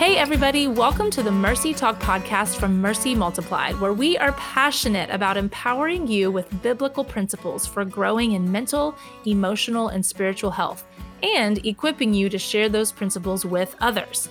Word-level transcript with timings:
Hey, 0.00 0.16
everybody, 0.16 0.66
welcome 0.66 1.10
to 1.10 1.22
the 1.22 1.30
Mercy 1.30 1.74
Talk 1.74 2.00
podcast 2.00 2.56
from 2.56 2.80
Mercy 2.80 3.14
Multiplied, 3.14 3.78
where 3.78 3.92
we 3.92 4.16
are 4.16 4.32
passionate 4.32 5.10
about 5.10 5.36
empowering 5.36 6.06
you 6.06 6.30
with 6.30 6.62
biblical 6.62 7.04
principles 7.04 7.66
for 7.66 7.84
growing 7.84 8.32
in 8.32 8.50
mental, 8.50 8.94
emotional, 9.26 9.88
and 9.88 10.04
spiritual 10.04 10.52
health, 10.52 10.86
and 11.22 11.66
equipping 11.66 12.14
you 12.14 12.30
to 12.30 12.38
share 12.38 12.70
those 12.70 12.92
principles 12.92 13.44
with 13.44 13.76
others. 13.82 14.30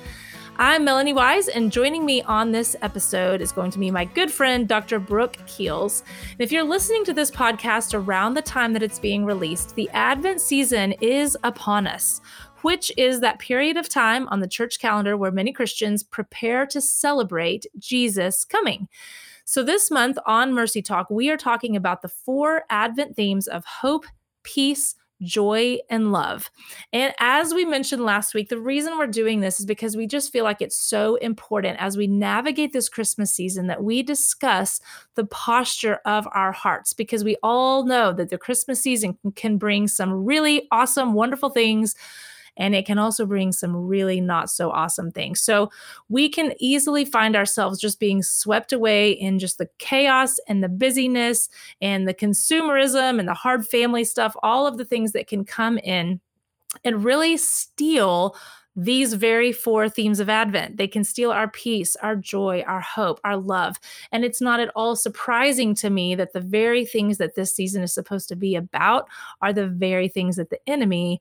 I'm 0.58 0.84
Melanie 0.84 1.14
Wise, 1.14 1.48
and 1.48 1.72
joining 1.72 2.04
me 2.04 2.24
on 2.24 2.52
this 2.52 2.76
episode 2.82 3.40
is 3.40 3.52
going 3.52 3.72
to 3.72 3.80
be 3.80 3.92
my 3.92 4.04
good 4.04 4.30
friend, 4.30 4.68
Dr. 4.68 5.00
Brooke 5.00 5.38
Keels. 5.46 6.04
And 6.32 6.42
if 6.42 6.52
you're 6.52 6.66
listening 6.66 7.06
to 7.06 7.14
this 7.14 7.32
podcast 7.32 7.94
around 7.94 8.34
the 8.34 8.42
time 8.42 8.74
that 8.74 8.84
it's 8.84 9.00
being 9.00 9.24
released, 9.24 9.76
the 9.76 9.90
Advent 9.92 10.42
season 10.42 10.94
is 10.94 11.38
upon 11.44 11.86
us 11.88 12.20
which 12.62 12.92
is 12.98 13.20
that 13.20 13.40
period 13.40 13.78
of 13.78 13.90
time 13.90 14.28
on 14.30 14.40
the 14.40 14.48
church 14.48 14.80
calendar 14.80 15.18
where 15.18 15.32
many 15.32 15.52
Christians 15.52 16.04
prepare 16.04 16.66
to 16.68 16.82
celebrate 16.82 17.66
Jesus 17.78 18.46
coming. 18.46 18.88
So, 19.46 19.64
this 19.64 19.90
month 19.90 20.18
on 20.26 20.54
Mercy 20.54 20.82
Talk, 20.82 21.10
we 21.10 21.30
are 21.30 21.38
talking 21.38 21.76
about 21.76 22.02
the 22.02 22.08
four 22.08 22.64
Advent 22.70 23.16
themes 23.16 23.48
of 23.48 23.66
hope, 23.66 24.06
peace, 24.44 24.96
joy, 25.22 25.78
and 25.90 26.12
love. 26.12 26.50
And 26.94 27.14
as 27.20 27.54
we 27.54 27.66
mentioned 27.66 28.06
last 28.06 28.34
week, 28.34 28.50
the 28.50 28.60
reason 28.60 28.98
we're 28.98 29.08
doing 29.08 29.42
this 29.42 29.60
is 29.60 29.66
because 29.66 29.98
we 29.98 30.08
just 30.08 30.32
feel 30.32 30.44
like 30.44 30.62
it's 30.62 30.78
so 30.78 31.16
important 31.16 31.80
as 31.80 31.98
we 31.98 32.08
navigate 32.08 32.74
this 32.74 32.90
Christmas 32.90 33.32
season 33.32 33.68
that 33.68 33.84
we 33.84 34.02
discuss 34.04 34.80
the 35.16 35.26
posture 35.26 36.00
of 36.06 36.28
our 36.32 36.52
hearts 36.52 36.94
because 36.94 37.24
we 37.24 37.36
all 37.44 37.86
know 37.86 38.14
that 38.14 38.30
the 38.30 38.38
Christmas 38.38 38.82
season 38.82 39.18
can 39.36 39.58
bring 39.58 39.88
some 39.88 40.26
really 40.26 40.68
awesome, 40.72 41.14
wonderful 41.14 41.50
things 41.50 41.96
and 42.60 42.76
it 42.76 42.86
can 42.86 43.00
also 43.00 43.26
bring 43.26 43.52
some 43.52 43.76
really 43.76 44.22
not 44.22 44.52
so 44.52 44.70
awesome 44.70 45.10
things. 45.10 45.42
So 45.42 45.72
we 46.10 46.30
can 46.30 46.54
easily 46.60 47.06
find 47.06 47.36
ourselves 47.36 47.80
just 47.80 48.00
being 48.00 48.22
swept 48.22 48.72
away 48.72 49.12
in 49.12 49.40
just 49.40 49.58
the 49.58 49.70
chaos 49.80 50.38
and 50.48 50.64
the 50.64 50.70
busyness 50.70 51.50
and 51.82 52.08
the 52.08 52.14
consumerism 52.14 53.18
and 53.18 53.28
the 53.28 53.34
hard 53.34 53.66
family 53.66 54.04
stuff, 54.04 54.36
all 54.44 54.68
of 54.68 54.78
the 54.78 54.86
things 54.86 55.14
that 55.14 55.28
can 55.28 55.46
come 55.46 55.80
in 55.80 56.20
and 56.84 57.04
really 57.04 57.38
steal 57.38 58.36
these 58.76 59.14
very 59.14 59.52
four 59.52 59.90
themes 59.90 60.20
of 60.20 60.30
Advent. 60.30 60.78
They 60.78 60.88
can 60.88 61.04
steal 61.04 61.32
our 61.32 61.50
peace, 61.50 61.96
our 61.98 62.16
joy, 62.16 62.64
our 62.66 62.80
hope, 62.80 63.20
our 63.24 63.36
love. 63.36 63.78
And 64.12 64.24
it's 64.24 64.40
not 64.40 64.60
at 64.60 64.72
all 64.76 64.96
surprising 64.96 65.76
to 65.76 65.90
me 65.90 66.16
that 66.16 66.34
the 66.34 66.40
very 66.40 66.86
things 66.86 67.18
that 67.18 67.36
this 67.36 67.54
season 67.54 67.84
is 67.84 67.94
supposed 67.94 68.30
to 68.30 68.36
be 68.36 68.56
about 68.56 69.10
are 69.42 69.52
the 69.52 69.68
very 69.68 70.08
things 70.08 70.38
that 70.38 70.50
the 70.50 70.60
enemy 70.68 71.20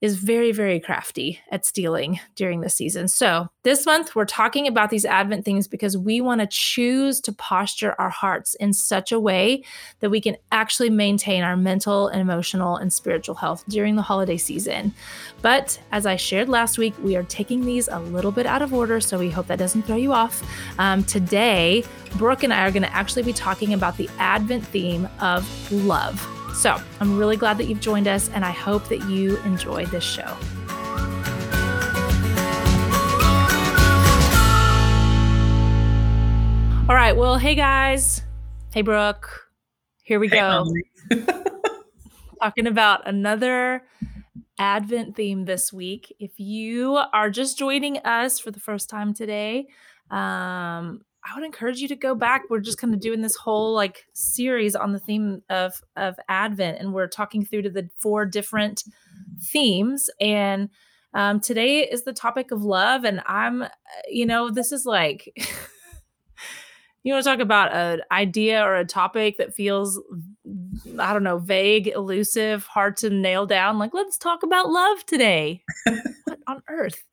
is 0.00 0.16
very, 0.16 0.52
very 0.52 0.78
crafty 0.78 1.40
at 1.50 1.66
stealing 1.66 2.20
during 2.36 2.60
the 2.60 2.68
season. 2.68 3.08
So, 3.08 3.48
this 3.64 3.84
month 3.84 4.14
we're 4.14 4.24
talking 4.24 4.66
about 4.66 4.90
these 4.90 5.04
Advent 5.04 5.44
things 5.44 5.66
because 5.66 5.96
we 5.98 6.20
want 6.20 6.40
to 6.40 6.46
choose 6.46 7.20
to 7.22 7.32
posture 7.32 7.94
our 7.98 8.08
hearts 8.08 8.54
in 8.54 8.72
such 8.72 9.10
a 9.10 9.18
way 9.18 9.64
that 10.00 10.10
we 10.10 10.20
can 10.20 10.36
actually 10.52 10.90
maintain 10.90 11.42
our 11.42 11.56
mental 11.56 12.08
and 12.08 12.20
emotional 12.20 12.76
and 12.76 12.92
spiritual 12.92 13.34
health 13.34 13.64
during 13.68 13.96
the 13.96 14.02
holiday 14.02 14.36
season. 14.36 14.94
But 15.42 15.78
as 15.92 16.06
I 16.06 16.16
shared 16.16 16.48
last 16.48 16.78
week, 16.78 16.94
we 17.02 17.16
are 17.16 17.24
taking 17.24 17.64
these 17.64 17.88
a 17.88 17.98
little 17.98 18.32
bit 18.32 18.46
out 18.46 18.62
of 18.62 18.72
order, 18.72 19.00
so 19.00 19.18
we 19.18 19.30
hope 19.30 19.48
that 19.48 19.58
doesn't 19.58 19.82
throw 19.82 19.96
you 19.96 20.12
off. 20.12 20.42
Um, 20.78 21.02
today, 21.04 21.84
Brooke 22.16 22.44
and 22.44 22.54
I 22.54 22.66
are 22.66 22.70
going 22.70 22.82
to 22.82 22.94
actually 22.94 23.24
be 23.24 23.32
talking 23.32 23.74
about 23.74 23.96
the 23.96 24.08
Advent 24.18 24.64
theme 24.66 25.08
of 25.20 25.72
love. 25.72 26.37
So 26.58 26.76
I'm 26.98 27.16
really 27.16 27.36
glad 27.36 27.56
that 27.58 27.66
you've 27.66 27.78
joined 27.78 28.08
us, 28.08 28.28
and 28.30 28.44
I 28.44 28.50
hope 28.50 28.88
that 28.88 29.08
you 29.08 29.36
enjoy 29.44 29.86
this 29.86 30.02
show. 30.02 30.26
All 36.88 36.96
right. 36.96 37.16
Well, 37.16 37.36
hey 37.38 37.54
guys. 37.54 38.22
Hey, 38.74 38.82
Brooke. 38.82 39.48
Here 40.02 40.18
we 40.18 40.26
hey, 40.26 40.40
go. 40.40 40.66
Talking 42.42 42.66
about 42.66 43.06
another 43.06 43.84
Advent 44.58 45.14
theme 45.14 45.44
this 45.44 45.72
week. 45.72 46.12
If 46.18 46.40
you 46.40 46.96
are 46.96 47.30
just 47.30 47.56
joining 47.56 47.98
us 47.98 48.40
for 48.40 48.50
the 48.50 48.58
first 48.58 48.90
time 48.90 49.14
today, 49.14 49.68
um, 50.10 51.02
I 51.30 51.34
would 51.34 51.44
encourage 51.44 51.80
you 51.80 51.88
to 51.88 51.96
go 51.96 52.14
back. 52.14 52.44
We're 52.48 52.60
just 52.60 52.78
kind 52.78 52.94
of 52.94 53.00
doing 53.00 53.20
this 53.20 53.36
whole 53.36 53.74
like 53.74 54.06
series 54.12 54.74
on 54.74 54.92
the 54.92 54.98
theme 54.98 55.42
of 55.50 55.74
of 55.96 56.16
Advent, 56.28 56.78
and 56.78 56.92
we're 56.92 57.08
talking 57.08 57.44
through 57.44 57.62
to 57.62 57.70
the 57.70 57.88
four 57.96 58.24
different 58.24 58.84
themes. 59.40 60.08
And 60.20 60.70
um, 61.14 61.40
today 61.40 61.80
is 61.80 62.04
the 62.04 62.12
topic 62.12 62.50
of 62.50 62.62
love, 62.62 63.04
and 63.04 63.20
I'm, 63.26 63.62
uh, 63.62 63.68
you 64.08 64.26
know, 64.26 64.50
this 64.50 64.72
is 64.72 64.86
like. 64.86 65.32
you 67.04 67.14
want 67.14 67.24
to 67.24 67.30
talk 67.30 67.40
about 67.40 67.72
an 67.72 68.02
idea 68.12 68.62
or 68.62 68.76
a 68.76 68.84
topic 68.84 69.38
that 69.38 69.54
feels 69.54 69.98
i 70.98 71.12
don't 71.12 71.22
know 71.22 71.38
vague 71.38 71.86
elusive 71.86 72.64
hard 72.66 72.98
to 72.98 73.08
nail 73.08 73.46
down 73.46 73.78
like 73.78 73.94
let's 73.94 74.18
talk 74.18 74.42
about 74.42 74.68
love 74.68 75.06
today 75.06 75.62
what 76.24 76.38
on 76.46 76.62
earth 76.68 77.04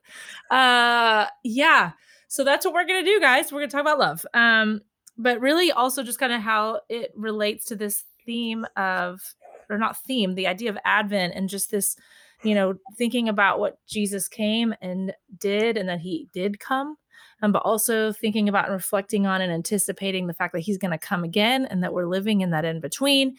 uh 0.52 1.28
yeah 1.44 1.92
so 2.36 2.44
that's 2.44 2.66
what 2.66 2.74
we're 2.74 2.86
going 2.86 3.02
to 3.02 3.10
do, 3.10 3.22
guys. 3.22 3.50
We're 3.50 3.60
going 3.60 3.70
to 3.70 3.74
talk 3.74 3.82
about 3.82 3.98
love. 3.98 4.26
Um, 4.34 4.82
but 5.18 5.40
really 5.40 5.72
also 5.72 6.04
just 6.04 6.20
kind 6.20 6.34
of 6.34 6.42
how 6.42 6.82
it 6.90 7.14
relates 7.16 7.64
to 7.68 7.78
this 7.78 8.04
theme 8.26 8.66
of, 8.76 9.22
or 9.70 9.78
not 9.78 10.04
theme, 10.04 10.36
the 10.36 10.46
idea 10.46 10.70
of 10.70 10.78
Advent 10.84 11.34
and 11.34 11.48
just 11.48 11.72
this, 11.72 11.96
you 12.44 12.54
know, 12.54 12.74
thinking 12.98 13.30
about 13.30 13.60
what 13.60 13.80
Jesus 13.88 14.28
came 14.28 14.76
and 14.82 15.14
did 15.40 15.78
and 15.78 15.88
that 15.88 16.02
he 16.02 16.28
did 16.34 16.60
come. 16.60 16.98
Um, 17.42 17.54
but 17.54 17.62
also 17.64 18.12
thinking 18.12 18.50
about 18.50 18.66
and 18.66 18.74
reflecting 18.74 19.26
on 19.26 19.42
and 19.42 19.54
anticipating 19.54 20.28
the 20.28 20.34
fact 20.34 20.52
that 20.52 20.60
he's 20.60 20.78
going 20.78 20.92
to 20.92 20.98
come 20.98 21.24
again 21.24 21.64
and 21.64 21.82
that 21.84 21.94
we're 21.94 22.06
living 22.06 22.42
in 22.42 22.50
that 22.50 22.66
in 22.66 22.82
between 22.82 23.38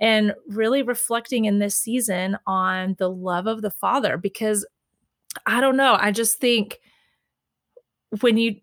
and 0.00 0.34
really 0.48 0.82
reflecting 0.82 1.44
in 1.44 1.60
this 1.60 1.76
season 1.76 2.36
on 2.48 2.96
the 2.98 3.08
love 3.08 3.46
of 3.46 3.62
the 3.62 3.70
father 3.70 4.16
because 4.16 4.66
i 5.46 5.60
don't 5.60 5.76
know 5.76 5.96
i 6.00 6.10
just 6.10 6.38
think 6.38 6.80
when 8.20 8.36
you 8.36 8.56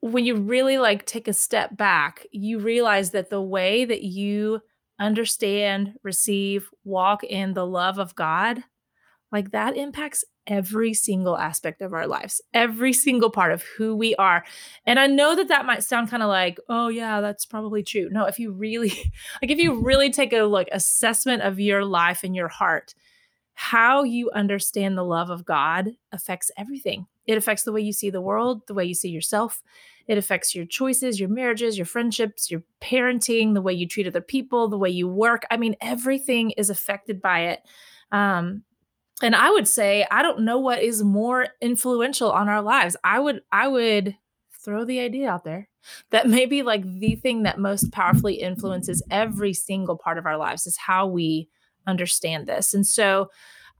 when 0.00 0.24
you 0.24 0.34
really 0.34 0.78
like 0.78 1.06
take 1.06 1.28
a 1.28 1.32
step 1.32 1.76
back, 1.76 2.26
you 2.32 2.58
realize 2.58 3.10
that 3.12 3.30
the 3.30 3.40
way 3.40 3.84
that 3.84 4.02
you 4.02 4.60
understand, 4.98 5.94
receive, 6.02 6.68
walk 6.84 7.22
in 7.22 7.54
the 7.54 7.66
love 7.66 7.98
of 7.98 8.14
God, 8.16 8.64
like 9.30 9.52
that 9.52 9.76
impacts 9.76 10.24
every 10.48 10.92
single 10.92 11.38
aspect 11.38 11.80
of 11.82 11.92
our 11.92 12.08
lives, 12.08 12.40
every 12.52 12.92
single 12.92 13.30
part 13.30 13.52
of 13.52 13.62
who 13.62 13.94
we 13.94 14.14
are. 14.16 14.44
And 14.84 14.98
I 14.98 15.06
know 15.06 15.36
that 15.36 15.48
that 15.48 15.66
might 15.66 15.84
sound 15.84 16.10
kind 16.10 16.22
of 16.22 16.28
like, 16.28 16.58
oh 16.68 16.88
yeah, 16.88 17.20
that's 17.20 17.46
probably 17.46 17.84
true. 17.84 18.08
No, 18.10 18.24
if 18.26 18.40
you 18.40 18.50
really 18.50 18.88
like 19.42 19.50
if 19.50 19.58
you 19.58 19.80
really 19.80 20.10
take 20.10 20.32
a 20.32 20.42
like 20.42 20.68
assessment 20.72 21.42
of 21.42 21.60
your 21.60 21.84
life 21.84 22.24
and 22.24 22.34
your 22.34 22.48
heart, 22.48 22.94
how 23.54 24.02
you 24.02 24.30
understand 24.32 24.98
the 24.98 25.04
love 25.04 25.30
of 25.30 25.44
God 25.44 25.90
affects 26.10 26.50
everything. 26.56 27.06
It 27.26 27.38
affects 27.38 27.62
the 27.62 27.72
way 27.72 27.80
you 27.80 27.92
see 27.92 28.10
the 28.10 28.20
world, 28.20 28.62
the 28.66 28.74
way 28.74 28.84
you 28.84 28.94
see 28.94 29.10
yourself. 29.10 29.62
It 30.06 30.18
affects 30.18 30.54
your 30.54 30.66
choices, 30.66 31.20
your 31.20 31.28
marriages, 31.28 31.78
your 31.78 31.86
friendships, 31.86 32.50
your 32.50 32.62
parenting, 32.80 33.54
the 33.54 33.62
way 33.62 33.72
you 33.72 33.86
treat 33.86 34.06
other 34.06 34.20
people, 34.20 34.68
the 34.68 34.78
way 34.78 34.90
you 34.90 35.06
work. 35.08 35.44
I 35.50 35.56
mean, 35.56 35.76
everything 35.80 36.50
is 36.52 36.70
affected 36.70 37.22
by 37.22 37.40
it. 37.40 37.60
Um, 38.10 38.64
and 39.22 39.36
I 39.36 39.50
would 39.50 39.68
say 39.68 40.04
I 40.10 40.22
don't 40.22 40.40
know 40.40 40.58
what 40.58 40.82
is 40.82 41.02
more 41.02 41.48
influential 41.60 42.32
on 42.32 42.48
our 42.48 42.60
lives. 42.60 42.96
I 43.04 43.20
would 43.20 43.42
I 43.52 43.68
would 43.68 44.16
throw 44.64 44.84
the 44.84 45.00
idea 45.00 45.30
out 45.30 45.44
there 45.44 45.68
that 46.10 46.28
maybe 46.28 46.62
like 46.62 46.82
the 46.98 47.14
thing 47.14 47.44
that 47.44 47.58
most 47.58 47.92
powerfully 47.92 48.34
influences 48.34 49.02
every 49.10 49.54
single 49.54 49.96
part 49.96 50.18
of 50.18 50.26
our 50.26 50.36
lives 50.36 50.66
is 50.66 50.76
how 50.76 51.06
we 51.06 51.48
understand 51.86 52.46
this. 52.46 52.74
And 52.74 52.86
so 52.86 53.30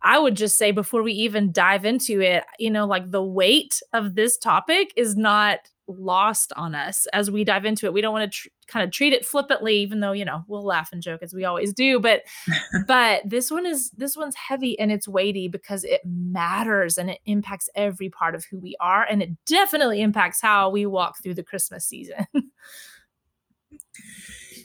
I 0.03 0.19
would 0.19 0.37
just 0.37 0.59
say 0.59 0.71
before 0.71 1.03
we 1.03 1.13
even 1.13 1.53
dive 1.53 1.85
into 1.85 2.21
it, 2.21 2.45
you 2.59 2.71
know, 2.71 2.87
like 2.87 3.11
the 3.11 3.23
weight 3.23 3.81
of 3.93 4.15
this 4.15 4.37
topic 4.37 4.93
is 4.97 5.17
not 5.17 5.61
lost 5.87 6.53
on 6.57 6.75
us 6.75 7.07
as 7.13 7.31
we 7.31 7.45
dive 7.45 7.65
into 7.65 7.87
it. 7.87 7.93
We 7.93 8.01
don't 8.01 8.13
want 8.13 8.33
to 8.33 8.39
tr- 8.39 8.49
kind 8.67 8.85
of 8.85 8.91
treat 8.91 9.13
it 9.13 9.25
flippantly, 9.25 9.77
even 9.79 10.01
though 10.01 10.13
you 10.13 10.25
know 10.25 10.45
we'll 10.49 10.65
laugh 10.65 10.91
and 10.93 11.03
joke 11.03 11.23
as 11.23 11.35
we 11.35 11.45
always 11.45 11.73
do. 11.73 12.01
But 12.01 12.23
but 12.87 13.23
this 13.25 13.51
one 13.51 13.67
is 13.67 13.91
this 13.91 14.17
one's 14.17 14.37
heavy 14.37 14.79
and 14.79 14.91
it's 14.91 15.09
weighty 15.09 15.49
because 15.49 15.85
it 15.85 16.01
matters 16.05 16.99
and 16.99 17.11
it 17.11 17.19
impacts 17.27 17.69
every 17.75 18.09
part 18.09 18.35
of 18.35 18.45
who 18.51 18.59
we 18.59 18.77
are, 18.81 19.05
and 19.05 19.23
it 19.23 19.31
definitely 19.47 20.01
impacts 20.01 20.41
how 20.41 20.71
we 20.71 20.87
walk 20.87 21.23
through 21.23 21.35
the 21.35 21.45
Christmas 21.45 21.85
season. 21.85 22.27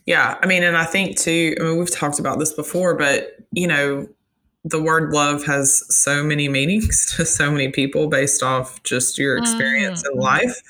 yeah, 0.06 0.38
I 0.42 0.48
mean, 0.48 0.63
and 0.63 0.78
I 0.78 0.86
think 0.86 1.18
too. 1.18 1.56
I 1.60 1.63
mean, 1.63 1.78
we've 1.78 1.92
talked 1.92 2.19
about 2.19 2.40
this 2.40 2.54
before, 2.54 2.95
but 2.95 3.36
you 3.51 3.68
know, 3.68 4.07
the 4.63 4.81
word 4.81 5.13
love 5.13 5.45
has 5.45 5.83
so 5.95 6.24
many 6.24 6.50
meanings 6.50 7.06
to 7.15 7.25
so 7.25 7.51
many 7.51 7.69
people 7.69 8.07
based 8.07 8.44
off 8.44 8.81
just 8.83 9.18
your 9.18 9.38
experience 9.38 10.04
mm. 10.04 10.12
in 10.12 10.19
life. 10.19 10.62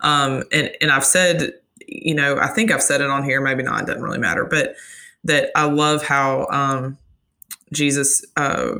Um, 0.00 0.44
and 0.52 0.70
and 0.80 0.90
I've 0.90 1.04
said, 1.04 1.52
you 1.86 2.14
know, 2.14 2.38
I 2.38 2.48
think 2.48 2.70
I've 2.70 2.82
said 2.82 3.00
it 3.00 3.10
on 3.10 3.24
here, 3.24 3.40
maybe 3.40 3.62
not, 3.62 3.82
it 3.82 3.86
doesn't 3.86 4.02
really 4.02 4.18
matter, 4.18 4.44
but 4.44 4.76
that 5.24 5.50
I 5.54 5.64
love 5.64 6.02
how 6.02 6.46
um, 6.50 6.96
Jesus 7.72 8.24
uh, 8.36 8.76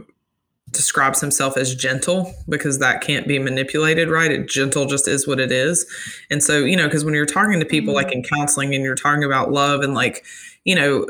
describes 0.71 1.21
himself 1.21 1.57
as 1.57 1.75
gentle 1.75 2.33
because 2.49 2.79
that 2.79 3.01
can't 3.01 3.27
be 3.27 3.39
manipulated, 3.39 4.09
right? 4.09 4.31
It 4.31 4.49
gentle 4.49 4.87
just 4.87 5.09
is 5.09 5.27
what 5.27 5.41
it 5.41 5.51
is. 5.51 5.87
And 6.31 6.43
so, 6.43 6.59
you 6.59 6.77
know, 6.77 6.87
because 6.87 7.05
when 7.05 7.15
you're 7.15 7.27
talking 7.27 7.61
to 7.61 7.67
people 7.67 7.95
mm-hmm. 7.95 8.05
like 8.05 8.15
in 8.15 8.23
counseling 8.23 8.75
and 8.75 8.85
you're 8.85 8.95
talking 8.95 9.25
about 9.25 9.51
love 9.51 9.81
and 9.81 9.95
like, 9.95 10.25
you 10.65 10.75
know, 10.75 11.07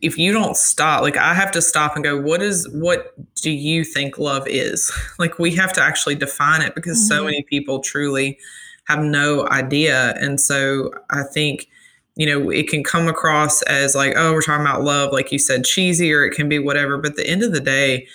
if 0.00 0.18
you 0.18 0.32
don't 0.32 0.56
stop, 0.56 1.02
like 1.02 1.16
I 1.16 1.34
have 1.34 1.50
to 1.52 1.62
stop 1.62 1.94
and 1.94 2.04
go, 2.04 2.20
what 2.20 2.42
is 2.42 2.68
what 2.70 3.14
do 3.36 3.50
you 3.50 3.84
think 3.84 4.18
love 4.18 4.46
is? 4.46 4.92
Like 5.18 5.38
we 5.38 5.54
have 5.54 5.72
to 5.74 5.82
actually 5.82 6.16
define 6.16 6.60
it 6.60 6.74
because 6.74 6.98
mm-hmm. 6.98 7.16
so 7.18 7.24
many 7.24 7.42
people 7.42 7.80
truly 7.80 8.38
have 8.88 9.00
no 9.00 9.48
idea. 9.48 10.14
And 10.18 10.40
so 10.40 10.90
I 11.10 11.22
think 11.22 11.68
you 12.16 12.26
know, 12.26 12.50
it 12.50 12.68
can 12.68 12.84
come 12.84 13.08
across 13.08 13.62
as 13.62 13.94
like, 13.94 14.14
oh, 14.16 14.32
we're 14.32 14.42
talking 14.42 14.64
about 14.64 14.84
love, 14.84 15.12
like 15.12 15.32
you 15.32 15.38
said, 15.38 15.64
cheesy, 15.64 16.12
or 16.12 16.24
it 16.24 16.30
can 16.30 16.48
be 16.48 16.58
whatever. 16.58 16.96
But 16.96 17.12
at 17.12 17.16
the 17.16 17.28
end 17.28 17.42
of 17.42 17.52
the 17.52 17.60
day, 17.60 18.06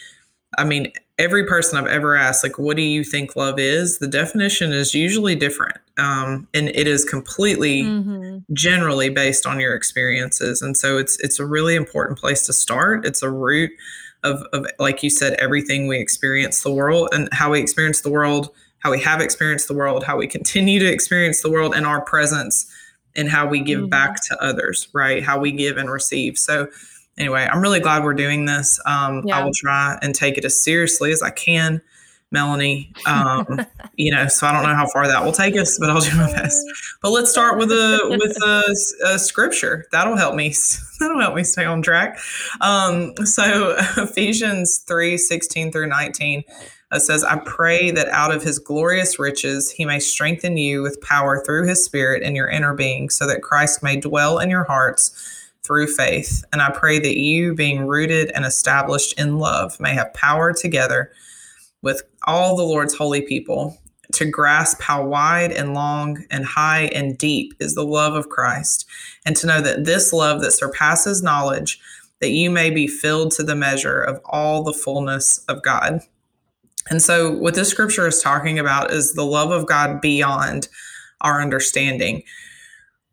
I 0.58 0.64
mean, 0.64 0.92
every 1.19 1.45
person 1.45 1.77
I've 1.77 1.92
ever 1.92 2.16
asked, 2.16 2.44
like, 2.44 2.57
what 2.57 2.77
do 2.77 2.81
you 2.81 3.04
think 3.04 3.36
love 3.36 3.60
is? 3.60 4.00
The 4.00 4.07
definition 4.07 4.71
is 4.71 4.95
usually 4.95 5.36
different. 5.36 5.77
Um, 5.98 6.48
and 6.54 6.69
it 6.69 6.88
is 6.88 7.04
completely 7.04 7.83
mm-hmm. 7.83 8.38
generally 8.54 9.10
based 9.10 9.45
on 9.45 9.60
your 9.60 9.75
experiences. 9.75 10.62
And 10.62 10.75
so 10.75 10.98
it's 10.98 11.19
it's 11.19 11.39
a 11.39 11.45
really 11.45 11.75
important 11.75 12.18
place 12.18 12.45
to 12.48 12.54
start. 12.54 13.06
It's 13.06 13.21
a 13.21 13.30
root 13.30 13.71
of, 14.24 14.42
of 14.54 14.66
like 14.80 15.04
you 15.04 15.10
said, 15.10 15.33
everything 15.33 15.88
we 15.88 16.00
experience 16.00 16.63
the 16.63 16.71
world 16.71 17.10
and 17.12 17.27
how 17.33 17.51
we 17.51 17.60
experience 17.60 18.01
the 18.01 18.10
world, 18.10 18.50
how 18.80 18.92
we 18.92 19.01
have 19.01 19.19
experienced 19.21 19.68
the 19.68 19.74
world, 19.74 20.06
how 20.06 20.18
we 20.18 20.25
continue 20.25 20.80
to 20.80 20.92
experience 20.92 21.42
the 21.42 21.51
world 21.51 21.75
and 21.75 21.86
our 21.86 22.01
presence 22.01 22.66
and 23.16 23.30
how 23.30 23.45
we 23.45 23.60
give 23.60 23.80
mm-hmm. 23.80 23.89
back 23.89 24.24
to 24.27 24.42
others, 24.42 24.88
right? 24.94 25.24
How 25.24 25.38
we 25.38 25.51
give 25.51 25.77
and 25.77 25.92
receive. 25.92 26.38
So, 26.38 26.69
anyway, 27.19 27.48
I'm 27.51 27.62
really 27.62 27.80
glad 27.80 28.04
we're 28.04 28.13
doing 28.13 28.45
this. 28.45 28.80
Um, 28.86 29.24
yeah. 29.25 29.39
I 29.39 29.44
will 29.44 29.54
try 29.54 30.00
and 30.01 30.16
take 30.16 30.38
it 30.38 30.45
as 30.45 30.60
seriously 30.60 31.12
as 31.12 31.21
I 31.21 31.30
can, 31.30 31.81
Melanie. 32.31 32.92
Um, 33.06 33.45
you 33.95 34.12
know, 34.12 34.27
so 34.27 34.48
I 34.48 34.54
don't 34.54 34.63
know 34.63 34.75
how 34.75 34.88
far 34.88 35.07
that 35.07 35.24
will 35.24 35.31
take 35.31 35.56
us, 35.57 35.77
but 35.77 35.89
I'll 35.89 36.01
do 36.01 36.16
my 36.16 36.31
best. 36.31 36.66
But 37.01 37.12
let's 37.12 37.30
start 37.30 37.57
with 37.57 37.71
a 37.71 38.00
with 38.10 38.38
a, 38.44 39.13
a 39.13 39.19
scripture. 39.19 39.86
That'll 39.92 40.18
help 40.18 40.36
me. 40.36 40.56
That'll 41.00 41.19
help 41.19 41.36
me 41.36 41.44
stay 41.44 41.66
on 41.66 41.81
track. 41.81 42.18
Um, 42.62 43.13
so 43.25 43.75
Ephesians 43.98 44.80
three 44.80 45.18
sixteen 45.18 45.71
through 45.71 45.88
nineteen 45.88 46.44
it 46.92 47.01
says, 47.01 47.24
I 47.24 47.38
pray 47.45 47.92
that 47.92 48.07
out 48.10 48.33
of 48.33 48.42
his 48.42 48.57
glorious 48.57 49.19
riches 49.19 49.69
he 49.69 49.86
may 49.86 50.00
strengthen 50.00 50.57
you 50.57 50.81
with 50.81 51.00
power 51.01 51.44
through 51.45 51.68
his 51.68 51.86
spirit 51.86 52.24
in 52.24 52.36
your 52.36 52.48
inner 52.48 52.74
being, 52.74 53.12
so 53.12 53.27
that 53.27 53.44
Christ 53.44 53.83
may 53.83 54.00
dwell 54.00 54.39
in 54.39 54.50
your 54.50 54.63
hearts 54.63 55.38
through 55.69 55.86
faith. 55.86 56.44
And 56.51 56.63
I 56.63 56.71
pray 56.71 56.98
that 56.98 57.16
you, 57.16 57.54
being 57.54 57.86
rooted 57.86 58.31
and 58.31 58.44
established 58.44 59.19
in 59.19 59.38
love, 59.38 59.80
may 59.80 59.94
have 59.94 60.12
power 60.16 60.51
together 60.51 61.12
with 61.83 62.01
all 62.25 62.57
the 62.57 62.63
Lord's 62.63 62.95
holy 62.95 63.21
people 63.21 63.77
to 64.13 64.25
grasp 64.25 64.81
how 64.81 65.06
wide 65.06 65.51
and 65.51 65.75
long 65.75 66.25
and 66.31 66.44
high 66.44 66.86
and 66.86 67.19
deep 67.19 67.54
is 67.60 67.75
the 67.75 67.86
love 67.86 68.16
of 68.16 68.30
Christ, 68.30 68.88
and 69.27 69.36
to 69.36 69.45
know 69.45 69.62
that 69.62 69.86
this 69.86 70.12
love 70.12 70.42
that 70.42 70.54
surpasses 70.54 71.21
knowledge, 71.21 71.80
that 72.19 72.31
you 72.31 72.50
may 72.50 72.71
be 72.71 72.88
filled 72.88 73.31
to 73.33 73.44
the 73.44 73.54
measure 73.54 74.01
of 74.01 74.19
all 74.25 74.63
the 74.63 74.74
fullness 74.74 75.38
of 75.48 75.62
God. 75.62 76.00
And 76.89 77.00
so, 77.00 77.31
what 77.31 77.54
this 77.54 77.69
scripture 77.69 78.07
is 78.07 78.24
talking 78.24 78.57
about 78.57 78.89
is 78.92 79.13
the 79.13 79.24
love 79.24 79.51
of 79.51 79.68
God 79.68 80.01
beyond 80.01 80.68
our 81.21 81.39
understanding, 81.39 82.24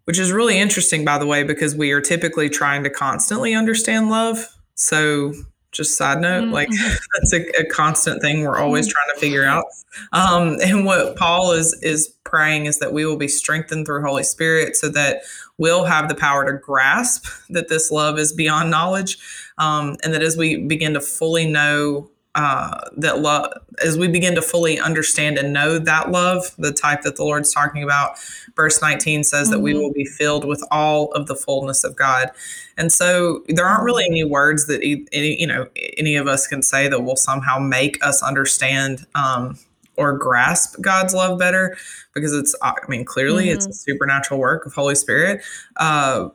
which 0.07 0.19
is 0.19 0.33
really 0.33 0.59
interesting, 0.59 1.05
by 1.05 1.19
the 1.19 1.27
way, 1.27 1.43
because 1.43 1.75
we 1.75 1.91
are 1.93 2.01
typically 2.01 2.49
trying 2.49 2.83
to 2.85 2.91
constantly 2.91 3.55
understand 3.55 4.09
love. 4.09 4.47
So, 4.75 5.33
just 5.73 5.97
side 5.97 6.21
note, 6.21 6.45
mm-hmm. 6.45 6.53
like 6.53 6.69
that's 7.19 7.33
a, 7.35 7.61
a, 7.61 7.65
constant 7.67 8.23
thing 8.23 8.43
we're 8.43 8.57
always 8.59 8.87
mm-hmm. 8.87 8.93
trying 8.93 9.15
to 9.15 9.21
figure 9.21 9.45
out. 9.45 9.65
Um, 10.13 10.57
and 10.63 10.87
what 10.87 11.17
Paul 11.17 11.53
is 11.53 11.79
is 11.83 12.09
praying 12.25 12.67
is 12.67 12.79
that 12.79 12.93
we 12.93 13.05
will 13.05 13.17
be 13.17 13.29
strengthened 13.29 13.85
through 13.85 14.03
Holy 14.03 14.23
Spirit, 14.23 14.77
so 14.77 14.89
that 14.91 15.23
we'll 15.59 15.85
have 15.85 16.09
the 16.09 16.15
power 16.15 16.51
to 16.51 16.59
grasp 16.59 17.27
that 17.51 17.69
this 17.69 17.91
love 17.91 18.19
is 18.19 18.33
beyond 18.33 18.71
knowledge, 18.71 19.19
um, 19.59 19.97
and 20.03 20.15
that 20.15 20.23
as 20.23 20.37
we 20.37 20.67
begin 20.67 20.95
to 20.95 21.01
fully 21.01 21.51
know 21.51 22.09
uh, 22.37 22.91
that 22.99 23.21
love 23.21 23.51
as 23.83 23.97
we 23.97 24.07
begin 24.07 24.35
to 24.35 24.43
fully 24.43 24.79
understand 24.79 25.39
and 25.39 25.55
know 25.55 25.79
that 25.79 26.11
love 26.11 26.55
the 26.59 26.71
type 26.71 27.01
that 27.01 27.17
the 27.17 27.25
lord's 27.25 27.51
talking 27.51 27.83
about 27.83 28.19
verse 28.57 28.81
19 28.83 29.25
says 29.25 29.47
mm-hmm. 29.47 29.53
that 29.53 29.61
we 29.61 29.73
mm-hmm. 29.73 29.81
will 29.81 29.93
be 29.93 30.05
filled 30.05 30.45
with 30.45 30.63
all 30.71 31.11
of 31.13 31.27
the 31.29 31.35
fullness 31.35 31.83
of 31.83 31.97
god 31.97 32.31
and 32.77 32.93
so 32.93 33.43
there 33.49 33.65
aren't 33.65 33.85
really 33.85 34.05
any 34.05 34.23
words 34.23 34.67
that 34.67 34.83
any, 35.13 35.41
you 35.41 35.47
know 35.47 35.67
any 35.97 36.15
of 36.15 36.29
us 36.29 36.47
can 36.47 36.61
say 36.61 36.89
that 36.89 37.01
will 37.01 37.17
somehow 37.17 37.59
make 37.59 38.05
us 38.05 38.23
understand 38.23 39.07
um, 39.15 39.59
or 39.97 40.13
grasp 40.13 40.79
god's 40.83 41.15
love 41.15 41.39
better 41.39 41.75
because 42.15 42.35
it's 42.35 42.55
i 42.63 42.75
mean 42.87 43.03
clearly 43.05 43.47
mm-hmm. 43.47 43.57
it's 43.57 43.67
a 43.67 43.73
supernatural 43.73 44.39
work 44.39 44.67
of 44.67 44.75
holy 44.75 44.95
spirit 44.95 45.43
uh, 45.77 46.29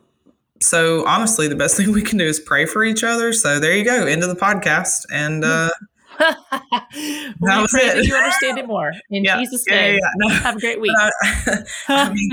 so 0.60 1.06
honestly 1.06 1.46
the 1.46 1.54
best 1.54 1.76
thing 1.76 1.92
we 1.92 2.02
can 2.02 2.18
do 2.18 2.24
is 2.24 2.40
pray 2.40 2.66
for 2.66 2.82
each 2.82 3.04
other 3.04 3.32
so 3.32 3.60
there 3.60 3.76
you 3.76 3.84
go 3.84 4.04
into 4.04 4.26
the 4.26 4.34
podcast 4.34 5.06
and 5.12 5.44
uh, 5.44 5.70
well, 6.20 6.32
we 7.62 7.66
pray 7.68 7.86
it. 7.86 7.96
that 7.96 8.04
you 8.04 8.14
understand 8.14 8.58
it 8.58 8.66
more 8.66 8.92
in 9.10 9.24
yeah, 9.24 9.38
Jesus' 9.38 9.66
name. 9.68 9.94
Yeah, 9.94 10.00
yeah, 10.00 10.10
no. 10.16 10.28
Have 10.28 10.56
a 10.56 10.60
great 10.60 10.80
week. 10.80 10.92
But 10.96 11.12
I, 11.22 11.64
I 12.08 12.12
mean, 12.12 12.30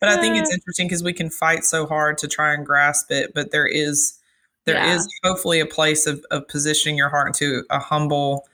but 0.00 0.08
I 0.08 0.20
think 0.20 0.36
it's 0.36 0.52
interesting 0.52 0.86
because 0.86 1.02
we 1.02 1.12
can 1.12 1.30
fight 1.30 1.64
so 1.64 1.86
hard 1.86 2.18
to 2.18 2.28
try 2.28 2.52
and 2.52 2.64
grasp 2.64 3.10
it, 3.10 3.32
but 3.34 3.50
there 3.50 3.66
is 3.66 4.18
there 4.64 4.84
is 4.94 5.08
hopefully 5.24 5.58
a 5.58 5.66
place 5.66 6.06
of, 6.06 6.24
of 6.30 6.46
positioning 6.46 6.96
your 6.96 7.08
heart 7.08 7.26
into 7.26 7.64
a 7.70 7.80
humble 7.80 8.46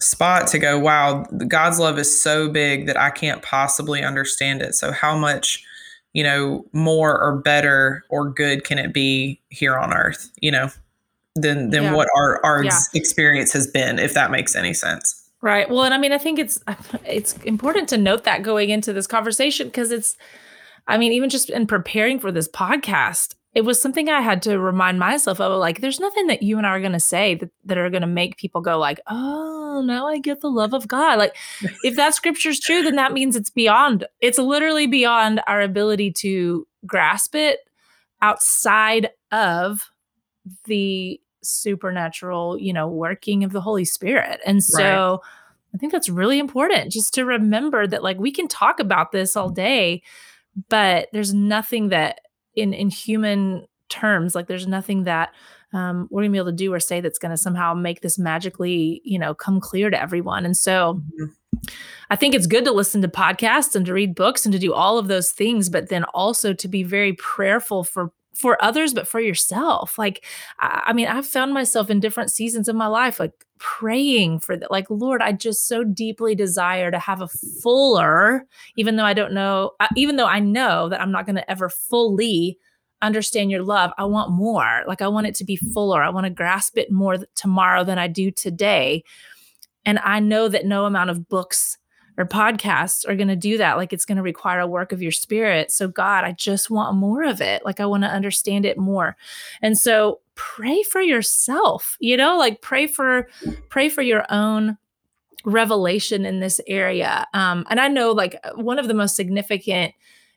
spot 0.00 0.48
to 0.48 0.58
go, 0.58 0.78
wow, 0.78 1.24
God's 1.46 1.78
love 1.78 1.98
is 1.98 2.20
so 2.20 2.48
big 2.48 2.86
that 2.86 2.98
I 2.98 3.10
can't 3.10 3.40
possibly 3.42 4.02
understand 4.02 4.62
it. 4.62 4.74
So 4.74 4.90
how 4.90 5.16
much, 5.16 5.64
you 6.12 6.24
know, 6.24 6.64
more 6.72 7.20
or 7.20 7.36
better 7.36 8.04
or 8.08 8.28
good 8.28 8.64
can 8.64 8.78
it 8.78 8.92
be 8.92 9.40
here 9.50 9.76
on 9.76 9.92
earth, 9.92 10.30
you 10.40 10.50
know? 10.50 10.70
Than 11.40 11.70
than 11.70 11.84
yeah. 11.84 11.94
what 11.94 12.08
our 12.16 12.44
our 12.44 12.64
yeah. 12.64 12.78
experience 12.94 13.52
has 13.52 13.66
been 13.66 13.98
if 13.98 14.14
that 14.14 14.30
makes 14.30 14.54
any 14.54 14.72
sense 14.72 15.28
right 15.40 15.68
well 15.70 15.84
and 15.84 15.94
i 15.94 15.98
mean 15.98 16.12
i 16.12 16.18
think 16.18 16.38
it's 16.38 16.58
it's 17.04 17.34
important 17.44 17.88
to 17.88 17.96
note 17.96 18.24
that 18.24 18.42
going 18.42 18.70
into 18.70 18.92
this 18.92 19.06
conversation 19.06 19.68
because 19.68 19.90
it's 19.90 20.16
i 20.86 20.96
mean 20.98 21.12
even 21.12 21.28
just 21.30 21.50
in 21.50 21.66
preparing 21.66 22.18
for 22.18 22.32
this 22.32 22.48
podcast 22.48 23.34
it 23.54 23.62
was 23.62 23.80
something 23.80 24.08
i 24.08 24.20
had 24.20 24.42
to 24.42 24.58
remind 24.58 24.98
myself 24.98 25.40
of 25.40 25.58
like 25.58 25.80
there's 25.80 26.00
nothing 26.00 26.26
that 26.26 26.42
you 26.42 26.58
and 26.58 26.66
i 26.66 26.70
are 26.70 26.80
going 26.80 26.92
to 26.92 27.00
say 27.00 27.34
that, 27.34 27.50
that 27.64 27.78
are 27.78 27.90
going 27.90 28.02
to 28.02 28.06
make 28.06 28.36
people 28.36 28.60
go 28.60 28.78
like 28.78 29.00
oh 29.08 29.82
now 29.84 30.06
i 30.06 30.18
get 30.18 30.40
the 30.40 30.50
love 30.50 30.74
of 30.74 30.88
god 30.88 31.18
like 31.18 31.36
if 31.82 31.96
that 31.96 32.14
scripture 32.14 32.50
is 32.50 32.60
true 32.60 32.82
then 32.82 32.96
that 32.96 33.12
means 33.12 33.36
it's 33.36 33.50
beyond 33.50 34.06
it's 34.20 34.38
literally 34.38 34.86
beyond 34.86 35.40
our 35.46 35.60
ability 35.60 36.10
to 36.10 36.66
grasp 36.86 37.34
it 37.34 37.60
outside 38.22 39.10
of 39.32 39.90
the 40.64 41.20
supernatural, 41.48 42.58
you 42.58 42.72
know, 42.72 42.88
working 42.88 43.44
of 43.44 43.52
the 43.52 43.60
Holy 43.60 43.84
Spirit. 43.84 44.40
And 44.46 44.62
so 44.62 45.10
right. 45.10 45.18
I 45.74 45.78
think 45.78 45.92
that's 45.92 46.08
really 46.08 46.38
important 46.38 46.92
just 46.92 47.14
to 47.14 47.24
remember 47.24 47.86
that 47.86 48.02
like 48.02 48.18
we 48.18 48.32
can 48.32 48.48
talk 48.48 48.80
about 48.80 49.12
this 49.12 49.36
all 49.36 49.50
day, 49.50 50.02
but 50.68 51.08
there's 51.12 51.34
nothing 51.34 51.88
that 51.90 52.20
in 52.54 52.72
in 52.72 52.90
human 52.90 53.66
terms, 53.88 54.34
like 54.34 54.46
there's 54.46 54.66
nothing 54.66 55.04
that 55.04 55.30
um, 55.72 56.08
we're 56.10 56.22
gonna 56.22 56.32
be 56.32 56.38
able 56.38 56.46
to 56.46 56.52
do 56.52 56.72
or 56.72 56.80
say 56.80 57.00
that's 57.00 57.18
gonna 57.18 57.36
somehow 57.36 57.74
make 57.74 58.00
this 58.00 58.18
magically, 58.18 59.00
you 59.04 59.18
know, 59.18 59.34
come 59.34 59.60
clear 59.60 59.90
to 59.90 60.00
everyone. 60.00 60.44
And 60.44 60.56
so 60.56 60.94
mm-hmm. 60.94 61.24
I 62.10 62.16
think 62.16 62.34
it's 62.34 62.46
good 62.46 62.64
to 62.64 62.72
listen 62.72 63.02
to 63.02 63.08
podcasts 63.08 63.74
and 63.74 63.84
to 63.86 63.92
read 63.92 64.14
books 64.14 64.46
and 64.46 64.52
to 64.52 64.58
do 64.58 64.72
all 64.72 64.98
of 64.98 65.08
those 65.08 65.30
things, 65.30 65.68
but 65.68 65.88
then 65.88 66.04
also 66.14 66.52
to 66.54 66.68
be 66.68 66.82
very 66.82 67.12
prayerful 67.14 67.84
for 67.84 68.12
for 68.38 68.62
others, 68.62 68.94
but 68.94 69.08
for 69.08 69.18
yourself. 69.18 69.98
Like, 69.98 70.24
I, 70.60 70.84
I 70.86 70.92
mean, 70.92 71.08
I've 71.08 71.26
found 71.26 71.52
myself 71.52 71.90
in 71.90 71.98
different 71.98 72.30
seasons 72.30 72.68
of 72.68 72.76
my 72.76 72.86
life, 72.86 73.18
like 73.18 73.32
praying 73.58 74.38
for 74.38 74.56
that. 74.56 74.70
Like, 74.70 74.86
Lord, 74.88 75.20
I 75.20 75.32
just 75.32 75.66
so 75.66 75.82
deeply 75.82 76.36
desire 76.36 76.92
to 76.92 77.00
have 77.00 77.20
a 77.20 77.28
fuller, 77.28 78.46
even 78.76 78.94
though 78.94 79.04
I 79.04 79.12
don't 79.12 79.32
know, 79.32 79.72
uh, 79.80 79.88
even 79.96 80.16
though 80.16 80.26
I 80.26 80.38
know 80.38 80.88
that 80.88 81.00
I'm 81.00 81.10
not 81.10 81.26
going 81.26 81.36
to 81.36 81.50
ever 81.50 81.68
fully 81.68 82.56
understand 83.02 83.50
your 83.50 83.64
love. 83.64 83.90
I 83.98 84.04
want 84.04 84.30
more. 84.30 84.84
Like, 84.86 85.02
I 85.02 85.08
want 85.08 85.26
it 85.26 85.34
to 85.36 85.44
be 85.44 85.56
fuller. 85.56 86.02
I 86.02 86.10
want 86.10 86.24
to 86.24 86.30
grasp 86.30 86.78
it 86.78 86.92
more 86.92 87.16
tomorrow 87.34 87.82
than 87.82 87.98
I 87.98 88.06
do 88.06 88.30
today. 88.30 89.02
And 89.84 89.98
I 90.00 90.20
know 90.20 90.48
that 90.48 90.66
no 90.66 90.84
amount 90.84 91.10
of 91.10 91.28
books 91.28 91.77
or 92.18 92.26
podcasts 92.26 93.08
are 93.08 93.14
going 93.14 93.28
to 93.28 93.36
do 93.36 93.56
that. 93.56 93.76
Like 93.76 93.92
it's 93.92 94.04
going 94.04 94.16
to 94.16 94.22
require 94.22 94.58
a 94.58 94.66
work 94.66 94.92
of 94.92 95.00
your 95.00 95.12
spirit. 95.12 95.70
So, 95.70 95.88
God, 95.88 96.24
I 96.24 96.32
just 96.32 96.68
want 96.68 96.96
more 96.96 97.22
of 97.22 97.40
it. 97.40 97.64
Like 97.64 97.78
I 97.78 97.86
want 97.86 98.02
to 98.02 98.10
understand 98.10 98.66
it 98.66 98.76
more. 98.76 99.16
And 99.62 99.78
so, 99.78 100.20
pray 100.34 100.82
for 100.82 101.00
yourself, 101.00 101.96
you 101.98 102.16
know, 102.16 102.36
like 102.36 102.60
pray 102.60 102.86
for 102.86 103.28
pray 103.70 103.88
for 103.88 104.02
your 104.02 104.24
own 104.30 104.76
revelation 105.44 106.26
in 106.26 106.40
this 106.40 106.60
area. 106.66 107.26
Um, 107.32 107.64
and 107.70 107.80
I 107.80 107.88
know 107.88 108.12
like 108.12 108.38
one 108.56 108.78
of 108.78 108.88
the 108.88 108.94
most 108.94 109.16
significant 109.16 109.94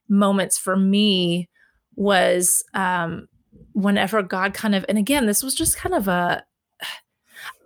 moments 0.07 0.57
for 0.57 0.75
me 0.75 1.49
was 1.95 2.63
um, 2.73 3.27
whenever 3.73 4.21
God 4.21 4.53
kind 4.53 4.75
of, 4.75 4.85
and 4.87 4.97
again, 4.97 5.25
this 5.25 5.43
was 5.43 5.55
just 5.55 5.77
kind 5.77 5.95
of 5.95 6.07
a 6.07 6.43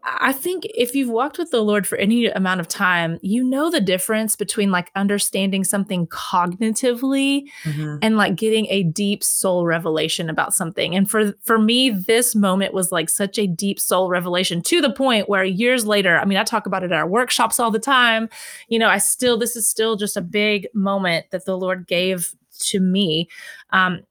I 0.07 0.33
think 0.33 0.65
if 0.75 0.93
you've 0.93 1.09
walked 1.09 1.39
with 1.39 1.49
the 1.49 1.63
Lord 1.63 1.87
for 1.87 1.97
any 1.97 2.27
amount 2.27 2.59
of 2.59 2.67
time, 2.67 3.17
you 3.23 3.43
know 3.43 3.71
the 3.71 3.81
difference 3.81 4.35
between 4.35 4.69
like 4.69 4.91
understanding 4.95 5.63
something 5.63 6.05
cognitively 6.07 7.45
mm-hmm. 7.63 7.97
and 8.03 8.15
like 8.15 8.35
getting 8.35 8.67
a 8.69 8.83
deep 8.83 9.23
soul 9.23 9.65
revelation 9.65 10.29
about 10.29 10.53
something. 10.53 10.95
And 10.95 11.09
for 11.09 11.33
for 11.43 11.57
me, 11.57 11.89
this 11.89 12.35
moment 12.35 12.73
was 12.73 12.91
like 12.91 13.09
such 13.09 13.39
a 13.39 13.47
deep 13.47 13.79
soul 13.79 14.09
revelation 14.09 14.61
to 14.63 14.79
the 14.79 14.91
point 14.91 15.27
where 15.27 15.43
years 15.43 15.87
later, 15.87 16.19
I 16.19 16.25
mean, 16.25 16.37
I 16.37 16.43
talk 16.43 16.67
about 16.67 16.83
it 16.83 16.91
at 16.91 16.97
our 16.97 17.07
workshops 17.07 17.59
all 17.59 17.71
the 17.71 17.79
time. 17.79 18.29
You 18.67 18.77
know, 18.77 18.89
I 18.89 18.99
still 18.99 19.39
this 19.39 19.55
is 19.55 19.67
still 19.67 19.95
just 19.95 20.15
a 20.15 20.21
big 20.21 20.67
moment 20.73 21.31
that 21.31 21.45
the 21.45 21.57
Lord 21.57 21.87
gave 21.87 22.35
to 22.59 22.79
me 22.79 23.27
um, 23.71 24.01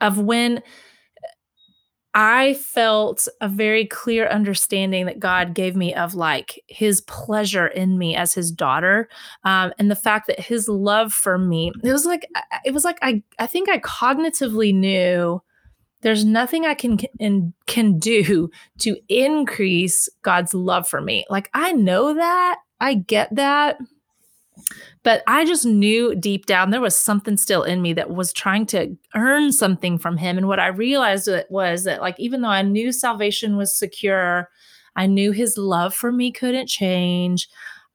of 0.00 0.18
when 0.18 0.62
I 2.18 2.54
felt 2.54 3.28
a 3.42 3.48
very 3.48 3.84
clear 3.84 4.26
understanding 4.26 5.04
that 5.04 5.20
God 5.20 5.52
gave 5.52 5.76
me 5.76 5.94
of 5.94 6.14
like 6.14 6.58
his 6.66 7.02
pleasure 7.02 7.66
in 7.66 7.98
me 7.98 8.16
as 8.16 8.32
his 8.32 8.50
daughter. 8.50 9.10
Um, 9.44 9.74
and 9.78 9.90
the 9.90 9.96
fact 9.96 10.26
that 10.28 10.40
his 10.40 10.66
love 10.66 11.12
for 11.12 11.36
me, 11.36 11.72
it 11.84 11.92
was 11.92 12.06
like, 12.06 12.26
it 12.64 12.72
was 12.72 12.84
like, 12.84 12.98
I, 13.02 13.22
I 13.38 13.46
think 13.46 13.68
I 13.68 13.80
cognitively 13.80 14.74
knew 14.74 15.42
there's 16.00 16.24
nothing 16.24 16.64
I 16.64 16.72
can, 16.72 16.96
can, 16.96 17.52
can 17.66 17.98
do 17.98 18.50
to 18.78 18.96
increase 19.10 20.08
God's 20.22 20.54
love 20.54 20.88
for 20.88 21.02
me. 21.02 21.26
Like, 21.28 21.50
I 21.52 21.72
know 21.72 22.14
that, 22.14 22.60
I 22.80 22.94
get 22.94 23.34
that. 23.34 23.76
But 25.02 25.22
I 25.26 25.44
just 25.44 25.64
knew 25.64 26.14
deep 26.14 26.46
down 26.46 26.70
there 26.70 26.80
was 26.80 26.96
something 26.96 27.36
still 27.36 27.62
in 27.62 27.82
me 27.82 27.92
that 27.92 28.10
was 28.10 28.32
trying 28.32 28.66
to 28.66 28.96
earn 29.14 29.52
something 29.52 29.98
from 29.98 30.16
him. 30.16 30.36
And 30.36 30.48
what 30.48 30.58
I 30.58 30.68
realized 30.68 31.28
was 31.48 31.84
that, 31.84 32.00
like, 32.00 32.18
even 32.18 32.40
though 32.40 32.48
I 32.48 32.62
knew 32.62 32.90
salvation 32.90 33.56
was 33.56 33.76
secure, 33.76 34.48
I 34.96 35.06
knew 35.06 35.32
his 35.32 35.56
love 35.58 35.94
for 35.94 36.10
me 36.10 36.32
couldn't 36.32 36.68
change. 36.68 37.48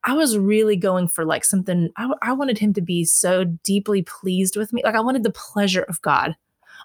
I 0.04 0.14
was 0.14 0.38
really 0.38 0.76
going 0.76 1.08
for 1.08 1.24
like 1.24 1.44
something, 1.44 1.90
I, 1.96 2.10
I 2.22 2.32
wanted 2.32 2.58
him 2.58 2.72
to 2.74 2.80
be 2.80 3.04
so 3.04 3.44
deeply 3.44 4.02
pleased 4.02 4.56
with 4.56 4.72
me. 4.72 4.82
Like, 4.84 4.94
I 4.94 5.00
wanted 5.00 5.22
the 5.22 5.30
pleasure 5.30 5.82
of 5.82 6.00
God 6.02 6.34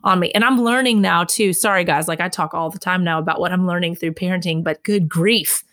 on 0.03 0.19
me. 0.19 0.31
And 0.33 0.43
I'm 0.43 0.61
learning 0.61 1.01
now 1.01 1.23
too. 1.23 1.53
Sorry, 1.53 1.83
guys. 1.83 2.07
Like, 2.07 2.21
I 2.21 2.29
talk 2.29 2.53
all 2.53 2.69
the 2.69 2.77
time 2.79 3.03
now 3.03 3.17
about 3.17 3.39
what 3.39 3.51
I'm 3.51 3.65
learning 3.65 3.95
through 3.95 4.13
parenting, 4.13 4.63
but 4.63 4.83
good 4.83 5.09
grief. 5.09 5.63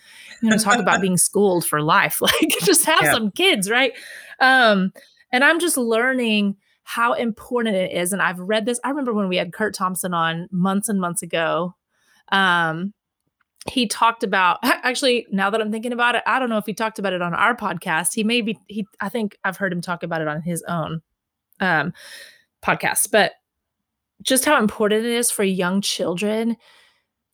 You 0.45 0.51
know, 0.51 0.59
talk 0.59 0.79
about 0.79 1.01
being 1.01 1.17
schooled 1.17 1.65
for 1.65 1.81
life. 1.81 2.21
Like, 2.25 2.49
just 2.63 2.85
have 2.85 3.03
yeah. 3.03 3.13
some 3.13 3.31
kids, 3.31 3.71
right? 3.71 3.93
Um, 4.41 4.93
and 5.33 5.43
I'm 5.43 5.59
just 5.59 5.77
learning 5.77 6.57
how 6.83 7.15
important 7.15 7.77
it 7.77 7.93
is. 7.93 8.13
And 8.13 8.21
I've 8.21 8.39
read 8.39 8.67
this. 8.67 8.79
I 8.85 8.91
remember 8.91 9.13
when 9.13 9.29
we 9.29 9.37
had 9.37 9.53
Curt 9.53 9.75
Thompson 9.75 10.15
on 10.15 10.49
months 10.53 10.89
and 10.89 11.01
months 11.01 11.23
ago. 11.23 11.75
Um, 12.31 12.93
he 13.67 13.87
talked 13.87 14.23
about 14.23 14.59
actually 14.63 15.27
now 15.31 15.51
that 15.51 15.61
I'm 15.61 15.73
thinking 15.73 15.93
about 15.93 16.15
it, 16.15 16.23
I 16.27 16.39
don't 16.39 16.51
know 16.51 16.59
if 16.59 16.67
he 16.67 16.75
talked 16.75 16.99
about 16.99 17.13
it 17.13 17.23
on 17.23 17.35
our 17.35 17.57
podcast. 17.57 18.15
He 18.15 18.25
may 18.25 18.41
be 18.41 18.59
he 18.69 18.87
I 19.01 19.09
think 19.09 19.39
I've 19.45 19.57
heard 19.57 19.73
him 19.73 19.81
talk 19.81 20.03
about 20.03 20.21
it 20.21 20.29
on 20.29 20.43
his 20.43 20.63
own 20.69 21.01
um 21.61 21.93
podcast, 22.63 23.11
but 23.11 23.33
just 24.23 24.45
how 24.45 24.59
important 24.59 25.05
it 25.05 25.13
is 25.13 25.31
for 25.31 25.43
young 25.43 25.81
children 25.81 26.57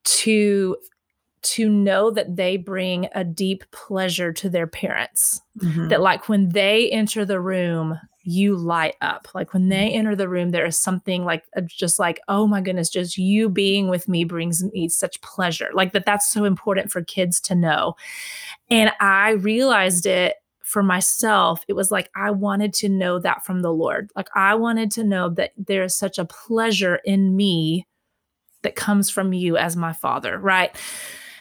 to 0.04 0.76
to 1.42 1.68
know 1.68 2.10
that 2.10 2.36
they 2.36 2.56
bring 2.56 3.08
a 3.14 3.24
deep 3.24 3.64
pleasure 3.70 4.32
to 4.32 4.48
their 4.48 4.66
parents. 4.66 5.40
Mm-hmm. 5.58 5.88
That, 5.88 6.00
like, 6.00 6.28
when 6.28 6.50
they 6.50 6.90
enter 6.90 7.24
the 7.24 7.40
room, 7.40 7.98
you 8.22 8.54
light 8.56 8.96
up. 9.00 9.28
Like, 9.34 9.54
when 9.54 9.70
they 9.70 9.90
enter 9.90 10.14
the 10.14 10.28
room, 10.28 10.50
there 10.50 10.66
is 10.66 10.78
something 10.78 11.24
like, 11.24 11.44
just 11.66 11.98
like, 11.98 12.20
oh 12.28 12.46
my 12.46 12.60
goodness, 12.60 12.90
just 12.90 13.16
you 13.16 13.48
being 13.48 13.88
with 13.88 14.08
me 14.08 14.24
brings 14.24 14.62
me 14.62 14.88
such 14.88 15.20
pleasure. 15.22 15.70
Like, 15.72 15.92
that 15.94 16.04
that's 16.04 16.30
so 16.30 16.44
important 16.44 16.92
for 16.92 17.02
kids 17.02 17.40
to 17.40 17.54
know. 17.54 17.94
And 18.68 18.92
I 19.00 19.30
realized 19.30 20.04
it 20.04 20.36
for 20.62 20.82
myself. 20.82 21.64
It 21.66 21.72
was 21.72 21.90
like, 21.90 22.10
I 22.14 22.30
wanted 22.30 22.74
to 22.74 22.88
know 22.88 23.18
that 23.18 23.44
from 23.44 23.62
the 23.62 23.72
Lord. 23.72 24.10
Like, 24.14 24.28
I 24.36 24.54
wanted 24.54 24.90
to 24.92 25.04
know 25.04 25.30
that 25.30 25.52
there 25.56 25.82
is 25.82 25.96
such 25.96 26.18
a 26.18 26.26
pleasure 26.26 27.00
in 27.04 27.34
me 27.34 27.86
that 28.62 28.76
comes 28.76 29.08
from 29.08 29.32
you 29.32 29.56
as 29.56 29.74
my 29.74 29.94
father, 29.94 30.38
right? 30.38 30.76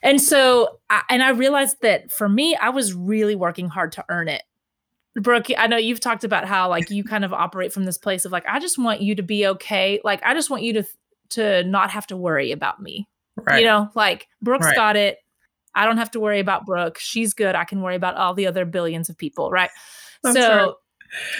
And 0.01 0.22
so, 0.22 0.79
I, 0.89 1.01
and 1.10 1.22
I 1.22 1.29
realized 1.29 1.77
that 1.82 2.12
for 2.12 2.29
me, 2.29 2.56
I 2.56 2.70
was 2.70 2.94
really 2.94 3.36
working 3.36 3.68
hard 3.68 3.91
to 3.94 4.06
earn 4.10 4.27
it. 4.27 4.44
Brooke, 5.15 5.48
I 5.58 5.68
know 5.68 5.77
you've 5.77 6.00
talked 6.00 6.24
about 6.24 6.46
how 6.46 6.70
like 6.70 6.89
you 6.89 7.03
kind 7.03 7.25
of 7.25 7.34
operate 7.34 7.74
from 7.74 7.86
this 7.86 7.98
place 7.98 8.25
of 8.25 8.32
like, 8.32 8.46
I 8.48 8.60
just 8.60 8.77
want 8.77 9.01
you 9.01 9.15
to 9.15 9.24
be 9.24 9.46
okay. 9.48 10.00
Like, 10.03 10.24
I 10.24 10.34
just 10.34 10.50
want 10.50 10.63
you 10.63 10.74
to 10.74 10.84
to 11.32 11.63
not 11.63 11.91
have 11.91 12.08
to 12.08 12.18
worry 12.18 12.51
about 12.51 12.82
me. 12.82 13.08
Right. 13.36 13.60
You 13.60 13.65
know, 13.65 13.89
like 13.96 14.27
Brooke's 14.41 14.65
right. 14.65 14.75
got 14.75 14.96
it. 14.96 15.20
I 15.75 15.86
don't 15.86 15.98
have 15.98 16.12
to 16.12 16.20
worry 16.20 16.39
about 16.39 16.65
Brooke. 16.65 16.98
She's 16.98 17.34
good. 17.34 17.56
I 17.56 17.63
can 17.63 17.82
worry 17.82 17.96
about 17.96 18.15
all 18.15 18.34
the 18.34 18.48
other 18.48 18.65
billions 18.65 19.10
of 19.10 19.18
people, 19.18 19.51
right? 19.51 19.70
That's 20.24 20.36
so 20.36 20.58
right. 20.58 20.75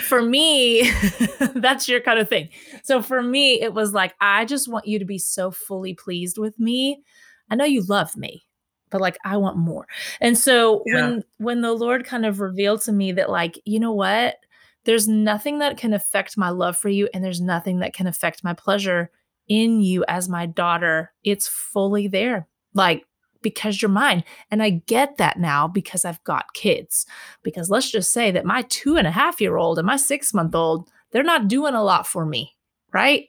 for 0.04 0.22
me, 0.22 0.92
that's 1.56 1.89
your 1.89 2.00
kind 2.00 2.20
of 2.20 2.30
thing. 2.30 2.50
So 2.84 3.01
for 3.01 3.22
me, 3.22 3.62
it 3.62 3.74
was 3.74 3.94
like, 3.94 4.13
I 4.22 4.46
just 4.46 4.68
want 4.68 4.88
you 4.88 5.00
to 5.00 5.06
be 5.06 5.18
so 5.18 5.50
fully 5.51 5.96
pleased 5.96 6.38
with 6.38 6.60
me. 6.60 7.01
I 7.50 7.56
know 7.56 7.66
you 7.66 7.82
love 7.82 8.16
me 8.16 8.44
but 8.89 9.01
like 9.01 9.17
I 9.24 9.38
want 9.38 9.58
more. 9.58 9.88
And 10.22 10.38
so 10.38 10.84
yeah. 10.86 10.96
when 10.96 11.24
when 11.38 11.62
the 11.62 11.74
Lord 11.74 12.05
kind 12.05 12.25
of 12.25 12.39
revealed 12.39 12.81
to 12.81 12.91
me 12.91 13.12
that 13.13 13.29
like, 13.29 13.60
you 13.65 13.79
know 13.79 13.93
what? 13.93 14.38
There's 14.86 15.08
nothing 15.08 15.60
that 15.60 15.77
can 15.77 15.93
affect 15.93 16.38
my 16.38 16.50
love 16.50 16.77
for 16.77 16.89
you 16.89 17.10
and 17.13 17.24
there's 17.24 17.41
nothing 17.41 17.79
that 17.79 17.93
can 17.93 18.08
affect 18.08 18.43
my 18.43 18.53
pleasure 18.53 19.12
in 19.48 19.81
you 19.81 20.05
as 20.08 20.29
my 20.29 20.46
daughter. 20.46 21.12
It's 21.24 21.48
fully 21.48 22.08
there. 22.08 22.48
Like 22.74 23.03
because 23.41 23.81
you're 23.81 23.89
mine. 23.89 24.24
And 24.51 24.62
I 24.62 24.69
get 24.69 25.17
that 25.17 25.39
now 25.39 25.67
because 25.67 26.05
I've 26.05 26.24
got 26.24 26.53
kids. 26.53 27.05
Because 27.43 27.69
let's 27.69 27.89
just 27.89 28.12
say 28.12 28.31
that 28.31 28.46
my 28.46 28.63
two 28.63 28.98
and 28.98 29.08
a 29.08 29.12
half 29.12 29.39
year 29.41 29.58
old 29.58 29.77
and 29.77 29.88
my 29.88 29.98
six 29.98 30.34
month 30.34 30.55
old, 30.55 30.89
they're 31.12 31.24
not 31.24 31.48
doing 31.48 31.74
a 31.74 31.84
lot 31.84 32.08
for 32.08 32.25
me, 32.25 32.55
right? 32.93 33.27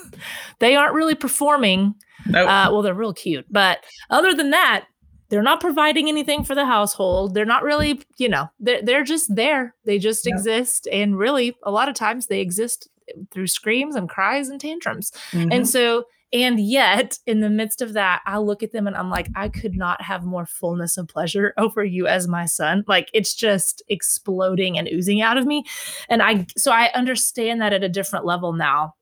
they 0.58 0.76
aren't 0.76 0.94
really 0.94 1.14
performing. 1.14 1.94
Nope. 2.26 2.48
Uh, 2.48 2.68
well, 2.70 2.82
they're 2.82 2.94
real 2.94 3.14
cute. 3.14 3.46
But 3.50 3.78
other 4.10 4.34
than 4.34 4.50
that, 4.50 4.86
they're 5.28 5.42
not 5.42 5.60
providing 5.60 6.08
anything 6.08 6.44
for 6.44 6.54
the 6.54 6.66
household. 6.66 7.34
They're 7.34 7.44
not 7.44 7.62
really, 7.62 8.00
you 8.16 8.28
know, 8.28 8.48
they're, 8.60 8.82
they're 8.82 9.04
just 9.04 9.34
there. 9.34 9.74
They 9.84 9.98
just 9.98 10.26
yeah. 10.26 10.34
exist. 10.34 10.88
And 10.90 11.18
really, 11.18 11.56
a 11.62 11.70
lot 11.70 11.88
of 11.88 11.94
times 11.94 12.26
they 12.26 12.40
exist 12.40 12.88
through 13.30 13.46
screams 13.46 13.96
and 13.96 14.08
cries 14.08 14.48
and 14.48 14.60
tantrums. 14.60 15.12
Mm-hmm. 15.32 15.52
And 15.52 15.68
so, 15.68 16.04
and 16.32 16.58
yet, 16.58 17.18
in 17.26 17.40
the 17.40 17.50
midst 17.50 17.82
of 17.82 17.92
that, 17.92 18.20
I 18.26 18.38
look 18.38 18.62
at 18.62 18.72
them 18.72 18.86
and 18.86 18.96
I'm 18.96 19.10
like, 19.10 19.28
I 19.36 19.48
could 19.48 19.76
not 19.76 20.02
have 20.02 20.24
more 20.24 20.46
fullness 20.46 20.96
of 20.96 21.08
pleasure 21.08 21.54
over 21.58 21.84
you 21.84 22.06
as 22.06 22.28
my 22.28 22.46
son. 22.46 22.84
Like 22.86 23.10
it's 23.12 23.34
just 23.34 23.82
exploding 23.88 24.78
and 24.78 24.88
oozing 24.88 25.22
out 25.22 25.36
of 25.36 25.46
me. 25.46 25.64
And 26.08 26.22
I, 26.22 26.46
so 26.56 26.72
I 26.72 26.90
understand 26.94 27.60
that 27.60 27.72
at 27.72 27.84
a 27.84 27.88
different 27.88 28.24
level 28.24 28.52
now 28.52 28.94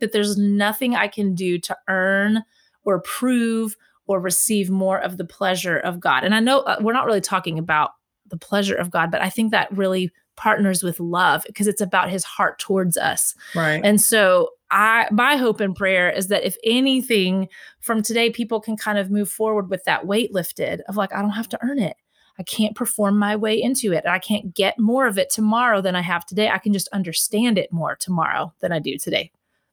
that 0.00 0.12
there's 0.12 0.36
nothing 0.36 0.94
I 0.94 1.08
can 1.08 1.34
do 1.34 1.58
to 1.58 1.76
earn 1.88 2.44
or 2.84 3.00
prove 3.00 3.76
or 4.06 4.20
receive 4.20 4.70
more 4.70 4.98
of 4.98 5.16
the 5.16 5.24
pleasure 5.24 5.78
of 5.78 6.00
God. 6.00 6.24
And 6.24 6.34
I 6.34 6.40
know 6.40 6.60
uh, 6.60 6.76
we're 6.80 6.92
not 6.92 7.06
really 7.06 7.20
talking 7.20 7.58
about 7.58 7.92
the 8.28 8.36
pleasure 8.36 8.74
of 8.74 8.90
God, 8.90 9.10
but 9.10 9.22
I 9.22 9.30
think 9.30 9.52
that 9.52 9.76
really 9.76 10.10
partners 10.36 10.82
with 10.82 11.00
love 11.00 11.44
because 11.46 11.66
it's 11.66 11.80
about 11.80 12.10
his 12.10 12.24
heart 12.24 12.58
towards 12.58 12.96
us. 12.96 13.34
Right. 13.54 13.80
And 13.82 14.00
so 14.00 14.50
I 14.70 15.08
my 15.10 15.36
hope 15.36 15.60
and 15.60 15.74
prayer 15.74 16.10
is 16.10 16.28
that 16.28 16.44
if 16.44 16.56
anything 16.62 17.48
from 17.80 18.02
today 18.02 18.30
people 18.30 18.60
can 18.60 18.76
kind 18.76 18.98
of 18.98 19.10
move 19.10 19.30
forward 19.30 19.70
with 19.70 19.84
that 19.84 20.06
weight 20.06 20.34
lifted 20.34 20.82
of 20.88 20.96
like 20.96 21.12
I 21.14 21.22
don't 21.22 21.30
have 21.30 21.48
to 21.50 21.58
earn 21.62 21.78
it. 21.78 21.96
I 22.38 22.42
can't 22.42 22.76
perform 22.76 23.18
my 23.18 23.34
way 23.34 23.60
into 23.60 23.94
it. 23.94 24.04
I 24.06 24.18
can't 24.18 24.54
get 24.54 24.78
more 24.78 25.06
of 25.06 25.16
it 25.16 25.30
tomorrow 25.30 25.80
than 25.80 25.96
I 25.96 26.02
have 26.02 26.26
today. 26.26 26.50
I 26.50 26.58
can 26.58 26.74
just 26.74 26.88
understand 26.88 27.56
it 27.56 27.72
more 27.72 27.96
tomorrow 27.96 28.52
than 28.60 28.72
I 28.72 28.78
do 28.78 28.98
today 28.98 29.30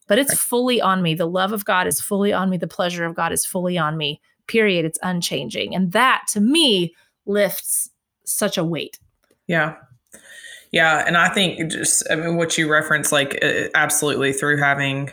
but 0.08 0.20
it's 0.20 0.38
fully 0.38 0.82
on 0.82 1.02
me. 1.02 1.16
The 1.16 1.28
love 1.28 1.52
of 1.54 1.66
God 1.66 1.88
is 1.88 2.02
fully 2.02 2.34
on 2.34 2.50
me. 2.50 2.58
The 2.58 2.68
pleasure 2.68 3.06
of 3.06 3.16
God 3.16 3.32
is 3.32 3.46
fully 3.46 3.78
on 3.78 3.98
me. 3.98 4.22
Period. 4.48 4.86
It's 4.86 5.00
unchanging. 5.04 5.74
And 5.74 5.92
that 5.94 6.24
to 6.30 6.42
me 6.42 6.94
lifts 7.26 7.90
such 8.26 8.58
a 8.58 8.64
weight. 8.64 9.00
Yeah. 9.48 9.76
Yeah. 10.72 11.04
And 11.06 11.18
I 11.18 11.30
think 11.30 11.72
just, 11.72 12.04
I 12.10 12.16
mean, 12.16 12.36
what 12.36 12.58
you 12.58 12.72
reference, 12.72 13.12
like, 13.12 13.38
uh, 13.44 13.70
absolutely 13.76 14.34
through 14.34 14.58
having, 14.58 15.12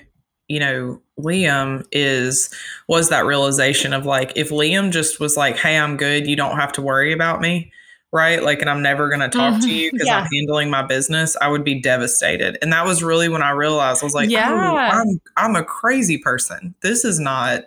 you 0.49 0.59
know, 0.59 1.00
Liam 1.18 1.85
is, 1.92 2.50
was 2.88 3.09
that 3.11 3.26
realization 3.26 3.92
of 3.92 4.06
like, 4.06 4.32
if 4.37 4.50
Liam 4.50 4.90
just 4.90 5.20
was 5.20 5.37
like, 5.37 5.56
hey, 5.56 5.78
I'm 5.78 5.97
good, 5.97 6.26
you 6.26 6.35
don't 6.35 6.56
have 6.56 6.73
to 6.73 6.82
worry 6.82 7.12
about 7.12 7.40
me 7.40 7.73
right? 8.12 8.43
Like, 8.43 8.61
and 8.61 8.69
I'm 8.69 8.83
never 8.83 9.09
going 9.09 9.21
to 9.21 9.29
talk 9.29 9.55
mm-hmm. 9.55 9.62
to 9.62 9.75
you 9.75 9.93
because 9.93 10.07
yeah. 10.07 10.21
I'm 10.21 10.29
handling 10.33 10.71
my 10.71 10.83
business, 10.83 11.37
I 11.40 11.49
would 11.49 11.64
be 11.64 11.81
devastated. 11.81 12.59
And 12.62 12.73
that 12.73 12.85
was 12.85 13.02
really 13.02 13.29
when 13.29 13.43
I 13.43 13.50
realized 13.50 14.02
I 14.02 14.07
was 14.07 14.14
like, 14.14 14.29
oh, 14.29 14.33
yeah. 14.33 14.50
Oh, 14.50 14.76
I'm 14.76 15.21
I'm 15.37 15.57
a 15.57 15.64
crazy 15.64 16.19
person. 16.19 16.75
This 16.83 17.05
is 17.05 17.21
not, 17.21 17.62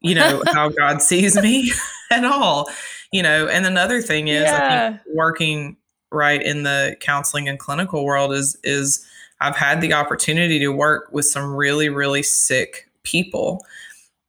you 0.00 0.14
know, 0.14 0.42
how 0.46 0.68
God 0.68 1.02
sees 1.02 1.36
me 1.40 1.72
at 2.10 2.24
all. 2.24 2.68
You 3.12 3.22
know, 3.22 3.46
and 3.46 3.64
another 3.66 4.02
thing 4.02 4.28
is 4.28 4.42
yeah. 4.42 4.56
I 4.56 4.88
think 4.88 5.00
working 5.14 5.76
right 6.10 6.42
in 6.42 6.62
the 6.62 6.96
counseling 7.00 7.48
and 7.48 7.58
clinical 7.58 8.04
world 8.04 8.32
is 8.32 8.56
is 8.64 9.04
I've 9.40 9.56
had 9.56 9.80
the 9.80 9.92
opportunity 9.92 10.58
to 10.60 10.68
work 10.68 11.08
with 11.12 11.26
some 11.26 11.54
really, 11.54 11.88
really 11.88 12.22
sick 12.22 12.88
people 13.02 13.64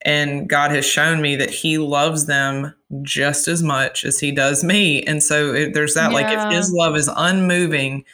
and 0.05 0.47
God 0.47 0.69
has 0.71 0.85
shown 0.85 1.21
me 1.21 1.35
that 1.35 1.49
He 1.49 1.79
loves 1.79 2.27
them 2.27 2.73
just 3.01 3.47
as 3.47 3.63
much 3.63 4.03
as 4.05 4.19
He 4.19 4.31
does 4.31 4.63
me. 4.63 5.03
And 5.03 5.23
so 5.23 5.53
it, 5.53 5.73
there's 5.73 5.93
that, 5.93 6.11
yeah. 6.11 6.15
like, 6.17 6.37
if 6.37 6.53
His 6.53 6.71
love 6.71 6.95
is 6.95 7.09
unmoving 7.15 8.05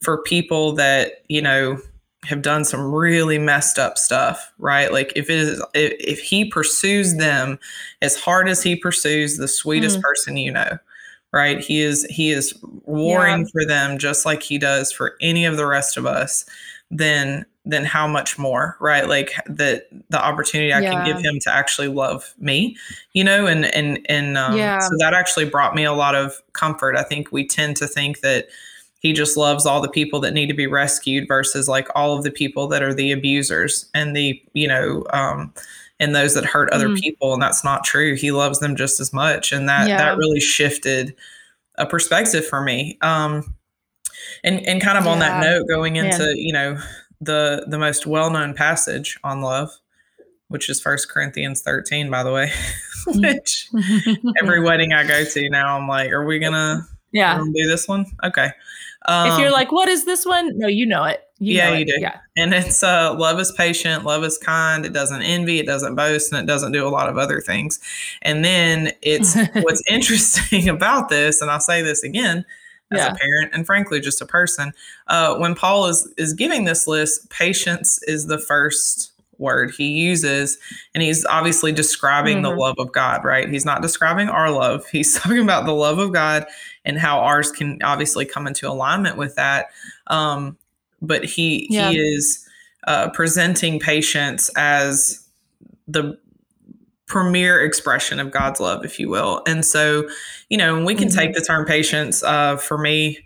for 0.00 0.22
people 0.22 0.72
that, 0.72 1.24
you 1.28 1.42
know, 1.42 1.78
have 2.24 2.42
done 2.42 2.64
some 2.64 2.94
really 2.94 3.38
messed 3.38 3.78
up 3.78 3.98
stuff, 3.98 4.52
right? 4.58 4.92
Like 4.92 5.12
if 5.16 5.28
it 5.28 5.38
is 5.38 5.62
if, 5.74 5.92
if 5.98 6.20
he 6.20 6.44
pursues 6.44 7.16
them 7.16 7.58
as 8.00 8.16
hard 8.16 8.48
as 8.48 8.62
he 8.62 8.76
pursues 8.76 9.36
the 9.36 9.48
sweetest 9.48 9.98
mm. 9.98 10.02
person 10.02 10.36
you 10.36 10.52
know, 10.52 10.78
right? 11.32 11.58
He 11.60 11.80
is 11.80 12.04
he 12.04 12.30
is 12.30 12.54
warring 12.84 13.40
yeah. 13.40 13.46
for 13.52 13.64
them 13.64 13.98
just 13.98 14.24
like 14.24 14.42
he 14.42 14.58
does 14.58 14.92
for 14.92 15.16
any 15.20 15.44
of 15.44 15.56
the 15.56 15.66
rest 15.66 15.96
of 15.96 16.06
us, 16.06 16.44
then 16.90 17.44
then 17.64 17.84
how 17.84 18.08
much 18.08 18.38
more, 18.38 18.76
right? 18.80 19.08
Like 19.08 19.34
that 19.46 19.86
the 20.10 20.22
opportunity 20.22 20.72
I 20.72 20.80
yeah. 20.80 20.92
can 20.92 21.04
give 21.06 21.24
him 21.24 21.38
to 21.40 21.54
actually 21.54 21.88
love 21.88 22.34
me, 22.38 22.76
you 23.12 23.22
know, 23.22 23.46
and 23.46 23.66
and 23.66 24.04
and 24.08 24.36
um, 24.36 24.56
yeah. 24.56 24.80
so 24.80 24.90
that 24.98 25.14
actually 25.14 25.48
brought 25.48 25.74
me 25.74 25.84
a 25.84 25.92
lot 25.92 26.14
of 26.14 26.42
comfort. 26.52 26.96
I 26.96 27.04
think 27.04 27.30
we 27.30 27.46
tend 27.46 27.76
to 27.76 27.86
think 27.86 28.20
that 28.20 28.48
he 29.02 29.12
just 29.12 29.36
loves 29.36 29.66
all 29.66 29.80
the 29.80 29.88
people 29.88 30.20
that 30.20 30.32
need 30.32 30.46
to 30.46 30.54
be 30.54 30.66
rescued 30.66 31.26
versus 31.26 31.68
like 31.68 31.88
all 31.94 32.16
of 32.16 32.22
the 32.22 32.30
people 32.30 32.68
that 32.68 32.82
are 32.82 32.94
the 32.94 33.12
abusers 33.12 33.90
and 33.94 34.16
the 34.16 34.40
you 34.54 34.68
know 34.68 35.04
um 35.12 35.52
and 36.00 36.14
those 36.14 36.34
that 36.34 36.44
hurt 36.44 36.70
other 36.70 36.88
mm. 36.88 36.98
people 36.98 37.32
and 37.32 37.42
that's 37.42 37.64
not 37.64 37.84
true 37.84 38.14
he 38.14 38.30
loves 38.30 38.60
them 38.60 38.76
just 38.76 39.00
as 39.00 39.12
much 39.12 39.52
and 39.52 39.68
that 39.68 39.88
yeah. 39.88 39.98
that 39.98 40.16
really 40.16 40.40
shifted 40.40 41.14
a 41.76 41.86
perspective 41.86 42.46
for 42.46 42.62
me 42.62 42.96
um 43.02 43.54
and 44.44 44.60
and 44.66 44.80
kind 44.80 44.96
of 44.96 45.04
yeah. 45.04 45.10
on 45.10 45.18
that 45.18 45.42
note 45.42 45.66
going 45.66 45.96
into 45.96 46.24
yeah. 46.24 46.34
you 46.36 46.52
know 46.52 46.78
the 47.24 47.64
the 47.68 47.78
most 47.78 48.06
well-known 48.06 48.54
passage 48.54 49.18
on 49.24 49.40
love 49.40 49.70
which 50.48 50.68
is 50.68 50.80
first 50.80 51.08
corinthians 51.08 51.62
13 51.62 52.10
by 52.10 52.22
the 52.22 52.32
way 52.32 52.50
which 53.06 53.68
every 54.42 54.60
wedding 54.64 54.92
i 54.92 55.06
go 55.06 55.24
to 55.24 55.48
now 55.50 55.78
i'm 55.78 55.88
like 55.88 56.10
are 56.10 56.24
we 56.24 56.38
gonna 56.38 56.86
yeah 57.12 57.38
do 57.38 57.68
this 57.68 57.88
one 57.88 58.06
okay 58.24 58.52
um, 59.06 59.32
if 59.32 59.38
you're 59.38 59.48
um, 59.48 59.52
like, 59.52 59.72
what 59.72 59.88
is 59.88 60.04
this 60.04 60.24
one? 60.24 60.56
No, 60.58 60.68
you 60.68 60.86
know 60.86 61.04
it. 61.04 61.22
You 61.38 61.56
yeah, 61.56 61.70
know 61.70 61.76
you 61.76 61.82
it. 61.82 61.88
do. 61.88 62.00
Yeah. 62.00 62.18
And 62.36 62.54
it's 62.54 62.82
uh, 62.82 63.14
love 63.14 63.40
is 63.40 63.50
patient, 63.52 64.04
love 64.04 64.22
is 64.22 64.38
kind. 64.38 64.86
It 64.86 64.92
doesn't 64.92 65.22
envy, 65.22 65.58
it 65.58 65.66
doesn't 65.66 65.96
boast, 65.96 66.32
and 66.32 66.40
it 66.40 66.46
doesn't 66.46 66.72
do 66.72 66.86
a 66.86 66.90
lot 66.90 67.08
of 67.08 67.18
other 67.18 67.40
things. 67.40 67.80
And 68.22 68.44
then 68.44 68.92
it's 69.02 69.36
what's 69.54 69.82
interesting 69.88 70.68
about 70.68 71.08
this, 71.08 71.40
and 71.40 71.50
I'll 71.50 71.60
say 71.60 71.82
this 71.82 72.04
again 72.04 72.44
as 72.92 72.98
yeah. 72.98 73.12
a 73.12 73.14
parent 73.14 73.52
and 73.52 73.66
frankly 73.66 74.00
just 74.00 74.20
a 74.20 74.26
person. 74.26 74.72
Uh, 75.08 75.36
when 75.36 75.54
Paul 75.54 75.86
is 75.86 76.12
is 76.16 76.34
giving 76.34 76.64
this 76.64 76.86
list, 76.86 77.30
patience 77.30 78.02
is 78.04 78.26
the 78.26 78.38
first 78.38 79.12
word 79.38 79.72
he 79.72 79.88
uses 79.88 80.56
and 80.94 81.02
he's 81.02 81.26
obviously 81.26 81.72
describing 81.72 82.36
mm-hmm. 82.36 82.44
the 82.44 82.54
love 82.54 82.76
of 82.78 82.92
god 82.92 83.24
right 83.24 83.48
he's 83.48 83.64
not 83.64 83.82
describing 83.82 84.28
our 84.28 84.50
love 84.50 84.86
he's 84.86 85.14
talking 85.18 85.40
about 85.40 85.66
the 85.66 85.72
love 85.72 85.98
of 85.98 86.12
god 86.12 86.46
and 86.84 86.98
how 86.98 87.18
ours 87.18 87.50
can 87.50 87.76
obviously 87.82 88.24
come 88.24 88.46
into 88.46 88.68
alignment 88.68 89.16
with 89.16 89.34
that 89.34 89.66
um, 90.06 90.56
but 91.00 91.24
he 91.24 91.66
yeah. 91.70 91.90
he 91.90 91.98
is 91.98 92.48
uh, 92.86 93.10
presenting 93.10 93.78
patience 93.78 94.50
as 94.56 95.26
the 95.88 96.18
premier 97.12 97.62
expression 97.62 98.18
of 98.18 98.30
god's 98.30 98.58
love 98.58 98.84
if 98.84 98.98
you 98.98 99.08
will 99.08 99.42
and 99.46 99.64
so 99.64 100.08
you 100.48 100.56
know 100.56 100.82
we 100.82 100.94
can 100.94 101.08
mm-hmm. 101.08 101.18
take 101.18 101.34
the 101.34 101.40
term 101.40 101.66
patience 101.66 102.22
uh, 102.22 102.56
for 102.56 102.78
me 102.78 103.18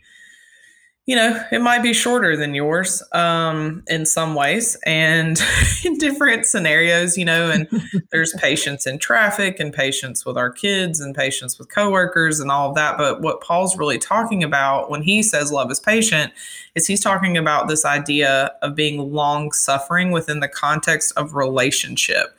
you 1.07 1.15
know, 1.15 1.41
it 1.53 1.61
might 1.61 1.85
be 1.85 1.93
shorter 1.93 2.37
than 2.37 2.53
yours 2.53 3.01
um, 3.13 3.85
in 3.87 4.05
some 4.05 4.35
ways 4.35 4.77
and 4.85 5.41
in 5.85 5.97
different 5.99 6.47
scenarios, 6.47 7.17
you 7.17 7.25
know, 7.25 7.49
and 7.49 7.69
there's 8.11 8.35
patience 8.39 8.89
in 8.89 8.99
traffic 8.99 9.61
and 9.61 9.73
patience 9.73 10.27
with 10.27 10.37
our 10.37 10.51
kids 10.51 10.99
and 10.99 11.15
patience 11.15 11.61
with 11.61 11.73
coworkers 11.73 12.41
and 12.41 12.51
all 12.51 12.69
of 12.69 12.75
that. 12.75 12.99
But 12.99 13.23
what 13.23 13.41
Paul's 13.41 13.77
really 13.77 13.99
talking 13.99 14.43
about 14.43 14.91
when 14.91 15.01
he 15.01 15.23
says 15.23 15.53
love 15.53 15.71
is 15.71 15.79
patient 15.79 16.33
is 16.75 16.89
he's 16.89 17.01
talking 17.01 17.37
about 17.37 17.69
this 17.69 17.85
idea 17.85 18.51
of 18.61 18.75
being 18.75 19.13
long 19.13 19.53
suffering 19.53 20.11
within 20.11 20.41
the 20.41 20.49
context 20.49 21.13
of 21.17 21.37
relationship. 21.37 22.37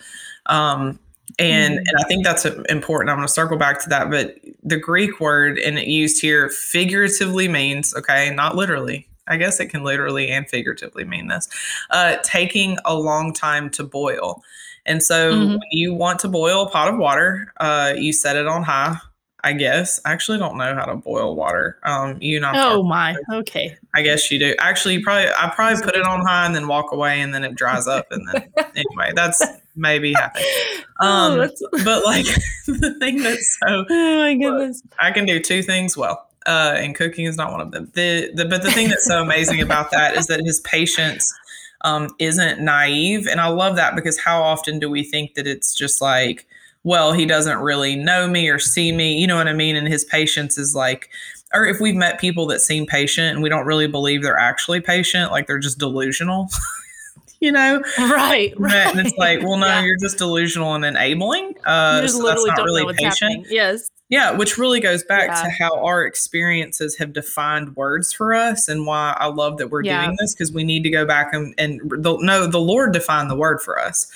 Um, 0.48 1.00
and 1.40 1.74
mm-hmm. 1.74 1.80
and 1.80 1.98
I 2.00 2.04
think 2.08 2.24
that's 2.24 2.46
important. 2.46 3.10
I'm 3.10 3.18
going 3.18 3.28
to 3.28 3.34
circle 3.34 3.58
back 3.58 3.82
to 3.84 3.90
that, 3.90 4.10
but 4.10 4.38
the 4.64 4.78
Greek 4.78 5.20
word 5.20 5.58
and 5.60 5.78
it 5.78 5.88
used 5.88 6.22
here 6.22 6.50
figuratively 6.50 7.48
means 7.48 7.96
okay, 7.96 8.34
not 8.34 8.56
literally. 8.56 9.08
I 9.30 9.36
guess 9.36 9.60
it 9.60 9.68
can 9.68 9.84
literally 9.84 10.30
and 10.30 10.48
figuratively 10.48 11.04
mean 11.04 11.28
this. 11.28 11.50
Uh, 11.90 12.16
taking 12.24 12.78
a 12.86 12.96
long 12.96 13.34
time 13.34 13.70
to 13.72 13.84
boil. 13.84 14.42
And 14.86 15.04
so 15.04 15.34
mm-hmm. 15.34 15.50
when 15.50 15.60
you 15.72 15.94
want 15.94 16.20
to 16.20 16.30
boil 16.30 16.62
a 16.62 16.70
pot 16.70 16.88
of 16.88 16.98
water, 16.98 17.52
uh, 17.58 17.94
you 17.98 18.14
set 18.14 18.38
it 18.38 18.48
on 18.48 18.64
high 18.64 18.98
I 19.44 19.54
guess. 19.54 20.02
I 20.04 20.12
actually 20.12 20.40
don't 20.40 20.58
know 20.58 20.74
how 20.76 20.86
to 20.86 20.96
boil 20.96 21.36
water. 21.36 21.78
Um, 21.84 22.18
you 22.20 22.40
know. 22.40 22.52
Oh 22.56 22.84
my. 22.84 23.16
Okay. 23.32 23.78
I 23.94 24.02
guess 24.02 24.32
you 24.32 24.40
do. 24.40 24.56
Actually, 24.60 24.96
you 24.96 25.04
probably 25.04 25.30
I 25.38 25.52
probably 25.56 25.84
put 25.84 25.96
it 25.96 26.06
on 26.06 26.22
high 26.26 26.46
and 26.46 26.56
then 26.56 26.68
walk 26.68 26.92
away 26.92 27.22
and 27.22 27.34
then 27.34 27.44
it 27.44 27.56
dries 27.56 27.88
up 27.88 28.08
and 28.12 28.28
then 28.28 28.52
anyway, 28.76 29.12
that's 29.16 29.46
maybe 29.76 30.14
happened. 30.14 30.46
Oh, 31.00 31.44
um, 31.44 31.52
oh, 31.62 31.70
but 31.86 32.04
like 32.06 32.26
the 32.66 32.96
thing 33.00 33.22
that's 33.22 33.60
so. 33.60 33.86
Oh 33.88 34.18
my 34.18 34.34
goodness. 34.34 34.82
I 34.98 35.12
can 35.12 35.28
do 35.28 35.40
two 35.40 35.62
things 35.62 35.96
well. 35.96 36.28
Uh, 36.48 36.74
and 36.76 36.96
cooking 36.96 37.26
is 37.26 37.38
not 37.38 37.52
one 37.52 37.62
of 37.62 37.70
them. 37.70 37.92
The, 37.94 38.32
the 38.34 38.46
but 38.46 38.64
the 38.64 38.72
thing 38.72 38.90
that's 38.90 39.06
so 39.06 39.22
amazing 39.22 39.62
about 39.62 39.92
that 39.92 40.18
is 40.18 40.26
that 40.26 40.40
his 40.40 40.60
patience 40.62 41.32
um, 41.82 42.08
isn't 42.18 42.62
naive, 42.62 43.28
and 43.28 43.40
I 43.40 43.50
love 43.50 43.76
that 43.76 43.96
because 43.96 44.18
how 44.18 44.42
often 44.42 44.80
do 44.80 44.90
we 44.90 45.04
think 45.04 45.36
that 45.36 45.46
it's 45.46 45.76
just 45.76 46.02
like 46.02 46.48
well, 46.88 47.12
he 47.12 47.26
doesn't 47.26 47.58
really 47.58 47.98
know 47.98 48.30
me 48.30 48.48
or 48.48 48.58
see 48.58 48.94
me. 48.94 49.20
You 49.20 49.28
know 49.28 49.36
what 49.36 49.50
I 49.50 49.54
mean? 49.54 49.76
And 49.76 49.90
his 49.90 50.06
patience 50.06 50.58
is 50.58 50.74
like, 50.74 51.10
or 51.54 51.66
if 51.66 51.82
we've 51.82 51.94
met 51.94 52.18
people 52.18 52.48
that 52.48 52.62
seem 52.62 52.86
patient 52.86 53.34
and 53.34 53.44
we 53.44 53.50
don't 53.50 53.66
really 53.66 53.88
believe 53.88 54.24
they're 54.24 54.40
actually 54.40 54.80
patient, 54.80 55.30
like 55.30 55.48
they're 55.48 55.60
just 55.60 55.80
delusional. 55.80 56.48
you 57.42 57.52
know? 57.52 57.82
Right, 58.00 58.58
right. 58.58 58.88
And 58.88 59.06
it's 59.06 59.18
like, 59.18 59.42
well, 59.44 59.58
no, 59.58 59.68
yeah. 59.68 59.84
you're 59.84 59.98
just 59.98 60.18
delusional 60.18 60.76
and 60.76 60.86
enabling. 60.86 61.56
Uh, 61.66 62.08
so 62.08 62.26
that's 62.26 62.46
not 62.46 62.64
really 62.64 62.86
patient. 62.94 63.32
Happening. 63.32 63.46
Yes. 63.50 63.92
Yeah, 64.08 64.32
which 64.32 64.58
really 64.58 64.80
goes 64.80 65.04
back 65.04 65.28
yeah. 65.28 65.44
to 65.44 65.50
how 65.50 65.84
our 65.84 66.06
experiences 66.06 66.96
have 67.00 67.12
defined 67.12 67.76
words 67.76 68.14
for 68.14 68.34
us 68.34 68.70
and 68.70 68.86
why 68.86 69.14
I 69.20 69.28
love 69.28 69.58
that 69.58 69.72
we're 69.72 69.84
yeah. 69.84 70.06
doing 70.06 70.16
this 70.22 70.34
because 70.34 70.54
we 70.54 70.64
need 70.64 70.84
to 70.84 70.90
go 70.90 71.06
back 71.06 71.34
and, 71.34 71.54
and 71.58 71.82
the, 71.84 72.18
no, 72.22 72.48
the 72.48 72.62
Lord 72.62 72.94
defined 72.94 73.30
the 73.30 73.36
word 73.36 73.60
for 73.60 73.78
us. 73.78 74.10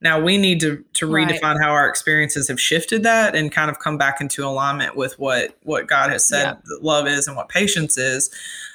Now 0.00 0.20
we 0.20 0.36
need 0.36 0.60
to 0.60 0.84
to 0.94 1.08
redefine 1.08 1.42
right. 1.42 1.60
how 1.60 1.70
our 1.70 1.88
experiences 1.88 2.48
have 2.48 2.60
shifted 2.60 3.02
that 3.04 3.34
and 3.34 3.50
kind 3.50 3.70
of 3.70 3.78
come 3.78 3.96
back 3.96 4.20
into 4.20 4.44
alignment 4.44 4.96
with 4.96 5.18
what 5.18 5.56
what 5.62 5.86
God 5.86 6.10
has 6.10 6.26
said 6.26 6.44
yeah. 6.44 6.76
love 6.80 7.06
is 7.06 7.26
and 7.26 7.36
what 7.36 7.48
patience 7.48 7.96
is. 7.96 8.30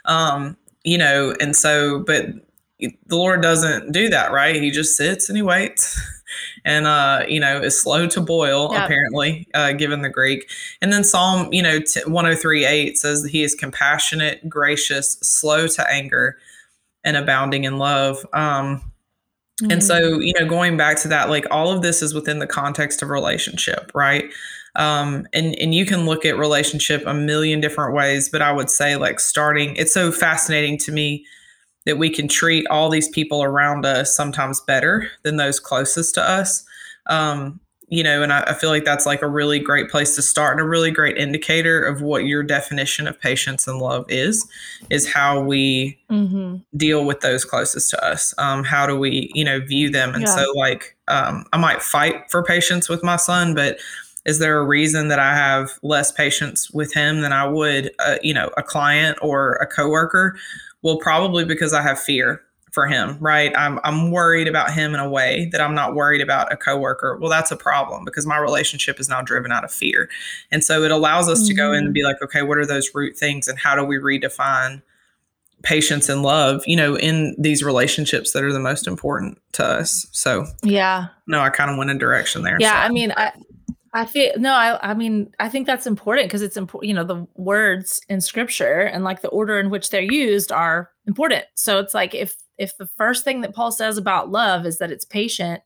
Um, 0.06 0.58
you 0.84 0.98
know, 0.98 1.36
and 1.40 1.56
so 1.56 2.00
but 2.00 2.26
the 2.80 3.16
Lord 3.16 3.42
doesn't 3.42 3.92
do 3.92 4.10
that, 4.10 4.32
right? 4.32 4.56
He 4.56 4.72
just 4.72 4.98
sits 4.98 5.30
and 5.30 5.38
he 5.38 5.44
waits. 5.44 6.00
and 6.66 6.88
uh, 6.88 7.24
you 7.28 7.40
know 7.40 7.62
is 7.62 7.80
slow 7.80 8.08
to 8.08 8.22
boil 8.22 8.74
apparently 8.74 9.48
uh, 9.54 9.74
given 9.74 10.02
the 10.02 10.10
greek 10.10 10.50
and 10.82 10.92
then 10.92 11.04
psalm 11.04 11.52
you 11.52 11.62
know 11.62 11.80
t- 11.80 12.02
103 12.06 12.66
8 12.66 12.98
says 12.98 13.24
that 13.24 13.30
he 13.30 13.44
is 13.44 13.56
compassionate 13.56 14.48
gracious 14.50 15.14
slow 15.22 15.68
to 15.68 15.90
anger 15.90 16.38
and 17.04 17.18
abounding 17.18 17.64
in 17.64 17.78
love 17.78 18.26
um, 18.34 18.91
Mm-hmm. 19.62 19.72
And 19.72 19.84
so, 19.84 20.20
you 20.20 20.34
know, 20.40 20.48
going 20.48 20.76
back 20.78 20.98
to 21.02 21.08
that, 21.10 21.30
like 21.30 21.46
all 21.52 21.72
of 21.72 21.82
this 21.82 22.02
is 22.02 22.14
within 22.14 22.40
the 22.40 22.48
context 22.48 23.02
of 23.02 23.10
relationship, 23.10 23.92
right? 23.94 24.26
Um, 24.76 25.28
and 25.34 25.54
and 25.56 25.76
you 25.76 25.86
can 25.86 26.06
look 26.06 26.26
at 26.26 26.38
relationship 26.38 27.04
a 27.06 27.14
million 27.14 27.60
different 27.60 27.94
ways, 27.94 28.30
but 28.30 28.42
I 28.42 28.52
would 28.52 28.70
say 28.70 28.96
like 28.96 29.20
starting, 29.20 29.76
it's 29.76 29.94
so 29.94 30.12
fascinating 30.12 30.78
to 30.80 30.92
me 30.92 31.26
that 31.86 31.98
we 31.98 32.10
can 32.10 32.28
treat 32.28 32.66
all 32.68 32.90
these 32.90 33.10
people 33.10 33.44
around 33.44 33.86
us 33.86 34.16
sometimes 34.16 34.62
better 34.62 35.10
than 35.24 35.38
those 35.38 35.60
closest 35.60 36.16
to 36.16 36.22
us. 36.22 36.64
Um, 37.08 37.60
you 37.92 38.04
know, 38.04 38.24
and 38.24 38.32
I, 38.32 38.42
I, 38.44 38.54
feel 38.54 38.70
like 38.70 38.86
that's 38.86 39.06
like 39.06 39.22
a 39.22 39.28
really 39.28 39.60
great 39.60 39.90
place 39.90 40.16
to 40.16 40.22
start 40.22 40.54
and 40.54 40.62
a 40.62 40.68
really 40.68 40.92
great 40.92 41.18
indicator 41.18 41.84
of 41.84 42.02
what 42.02 42.24
your 42.24 42.42
definition 42.42 43.06
of 43.06 43.20
patience 43.20 43.68
and 43.68 43.80
love 43.80 44.06
is, 44.08 44.48
is 44.90 45.12
how 45.12 45.42
we 45.42 46.00
mm-hmm. 46.10 46.56
deal 46.78 47.04
with 47.04 47.20
those 47.20 47.44
closest 47.44 47.90
to 47.90 48.04
us. 48.04 48.34
Um, 48.38 48.64
how 48.64 48.88
do 48.88 48.98
we, 48.98 49.30
you 49.36 49.44
know, 49.44 49.60
view 49.60 49.90
them? 49.90 50.16
And 50.16 50.24
yeah. 50.24 50.36
so, 50.36 50.54
like, 50.56 50.96
um, 51.10 51.44
I 51.52 51.58
might 51.58 51.82
fight 51.82 52.32
for 52.32 52.42
patience 52.42 52.88
with 52.88 53.04
my 53.04 53.18
son, 53.18 53.54
but 53.54 53.78
is 54.26 54.40
there 54.40 54.58
a 54.58 54.66
reason 54.66 55.10
that 55.10 55.20
I 55.20 55.36
have 55.36 55.72
less 55.84 56.14
patience 56.14 56.72
with 56.72 56.94
him 56.94 57.20
than 57.20 57.34
I 57.34 57.46
would, 57.46 57.92
uh, 58.00 58.16
you 58.24 58.34
know, 58.34 58.52
a 58.56 58.64
client 58.64 59.18
or 59.22 59.56
a 59.56 59.68
coworker? 59.68 60.38
Well, 60.82 60.98
probably 60.98 61.44
because 61.44 61.74
I 61.74 61.82
have 61.82 62.00
fear 62.00 62.42
for 62.72 62.88
him, 62.88 63.18
right? 63.20 63.52
I'm 63.58 63.80
I'm 63.84 64.12
worried 64.12 64.48
about 64.48 64.72
him 64.72 64.94
in 64.94 65.00
a 65.00 65.10
way 65.10 65.50
that 65.52 65.62
I'm 65.62 65.76
not 65.76 65.94
worried 65.94 66.22
about 66.22 66.52
a 66.52 66.58
coworker. 66.58 67.18
Well, 67.20 67.30
that's 67.30 67.52
a 67.52 67.58
problem 67.58 68.06
because 68.06 68.26
my 68.26 68.38
relationship 68.38 69.00
is 69.00 69.10
now 69.10 69.22
driven 69.22 69.52
out 69.52 69.64
of 69.64 69.72
fear. 69.72 70.10
And 70.52 70.64
so 70.64 70.84
it 70.84 70.92
allows 70.92 71.30
us 71.30 71.40
mm-hmm. 71.40 71.48
to 71.48 71.54
go 71.54 71.72
in 71.72 71.80
and 71.80 71.88
mm-hmm. 71.88 71.94
be 71.94 72.04
like, 72.04 72.22
okay, 72.24 72.42
what 72.42 72.58
are 72.58 72.66
those 72.66 72.90
root 72.96 73.18
things 73.18 73.48
and 73.48 73.60
how 73.60 73.76
do 73.76 73.84
we 73.84 73.98
redefine 73.98 74.82
patience 75.64 76.10
and 76.10 76.24
love, 76.24 76.64
you 76.66 76.76
know, 76.76 76.98
in 76.98 77.36
these 77.38 77.64
relationships 77.64 78.32
that 78.32 78.44
are 78.44 78.54
the 78.54 78.60
most 78.60 78.88
important 78.88 79.40
to 79.54 79.66
us. 79.66 80.08
So, 80.12 80.48
yeah. 80.64 81.08
No, 81.28 81.40
I 81.40 81.50
kind 81.50 81.70
of 81.70 81.78
went 81.78 81.92
in 81.92 81.98
direction 81.98 82.44
there. 82.44 82.58
Yeah. 82.60 82.82
So. 82.82 82.88
I 82.88 82.90
mean, 82.90 83.14
I, 83.16 83.32
I 83.94 84.06
feel 84.06 84.32
no, 84.38 84.54
I, 84.54 84.92
I 84.92 84.94
mean, 84.94 85.34
I 85.40 85.50
think 85.50 85.68
that's 85.68 85.86
important 85.86 86.28
because 86.28 86.42
it's 86.42 86.58
important, 86.58 86.88
you 86.88 86.96
know, 86.96 87.04
the 87.04 87.28
words 87.36 88.02
in 88.08 88.22
scripture 88.22 88.82
and 88.82 89.04
like 89.04 89.22
the 89.22 89.28
order 89.30 89.60
in 89.60 89.70
which 89.70 89.90
they're 89.90 90.02
used 90.02 90.52
are 90.52 90.90
important. 91.06 91.46
So 91.56 91.80
it's 91.80 91.94
like 91.94 92.16
if, 92.16 92.36
if 92.58 92.78
the 92.78 92.86
first 92.86 93.24
thing 93.24 93.42
that 93.42 93.56
Paul 93.56 93.72
says 93.72 93.98
about 93.98 94.30
love 94.30 94.66
is 94.66 94.78
that 94.78 94.92
it's 94.92 95.06
patient, 95.06 95.62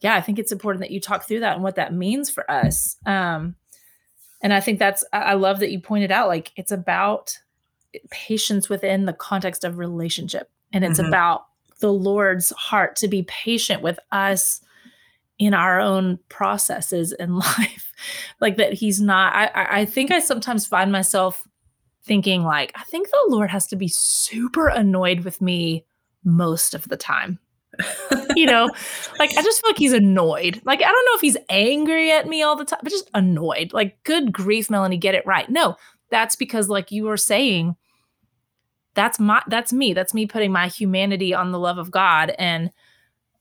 yeah, 0.00 0.14
I 0.14 0.20
think 0.20 0.38
it's 0.38 0.52
important 0.52 0.80
that 0.80 0.90
you 0.90 1.00
talk 1.00 1.26
through 1.26 1.40
that 1.40 1.54
and 1.54 1.62
what 1.62 1.76
that 1.76 1.94
means 1.94 2.30
for 2.30 2.50
us. 2.50 2.96
Um, 3.06 3.56
and 4.42 4.52
I 4.52 4.60
think 4.60 4.78
that's, 4.78 5.04
I 5.12 5.34
love 5.34 5.60
that 5.60 5.70
you 5.70 5.80
pointed 5.80 6.12
out, 6.12 6.28
like, 6.28 6.52
it's 6.56 6.72
about 6.72 7.38
patience 8.10 8.68
within 8.68 9.06
the 9.06 9.12
context 9.12 9.64
of 9.64 9.78
relationship. 9.78 10.50
And 10.72 10.84
it's 10.84 10.98
mm-hmm. 10.98 11.08
about 11.08 11.46
the 11.80 11.92
Lord's 11.92 12.50
heart 12.50 12.96
to 12.96 13.08
be 13.08 13.22
patient 13.24 13.82
with 13.82 13.98
us 14.12 14.60
in 15.38 15.54
our 15.54 15.80
own 15.80 16.18
processes 16.28 17.12
in 17.12 17.38
life. 17.38 17.92
like 18.40 18.56
that 18.56 18.72
he's 18.74 19.00
not, 19.00 19.34
I, 19.34 19.80
I 19.80 19.84
think 19.84 20.10
I 20.10 20.20
sometimes 20.20 20.66
find 20.66 20.92
myself 20.92 21.46
thinking, 22.04 22.44
like, 22.44 22.72
I 22.74 22.84
think 22.84 23.08
the 23.08 23.26
Lord 23.28 23.50
has 23.50 23.66
to 23.68 23.76
be 23.76 23.88
super 23.88 24.68
annoyed 24.68 25.20
with 25.20 25.40
me 25.40 25.84
most 26.26 26.74
of 26.74 26.88
the 26.88 26.96
time. 26.96 27.38
you 28.36 28.46
know, 28.46 28.70
like 29.18 29.30
I 29.36 29.42
just 29.42 29.60
feel 29.60 29.70
like 29.70 29.78
he's 29.78 29.92
annoyed. 29.92 30.60
Like 30.64 30.80
I 30.80 30.88
don't 30.88 31.04
know 31.06 31.14
if 31.14 31.20
he's 31.20 31.36
angry 31.48 32.10
at 32.10 32.26
me 32.26 32.42
all 32.42 32.56
the 32.56 32.64
time, 32.64 32.80
but 32.82 32.90
just 32.90 33.10
annoyed. 33.14 33.72
Like, 33.72 34.02
good 34.04 34.32
grief, 34.32 34.70
Melanie, 34.70 34.96
get 34.96 35.14
it 35.14 35.26
right. 35.26 35.48
No, 35.48 35.76
that's 36.10 36.36
because, 36.36 36.68
like 36.68 36.90
you 36.90 37.04
were 37.04 37.18
saying, 37.18 37.76
that's 38.96 39.20
my 39.20 39.42
that's 39.46 39.72
me 39.72 39.92
that's 39.92 40.14
me 40.14 40.26
putting 40.26 40.50
my 40.50 40.66
humanity 40.66 41.32
on 41.32 41.52
the 41.52 41.58
love 41.58 41.78
of 41.78 41.92
god 41.92 42.34
and 42.38 42.72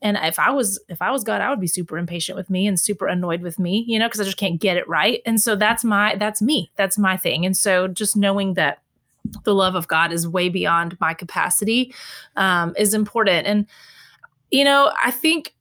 and 0.01 0.17
if 0.21 0.37
i 0.37 0.51
was 0.51 0.83
if 0.89 1.01
i 1.01 1.09
was 1.09 1.23
god 1.23 1.41
i 1.41 1.49
would 1.49 1.61
be 1.61 1.65
super 1.65 1.97
impatient 1.97 2.35
with 2.35 2.49
me 2.49 2.67
and 2.67 2.79
super 2.79 3.07
annoyed 3.07 3.41
with 3.41 3.57
me 3.57 3.83
you 3.87 3.97
know 3.97 4.07
because 4.07 4.19
i 4.19 4.25
just 4.25 4.37
can't 4.37 4.59
get 4.59 4.77
it 4.77 4.87
right 4.87 5.21
and 5.25 5.41
so 5.41 5.55
that's 5.55 5.83
my 5.83 6.13
that's 6.17 6.41
me 6.41 6.71
that's 6.75 6.97
my 6.97 7.17
thing 7.17 7.45
and 7.45 7.57
so 7.57 7.87
just 7.87 8.15
knowing 8.15 8.53
that 8.53 8.81
the 9.43 9.53
love 9.53 9.75
of 9.75 9.87
god 9.87 10.11
is 10.11 10.27
way 10.27 10.49
beyond 10.49 10.97
my 10.99 11.13
capacity 11.13 11.93
um, 12.35 12.73
is 12.77 12.93
important. 12.93 13.47
And 13.47 13.67
you 14.51 14.63
know 14.63 14.91
i 15.03 15.09
think 15.09 15.55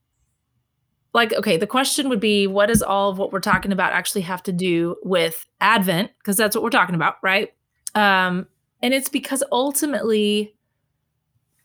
like 1.13 1.33
okay 1.33 1.57
the 1.57 1.65
question 1.65 2.07
would 2.07 2.19
be 2.19 2.45
what 2.45 2.67
does 2.67 2.83
all 2.83 3.09
of 3.09 3.17
what 3.17 3.31
we're 3.31 3.39
talking 3.39 3.71
about 3.71 3.93
actually 3.93 4.21
have 4.21 4.43
to 4.43 4.51
do 4.51 4.95
with 5.03 5.45
advent? 5.59 6.11
Because 6.19 6.37
that's 6.37 6.55
what 6.55 6.63
we're 6.63 6.69
talking 6.69 6.95
about 6.95 7.15
right? 7.23 7.51
Um, 7.95 8.47
and 8.81 8.93
it's 8.93 9.09
because 9.09 9.43
ultimately, 9.51 10.53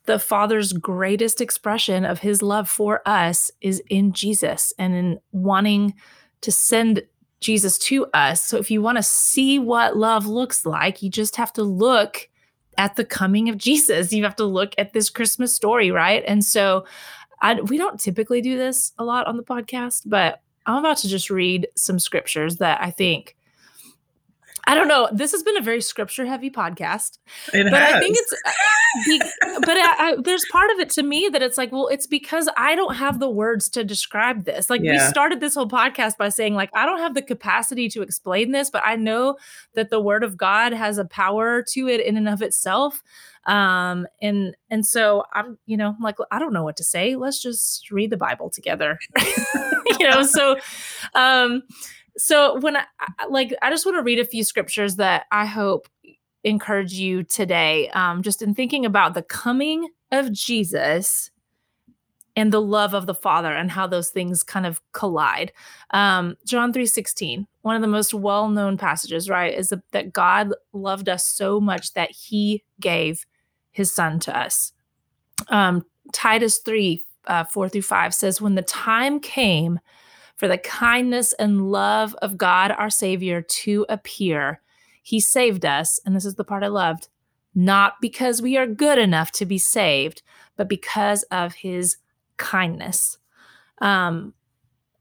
the 0.06 0.18
Father's 0.18 0.72
greatest 0.72 1.40
expression 1.40 2.04
of 2.04 2.20
his 2.20 2.40
love 2.40 2.68
for 2.68 3.02
us 3.06 3.50
is 3.60 3.82
in 3.90 4.12
Jesus 4.12 4.72
and 4.78 4.94
in 4.94 5.20
wanting 5.32 5.94
to 6.40 6.50
send 6.50 7.02
Jesus 7.40 7.78
to 7.78 8.06
us. 8.12 8.42
So 8.42 8.56
if 8.58 8.70
you 8.70 8.82
want 8.82 8.98
to 8.98 9.02
see 9.02 9.58
what 9.58 9.96
love 9.96 10.26
looks 10.26 10.66
like, 10.66 11.02
you 11.02 11.10
just 11.10 11.36
have 11.36 11.52
to 11.54 11.62
look 11.62 12.28
at 12.78 12.96
the 12.96 13.04
coming 13.04 13.48
of 13.48 13.58
Jesus. 13.68 14.12
You 14.12 14.24
have 14.24 14.36
to 14.36 14.44
look 14.44 14.74
at 14.78 14.92
this 14.92 15.10
Christmas 15.10 15.54
story, 15.54 15.90
right? 15.90 16.22
And 16.26 16.44
so 16.44 16.84
I, 17.40 17.54
we 17.54 17.78
don't 17.78 17.98
typically 17.98 18.42
do 18.42 18.56
this 18.56 18.92
a 18.98 19.04
lot 19.04 19.26
on 19.26 19.36
the 19.36 19.42
podcast, 19.42 20.02
but 20.06 20.42
I'm 20.66 20.76
about 20.76 20.98
to 20.98 21.08
just 21.08 21.30
read 21.30 21.68
some 21.74 21.98
scriptures 21.98 22.56
that 22.56 22.80
I 22.82 22.90
think 22.90 23.36
I 24.64 24.74
don't 24.74 24.88
know. 24.88 25.08
This 25.12 25.32
has 25.32 25.42
been 25.42 25.56
a 25.56 25.62
very 25.62 25.80
scripture 25.80 26.26
heavy 26.26 26.50
podcast, 26.50 27.18
it 27.52 27.64
but 27.64 27.80
has. 27.80 27.94
I 27.94 28.00
think 28.00 28.16
it's, 28.18 28.32
uh, 28.46 29.60
but 29.60 29.76
I, 29.76 29.94
I, 29.98 30.16
there's 30.22 30.44
part 30.50 30.70
of 30.70 30.78
it 30.78 30.90
to 30.90 31.02
me 31.02 31.28
that 31.32 31.42
it's 31.42 31.58
like, 31.58 31.72
well, 31.72 31.88
it's 31.88 32.06
because 32.06 32.48
I 32.56 32.74
don't 32.74 32.96
have 32.96 33.20
the 33.20 33.30
words 33.30 33.68
to 33.70 33.84
describe 33.84 34.44
this. 34.44 34.70
Like 34.70 34.82
yeah. 34.82 34.92
we 34.92 34.98
started 35.10 35.40
this 35.40 35.54
whole 35.54 35.68
podcast 35.68 36.16
by 36.16 36.28
saying, 36.28 36.54
like, 36.54 36.70
I 36.74 36.86
don't 36.86 36.98
have 36.98 37.14
the 37.14 37.22
capacity 37.22 37.88
to 37.90 38.02
explain 38.02 38.52
this, 38.52 38.70
but 38.70 38.82
I 38.84 38.96
know 38.96 39.36
that 39.74 39.90
the 39.90 40.00
Word 40.00 40.24
of 40.24 40.36
God 40.36 40.72
has 40.72 40.98
a 40.98 41.04
power 41.04 41.62
to 41.72 41.88
it 41.88 42.00
in 42.00 42.16
and 42.16 42.28
of 42.28 42.42
itself. 42.42 43.02
Um, 43.46 44.06
and 44.20 44.54
and 44.68 44.84
so 44.84 45.24
I'm, 45.32 45.58
you 45.66 45.76
know, 45.76 45.96
like 46.00 46.16
I 46.30 46.38
don't 46.38 46.52
know 46.52 46.62
what 46.62 46.76
to 46.76 46.84
say. 46.84 47.16
Let's 47.16 47.40
just 47.40 47.90
read 47.90 48.10
the 48.10 48.16
Bible 48.16 48.50
together. 48.50 48.98
you 49.98 50.08
know, 50.08 50.22
so 50.22 50.56
um 51.14 51.62
so 52.16 52.58
when 52.60 52.76
I 52.76 52.84
like, 53.28 53.54
I 53.62 53.70
just 53.70 53.86
want 53.86 53.98
to 53.98 54.02
read 54.02 54.18
a 54.18 54.24
few 54.24 54.44
scriptures 54.44 54.96
that 54.96 55.26
I 55.30 55.46
hope 55.46 55.88
encourage 56.44 56.94
you 56.94 57.22
today. 57.22 57.88
Um, 57.90 58.22
just 58.22 58.42
in 58.42 58.54
thinking 58.54 58.86
about 58.86 59.14
the 59.14 59.22
coming 59.22 59.88
of 60.10 60.32
Jesus 60.32 61.30
and 62.36 62.52
the 62.52 62.60
love 62.60 62.94
of 62.94 63.06
the 63.06 63.14
Father 63.14 63.52
and 63.52 63.70
how 63.70 63.86
those 63.86 64.10
things 64.10 64.42
kind 64.42 64.64
of 64.64 64.80
collide. 64.92 65.52
Um, 65.90 66.36
John 66.46 66.72
3 66.72 66.86
16, 66.86 67.46
one 67.62 67.76
of 67.76 67.82
the 67.82 67.88
most 67.88 68.14
well 68.14 68.48
known 68.48 68.78
passages, 68.78 69.28
right, 69.28 69.52
is 69.52 69.72
that 69.92 70.12
God 70.12 70.52
loved 70.72 71.08
us 71.08 71.26
so 71.26 71.60
much 71.60 71.92
that 71.94 72.10
he 72.10 72.64
gave 72.80 73.26
his 73.72 73.92
son 73.92 74.18
to 74.20 74.36
us. 74.36 74.72
Um, 75.48 75.84
Titus 76.12 76.58
3 76.58 77.02
uh, 77.26 77.44
4 77.44 77.68
through 77.68 77.82
5 77.82 78.14
says, 78.14 78.40
When 78.40 78.54
the 78.54 78.62
time 78.62 79.20
came, 79.20 79.78
for 80.40 80.48
the 80.48 80.58
kindness 80.58 81.34
and 81.34 81.70
love 81.70 82.16
of 82.22 82.38
God 82.38 82.70
our 82.72 82.88
Savior 82.88 83.42
to 83.42 83.84
appear. 83.90 84.62
He 85.02 85.20
saved 85.20 85.66
us, 85.66 86.00
and 86.04 86.16
this 86.16 86.24
is 86.24 86.36
the 86.36 86.44
part 86.44 86.64
I 86.64 86.68
loved, 86.68 87.08
not 87.54 88.00
because 88.00 88.40
we 88.40 88.56
are 88.56 88.66
good 88.66 88.96
enough 88.96 89.32
to 89.32 89.44
be 89.44 89.58
saved, 89.58 90.22
but 90.56 90.66
because 90.66 91.24
of 91.24 91.52
his 91.52 91.98
kindness. 92.38 93.18
Um, 93.82 94.32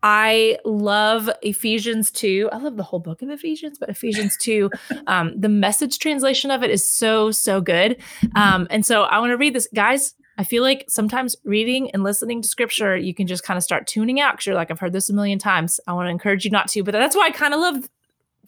I 0.03 0.57
love 0.65 1.29
Ephesians 1.41 2.11
2. 2.11 2.49
I 2.51 2.57
love 2.57 2.75
the 2.75 2.83
whole 2.83 2.99
book 2.99 3.21
of 3.21 3.29
Ephesians, 3.29 3.77
but 3.79 3.87
Ephesians 3.87 4.35
2, 4.41 4.69
um, 5.07 5.39
the 5.39 5.47
message 5.47 5.99
translation 5.99 6.51
of 6.51 6.63
it 6.63 6.69
is 6.69 6.85
so, 6.85 7.31
so 7.31 7.61
good. 7.61 8.01
Um, 8.35 8.67
and 8.69 8.85
so 8.85 9.03
I 9.03 9.19
want 9.19 9.31
to 9.31 9.37
read 9.37 9.55
this. 9.55 9.69
Guys, 9.73 10.15
I 10.39 10.45
feel 10.45 10.63
like 10.63 10.85
sometimes 10.87 11.35
reading 11.43 11.91
and 11.91 12.01
listening 12.01 12.41
to 12.41 12.47
scripture, 12.47 12.95
you 12.95 13.13
can 13.13 13.27
just 13.27 13.43
kind 13.43 13.57
of 13.57 13.63
start 13.63 13.87
tuning 13.87 14.21
out 14.21 14.35
because 14.35 14.45
you're 14.45 14.55
like, 14.55 14.71
I've 14.71 14.79
heard 14.79 14.93
this 14.93 15.09
a 15.09 15.13
million 15.13 15.37
times. 15.37 15.81
I 15.85 15.91
want 15.91 16.05
to 16.05 16.11
encourage 16.11 16.45
you 16.45 16.49
not 16.49 16.69
to, 16.69 16.81
but 16.81 16.93
that's 16.93 17.13
why 17.13 17.27
I 17.27 17.31
kind 17.31 17.53
of 17.53 17.59
love 17.59 17.89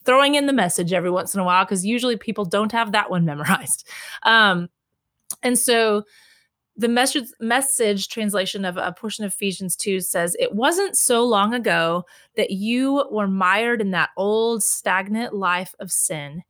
throwing 0.05 0.35
in 0.35 0.45
the 0.45 0.53
message 0.53 0.93
every 0.93 1.11
once 1.11 1.35
in 1.35 1.41
a 1.41 1.43
while 1.43 1.65
because 1.65 1.85
usually 1.85 2.15
people 2.15 2.45
don't 2.45 2.71
have 2.71 2.93
that 2.93 3.11
one 3.11 3.25
memorized. 3.25 3.85
Um, 4.23 4.69
and 5.43 5.59
so 5.59 6.03
the 6.77 6.87
message 6.87 7.27
message 7.41 8.07
translation 8.07 8.63
of 8.63 8.77
a 8.77 8.93
portion 8.93 9.25
of 9.25 9.33
Ephesians 9.33 9.75
2 9.75 9.99
says, 9.99 10.33
It 10.39 10.55
wasn't 10.55 10.95
so 10.95 11.25
long 11.25 11.53
ago 11.53 12.05
that 12.37 12.51
you 12.51 13.05
were 13.11 13.27
mired 13.27 13.81
in 13.81 13.91
that 13.91 14.11
old 14.15 14.63
stagnant 14.63 15.35
life 15.35 15.75
of 15.77 15.91
sin. 15.91 16.43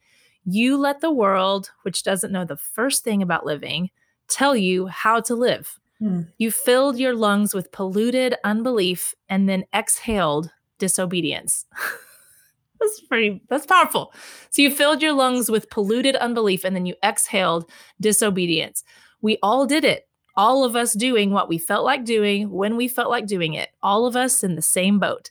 You 0.46 0.78
let 0.78 1.02
the 1.02 1.12
world, 1.12 1.72
which 1.82 2.04
doesn't 2.04 2.32
know 2.32 2.46
the 2.46 2.58
first 2.58 3.04
thing 3.04 3.24
about 3.24 3.44
living, 3.44 3.90
tell 4.32 4.56
you 4.56 4.88
how 4.88 5.20
to 5.22 5.36
live. 5.36 5.80
Hmm. 6.00 6.22
You 6.38 6.52
filled 6.52 6.98
your 6.98 7.14
lungs 7.14 7.54
with 7.54 7.72
polluted 7.72 8.36
unbelief 8.44 9.14
and 9.30 9.48
then 9.48 9.66
exhaled 9.74 10.52
disobedience. 10.80 11.66
that's 12.80 13.02
pretty, 13.02 13.42
that's 13.50 13.68
powerful. 13.68 14.14
So 14.50 14.62
you 14.62 14.72
filled 14.72 15.02
your 15.02 15.14
lungs 15.14 15.52
with 15.52 15.70
polluted 15.70 16.16
unbelief 16.16 16.64
and 16.64 16.76
then 16.76 16.86
you 16.86 16.96
exhaled 17.04 17.70
disobedience. 18.00 18.84
We 19.22 19.38
all 19.44 19.68
did 19.68 19.86
it. 19.86 20.08
All 20.36 20.64
of 20.64 20.76
us 20.76 20.94
doing 20.94 21.32
what 21.32 21.50
we 21.50 21.58
felt 21.58 21.86
like 21.86 22.06
doing 22.06 22.50
when 22.50 22.78
we 22.78 22.88
felt 22.88 23.10
like 23.10 23.28
doing 23.28 23.54
it. 23.54 23.70
All 23.84 24.06
of 24.06 24.16
us 24.16 24.44
in 24.44 24.56
the 24.56 24.62
same 24.62 24.98
boat. 24.98 25.30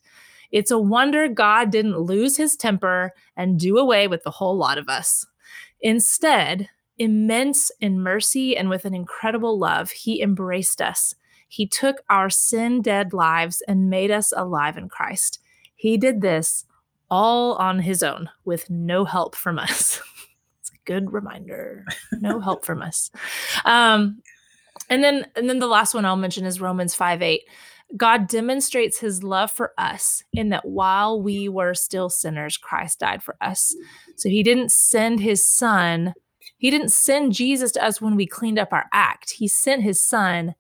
It's 0.53 0.71
a 0.71 0.79
wonder 0.79 1.27
God 1.29 1.71
didn't 1.71 1.99
lose 1.99 2.37
his 2.37 2.57
temper 2.57 3.13
and 3.37 3.59
do 3.59 3.79
away 3.79 4.09
with 4.09 4.25
the 4.25 4.31
whole 4.31 4.57
lot 4.57 4.79
of 4.79 4.89
us. 4.89 5.27
Instead, 5.81 6.69
immense 7.01 7.73
in 7.81 7.99
mercy 7.99 8.57
and 8.57 8.69
with 8.69 8.85
an 8.85 8.95
incredible 8.95 9.59
love, 9.59 9.91
he 9.91 10.23
embraced 10.23 10.83
us. 10.83 11.15
He 11.49 11.67
took 11.67 12.03
our 12.09 12.31
sin 12.31 12.83
dead 12.83 13.13
lives 13.13 13.63
and 13.67 13.91
made 13.91 14.11
us 14.11 14.33
alive 14.37 14.77
in 14.77 14.89
Christ. 14.89 15.41
He 15.75 15.97
did 15.97 16.21
this 16.21 16.67
all 17.11 17.55
on 17.55 17.81
his 17.81 18.03
own 18.03 18.29
with 18.45 18.69
no 18.69 19.05
help 19.05 19.35
from 19.35 19.59
us. 19.59 20.01
it's 20.61 20.71
a 20.71 20.79
good 20.85 21.13
reminder. 21.13 21.87
No 22.21 22.39
help 22.41 22.65
from 22.65 22.83
us. 22.83 23.11
Um, 23.65 24.23
and 24.91 25.03
then 25.03 25.27
and 25.35 25.49
then 25.49 25.59
the 25.59 25.67
last 25.67 25.95
one 25.95 26.05
I'll 26.05 26.17
mention 26.17 26.45
is 26.45 26.61
Romans 26.61 26.95
5 26.95 27.23
8. 27.23 27.41
God 27.97 28.29
demonstrates 28.29 28.99
his 28.99 29.25
love 29.25 29.51
for 29.51 29.73
us 29.79 30.23
in 30.33 30.51
that 30.51 30.67
while 30.67 31.21
we 31.21 31.49
were 31.49 31.75
still 31.75 32.09
sinners, 32.11 32.57
Christ 32.57 33.01
died 33.01 33.23
for 33.23 33.37
us. 33.41 33.75
So 34.17 34.29
he 34.29 34.43
didn't 34.43 34.71
send 34.71 35.21
his 35.21 35.45
son 35.45 36.15
he 36.59 36.71
didn't 36.71 36.91
send 36.91 37.33
Jesus 37.33 37.73
to 37.73 37.85
us 37.85 38.01
when 38.01 38.17
we 38.17 38.27
cleaned 38.27 38.59
up 38.59 38.73
our 38.73 38.87
act. 38.93 39.31
He 39.33 39.49
sent 39.49 39.83
his 39.83 40.01
son, 40.01 40.55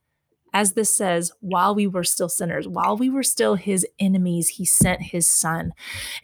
as 0.52 0.72
this 0.72 0.94
says, 0.94 1.30
while 1.40 1.74
we 1.74 1.86
were 1.86 2.04
still 2.04 2.28
sinners, 2.28 2.66
while 2.66 2.96
we 2.96 3.10
were 3.10 3.22
still 3.22 3.54
his 3.54 3.86
enemies, 3.98 4.48
he 4.48 4.64
sent 4.64 5.02
his 5.02 5.28
son. 5.28 5.72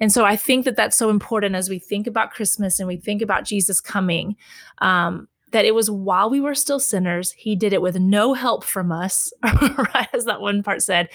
And 0.00 0.10
so 0.12 0.24
I 0.24 0.36
think 0.36 0.64
that 0.64 0.76
that's 0.76 0.96
so 0.96 1.10
important 1.10 1.54
as 1.54 1.68
we 1.68 1.78
think 1.78 2.06
about 2.06 2.32
Christmas 2.32 2.78
and 2.78 2.88
we 2.88 2.96
think 2.96 3.22
about 3.22 3.44
Jesus 3.44 3.80
coming. 3.80 4.36
Um, 4.78 5.28
that 5.56 5.64
it 5.64 5.74
was 5.74 5.90
while 5.90 6.28
we 6.28 6.38
were 6.38 6.54
still 6.54 6.78
sinners, 6.78 7.32
he 7.32 7.56
did 7.56 7.72
it 7.72 7.80
with 7.80 7.98
no 7.98 8.34
help 8.34 8.62
from 8.62 8.92
us, 8.92 9.32
right? 9.42 10.06
As 10.12 10.26
that 10.26 10.42
one 10.42 10.62
part 10.62 10.82
said. 10.82 11.08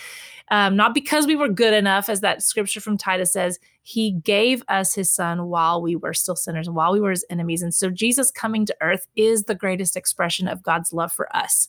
Um, 0.50 0.76
not 0.76 0.96
because 0.96 1.28
we 1.28 1.36
were 1.36 1.48
good 1.48 1.76
enough, 1.76 2.10
as 2.10 2.22
that 2.22 2.42
scripture 2.42 2.82
from 2.82 2.98
Titus 2.98 3.32
says, 3.32 3.60
he 3.84 4.14
gave 4.24 4.64
us 4.68 4.96
his 4.96 5.12
son 5.12 5.46
while 5.46 5.80
we 5.80 5.96
were 5.96 6.16
still 6.16 6.36
sinners, 6.36 6.72
while 6.72 6.92
we 6.92 7.00
were 7.00 7.12
his 7.12 7.24
enemies. 7.30 7.62
And 7.62 7.72
so 7.72 7.92
Jesus 7.92 8.32
coming 8.32 8.66
to 8.66 8.76
earth 8.82 9.06
is 9.16 9.44
the 9.44 9.54
greatest 9.54 9.96
expression 9.96 10.48
of 10.48 10.64
God's 10.64 10.92
love 10.92 11.12
for 11.12 11.34
us 11.38 11.68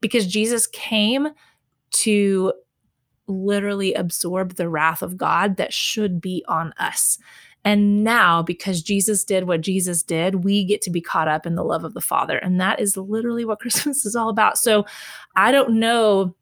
because 0.00 0.26
Jesus 0.26 0.66
came 0.66 1.28
to 1.92 2.52
literally 3.28 3.94
absorb 3.94 4.56
the 4.56 4.68
wrath 4.68 5.02
of 5.02 5.16
God 5.16 5.56
that 5.56 5.72
should 5.72 6.20
be 6.20 6.44
on 6.48 6.74
us. 6.78 7.16
And 7.64 8.02
now, 8.02 8.42
because 8.42 8.82
Jesus 8.82 9.24
did 9.24 9.46
what 9.46 9.60
Jesus 9.60 10.02
did, 10.02 10.44
we 10.44 10.64
get 10.64 10.82
to 10.82 10.90
be 10.90 11.00
caught 11.00 11.28
up 11.28 11.46
in 11.46 11.54
the 11.54 11.64
love 11.64 11.84
of 11.84 11.94
the 11.94 12.00
Father. 12.00 12.38
And 12.38 12.60
that 12.60 12.80
is 12.80 12.96
literally 12.96 13.44
what 13.44 13.60
Christmas 13.60 14.04
is 14.04 14.16
all 14.16 14.28
about. 14.28 14.58
So 14.58 14.84
I 15.36 15.52
don't 15.52 15.78
know, 15.78 16.34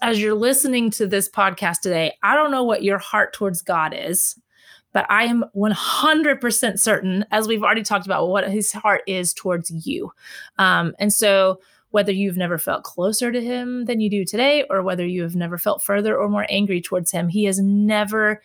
as 0.00 0.20
you're 0.20 0.34
listening 0.34 0.90
to 0.90 1.06
this 1.06 1.28
podcast 1.28 1.80
today, 1.80 2.16
I 2.22 2.34
don't 2.34 2.50
know 2.50 2.64
what 2.64 2.84
your 2.84 2.98
heart 2.98 3.32
towards 3.32 3.62
God 3.62 3.94
is, 3.96 4.36
but 4.92 5.06
I 5.08 5.24
am 5.24 5.44
100% 5.56 6.78
certain, 6.78 7.24
as 7.30 7.48
we've 7.48 7.62
already 7.62 7.82
talked 7.82 8.06
about, 8.06 8.28
what 8.28 8.48
his 8.48 8.72
heart 8.72 9.02
is 9.06 9.32
towards 9.32 9.70
you. 9.86 10.12
Um, 10.58 10.94
and 10.98 11.12
so, 11.12 11.60
whether 11.90 12.12
you've 12.12 12.38
never 12.38 12.56
felt 12.56 12.84
closer 12.84 13.30
to 13.30 13.40
him 13.40 13.84
than 13.84 14.00
you 14.00 14.08
do 14.08 14.24
today, 14.24 14.64
or 14.70 14.82
whether 14.82 15.04
you 15.06 15.22
have 15.22 15.36
never 15.36 15.58
felt 15.58 15.82
further 15.82 16.16
or 16.16 16.26
more 16.28 16.46
angry 16.48 16.80
towards 16.80 17.10
him, 17.10 17.28
he 17.28 17.44
has 17.44 17.58
never 17.60 18.40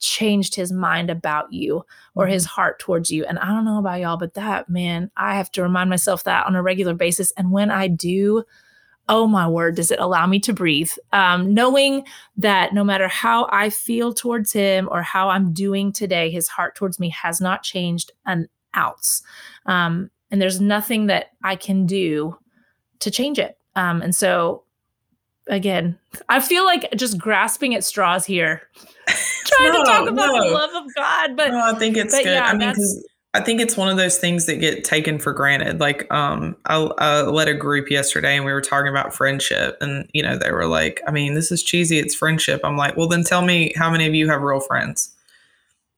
changed 0.00 0.54
his 0.54 0.72
mind 0.72 1.10
about 1.10 1.52
you 1.52 1.84
or 2.14 2.26
his 2.26 2.44
mm-hmm. 2.44 2.54
heart 2.54 2.78
towards 2.78 3.10
you. 3.10 3.24
And 3.24 3.38
I 3.38 3.48
don't 3.48 3.64
know 3.64 3.78
about 3.78 4.00
y'all, 4.00 4.16
but 4.16 4.34
that, 4.34 4.68
man, 4.68 5.10
I 5.16 5.34
have 5.36 5.50
to 5.52 5.62
remind 5.62 5.90
myself 5.90 6.24
that 6.24 6.46
on 6.46 6.56
a 6.56 6.62
regular 6.62 6.94
basis. 6.94 7.32
And 7.32 7.50
when 7.50 7.70
I 7.70 7.88
do, 7.88 8.44
oh 9.08 9.26
my 9.26 9.46
word, 9.46 9.76
does 9.76 9.90
it 9.90 10.00
allow 10.00 10.26
me 10.26 10.40
to 10.40 10.52
breathe? 10.52 10.92
Um, 11.12 11.52
knowing 11.52 12.04
that 12.36 12.72
no 12.72 12.84
matter 12.84 13.08
how 13.08 13.48
I 13.50 13.70
feel 13.70 14.12
towards 14.12 14.52
him 14.52 14.88
or 14.90 15.02
how 15.02 15.28
I'm 15.28 15.52
doing 15.52 15.92
today, 15.92 16.30
his 16.30 16.48
heart 16.48 16.74
towards 16.74 16.98
me 16.98 17.10
has 17.10 17.40
not 17.40 17.62
changed 17.62 18.12
an 18.26 18.48
ounce. 18.76 19.22
Um, 19.66 20.10
and 20.30 20.40
there's 20.40 20.60
nothing 20.60 21.06
that 21.06 21.26
I 21.42 21.56
can 21.56 21.86
do 21.86 22.38
to 23.00 23.10
change 23.10 23.38
it. 23.38 23.58
Um, 23.76 24.02
and 24.02 24.14
so 24.14 24.64
again, 25.48 25.98
I 26.28 26.40
feel 26.40 26.64
like 26.64 26.90
just 26.96 27.18
grasping 27.18 27.74
at 27.74 27.84
straws 27.84 28.24
here, 28.24 28.62
trying 29.44 29.72
no, 29.72 29.78
to 29.78 29.84
talk 29.84 30.08
about 30.08 30.26
no. 30.26 30.44
the 30.44 30.50
love 30.50 30.70
of 30.74 30.94
God. 30.94 31.36
But 31.36 31.50
no, 31.50 31.60
I 31.60 31.74
think 31.74 31.96
it's 31.96 32.14
good. 32.14 32.26
Yeah, 32.26 32.46
I 32.46 32.56
mean, 32.56 32.70
because 32.70 33.08
I 33.34 33.40
think 33.40 33.60
it's 33.60 33.76
one 33.76 33.88
of 33.88 33.96
those 33.96 34.18
things 34.18 34.46
that 34.46 34.56
get 34.56 34.84
taken 34.84 35.18
for 35.18 35.32
granted. 35.32 35.80
Like, 35.80 36.10
um, 36.12 36.56
I, 36.66 36.76
I 36.98 37.22
led 37.22 37.48
a 37.48 37.54
group 37.54 37.90
yesterday 37.90 38.36
and 38.36 38.44
we 38.44 38.52
were 38.52 38.60
talking 38.60 38.88
about 38.88 39.14
friendship, 39.14 39.76
and 39.80 40.08
you 40.12 40.22
know, 40.22 40.38
they 40.38 40.52
were 40.52 40.66
like, 40.66 41.00
"I 41.06 41.10
mean, 41.10 41.34
this 41.34 41.50
is 41.50 41.62
cheesy. 41.62 41.98
It's 41.98 42.14
friendship." 42.14 42.60
I'm 42.64 42.76
like, 42.76 42.96
"Well, 42.96 43.08
then 43.08 43.24
tell 43.24 43.42
me 43.42 43.72
how 43.76 43.90
many 43.90 44.06
of 44.06 44.14
you 44.14 44.28
have 44.28 44.42
real 44.42 44.60
friends." 44.60 45.10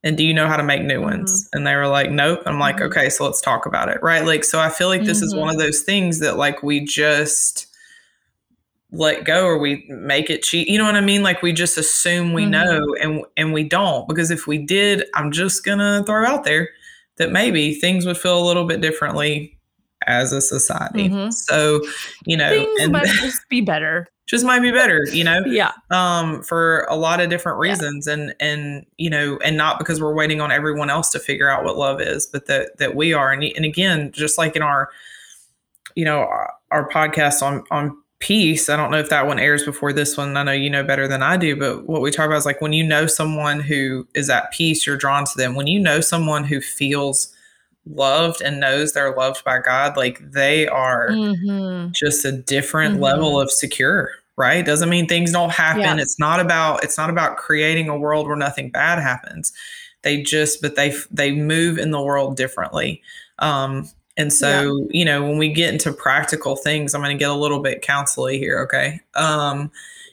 And 0.06 0.16
do 0.16 0.24
you 0.24 0.32
know 0.32 0.46
how 0.46 0.56
to 0.56 0.62
make 0.62 0.82
new 0.82 1.00
ones? 1.00 1.32
Mm-hmm. 1.32 1.56
And 1.56 1.66
they 1.66 1.74
were 1.74 1.88
like, 1.88 2.12
nope. 2.12 2.40
I'm 2.46 2.60
like, 2.60 2.76
mm-hmm. 2.76 2.84
okay, 2.84 3.10
so 3.10 3.24
let's 3.24 3.40
talk 3.40 3.66
about 3.66 3.88
it. 3.88 3.98
Right. 4.02 4.24
Like, 4.24 4.44
so 4.44 4.60
I 4.60 4.68
feel 4.68 4.86
like 4.86 5.02
this 5.02 5.18
mm-hmm. 5.18 5.26
is 5.26 5.34
one 5.34 5.48
of 5.48 5.58
those 5.58 5.80
things 5.80 6.20
that 6.20 6.36
like 6.36 6.62
we 6.62 6.84
just 6.84 7.65
let 8.96 9.24
go 9.24 9.44
or 9.44 9.58
we 9.58 9.86
make 9.88 10.30
it 10.30 10.42
cheat. 10.42 10.68
You 10.68 10.78
know 10.78 10.84
what 10.84 10.96
I 10.96 11.00
mean? 11.00 11.22
Like 11.22 11.42
we 11.42 11.52
just 11.52 11.78
assume 11.78 12.32
we 12.32 12.42
mm-hmm. 12.42 12.50
know 12.52 12.96
and 13.00 13.24
and 13.36 13.52
we 13.52 13.64
don't 13.64 14.08
because 14.08 14.30
if 14.30 14.46
we 14.46 14.58
did, 14.58 15.04
I'm 15.14 15.30
just 15.30 15.64
going 15.64 15.78
to 15.78 16.02
throw 16.06 16.26
out 16.26 16.44
there 16.44 16.70
that 17.16 17.32
maybe 17.32 17.74
things 17.74 18.06
would 18.06 18.18
feel 18.18 18.38
a 18.38 18.44
little 18.44 18.64
bit 18.64 18.80
differently 18.80 19.58
as 20.06 20.32
a 20.32 20.40
society. 20.40 21.08
Mm-hmm. 21.08 21.30
So, 21.30 21.82
you 22.24 22.36
know, 22.36 22.50
things 22.50 22.80
and 22.80 22.92
might 22.92 23.06
just 23.20 23.48
be 23.48 23.60
better. 23.60 24.06
Just 24.26 24.44
might 24.44 24.60
be 24.60 24.72
better, 24.72 25.06
you 25.12 25.22
know. 25.22 25.40
yeah. 25.46 25.70
Um, 25.90 26.42
for 26.42 26.84
a 26.90 26.96
lot 26.96 27.20
of 27.20 27.30
different 27.30 27.58
reasons, 27.58 28.08
yeah. 28.08 28.14
and 28.14 28.34
and 28.40 28.86
you 28.96 29.08
know, 29.08 29.38
and 29.44 29.56
not 29.56 29.78
because 29.78 30.00
we're 30.00 30.14
waiting 30.14 30.40
on 30.40 30.50
everyone 30.50 30.90
else 30.90 31.10
to 31.10 31.20
figure 31.20 31.48
out 31.48 31.62
what 31.62 31.76
love 31.76 32.00
is, 32.00 32.26
but 32.26 32.46
that 32.46 32.76
that 32.78 32.96
we 32.96 33.12
are, 33.12 33.30
and 33.30 33.44
and 33.44 33.64
again, 33.64 34.10
just 34.10 34.36
like 34.36 34.56
in 34.56 34.62
our, 34.62 34.90
you 35.94 36.04
know, 36.04 36.18
our, 36.18 36.52
our 36.72 36.88
podcast 36.88 37.40
on 37.40 37.62
on 37.70 37.96
peace. 38.18 38.68
I 38.68 38.76
don't 38.76 38.90
know 38.90 38.98
if 38.98 39.10
that 39.10 39.26
one 39.26 39.38
airs 39.38 39.64
before 39.64 39.92
this 39.92 40.16
one. 40.16 40.36
I 40.36 40.42
know 40.42 40.52
you 40.52 40.70
know 40.70 40.82
better 40.82 41.06
than 41.06 41.22
I 41.22 41.36
do, 41.36 41.56
but 41.56 41.86
what 41.86 42.00
we 42.00 42.10
talk 42.10 42.26
about 42.26 42.38
is 42.38 42.46
like 42.46 42.60
when 42.60 42.72
you 42.72 42.84
know 42.84 43.06
someone 43.06 43.60
who 43.60 44.06
is 44.14 44.30
at 44.30 44.50
peace, 44.52 44.86
you're 44.86 44.96
drawn 44.96 45.24
to 45.24 45.36
them. 45.36 45.54
When 45.54 45.66
you 45.66 45.78
know 45.78 46.00
someone 46.00 46.44
who 46.44 46.60
feels 46.60 47.32
loved 47.84 48.40
and 48.40 48.58
knows 48.58 48.92
they're 48.92 49.14
loved 49.14 49.44
by 49.44 49.58
God, 49.58 49.96
like 49.96 50.18
they 50.32 50.66
are 50.66 51.10
mm-hmm. 51.10 51.92
just 51.92 52.24
a 52.24 52.32
different 52.32 52.94
mm-hmm. 52.94 53.04
level 53.04 53.40
of 53.40 53.50
secure, 53.50 54.10
right? 54.36 54.64
Doesn't 54.64 54.88
mean 54.88 55.06
things 55.06 55.32
don't 55.32 55.52
happen. 55.52 55.82
Yeah. 55.82 55.96
It's 55.98 56.18
not 56.18 56.40
about 56.40 56.82
it's 56.84 56.98
not 56.98 57.10
about 57.10 57.36
creating 57.36 57.88
a 57.88 57.98
world 57.98 58.26
where 58.26 58.36
nothing 58.36 58.70
bad 58.70 58.98
happens. 58.98 59.52
They 60.02 60.22
just 60.22 60.62
but 60.62 60.76
they 60.76 60.94
they 61.10 61.32
move 61.32 61.78
in 61.78 61.90
the 61.90 62.02
world 62.02 62.36
differently. 62.36 63.02
Um 63.38 63.90
and 64.16 64.32
so, 64.32 64.78
yeah. 64.78 64.86
you 64.90 65.04
know, 65.04 65.22
when 65.22 65.38
we 65.38 65.52
get 65.52 65.72
into 65.72 65.92
practical 65.92 66.56
things, 66.56 66.94
I'm 66.94 67.02
going 67.02 67.16
to 67.16 67.22
get 67.22 67.30
a 67.30 67.34
little 67.34 67.60
bit 67.60 67.82
counselly 67.82 68.38
here. 68.38 68.60
Okay. 68.60 69.00
Um, 69.14 69.70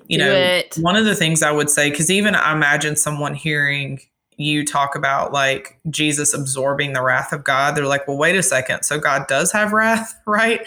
you 0.07 0.17
Do 0.17 0.25
know, 0.25 0.31
it. 0.31 0.77
one 0.79 0.95
of 0.95 1.05
the 1.05 1.15
things 1.15 1.41
I 1.41 1.51
would 1.51 1.69
say, 1.69 1.89
because 1.89 2.11
even 2.11 2.35
I 2.35 2.51
imagine 2.51 2.95
someone 2.95 3.33
hearing 3.33 4.01
you 4.37 4.65
talk 4.65 4.95
about 4.95 5.31
like 5.31 5.79
Jesus 5.89 6.33
absorbing 6.33 6.93
the 6.93 7.01
wrath 7.01 7.31
of 7.31 7.43
God, 7.43 7.75
they're 7.75 7.85
like, 7.85 8.07
well, 8.07 8.17
wait 8.17 8.35
a 8.35 8.43
second. 8.43 8.83
So 8.83 8.99
God 8.99 9.27
does 9.27 9.51
have 9.51 9.71
wrath, 9.71 10.19
right? 10.27 10.61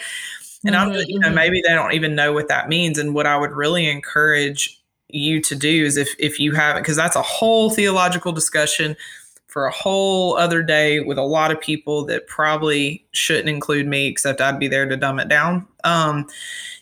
And 0.65 0.75
mm-hmm, 0.75 0.91
I'm, 0.91 1.03
you 1.07 1.19
know, 1.19 1.27
mm-hmm. 1.27 1.35
maybe 1.35 1.61
they 1.61 1.73
don't 1.73 1.93
even 1.93 2.15
know 2.15 2.33
what 2.33 2.47
that 2.47 2.69
means. 2.69 2.97
And 2.97 3.13
what 3.13 3.27
I 3.27 3.37
would 3.37 3.51
really 3.51 3.87
encourage 3.87 4.81
you 5.09 5.39
to 5.41 5.55
do 5.55 5.85
is 5.85 5.95
if 5.95 6.15
if 6.19 6.39
you 6.39 6.53
haven't, 6.53 6.81
because 6.81 6.97
that's 6.97 7.15
a 7.15 7.21
whole 7.21 7.69
theological 7.69 8.31
discussion 8.31 8.97
for 9.57 9.65
a 9.65 9.71
whole 9.71 10.37
other 10.37 10.61
day 10.61 10.99
with 10.99 11.17
a 11.17 11.23
lot 11.23 11.49
of 11.49 11.59
people 11.59 12.05
that 12.05 12.27
probably 12.27 13.03
shouldn't 13.11 13.49
include 13.49 13.87
me, 13.87 14.05
except 14.05 14.39
I'd 14.39 14.59
be 14.59 14.67
there 14.67 14.87
to 14.87 14.95
dumb 14.95 15.19
it 15.19 15.29
down. 15.29 15.65
Um, 15.83 16.27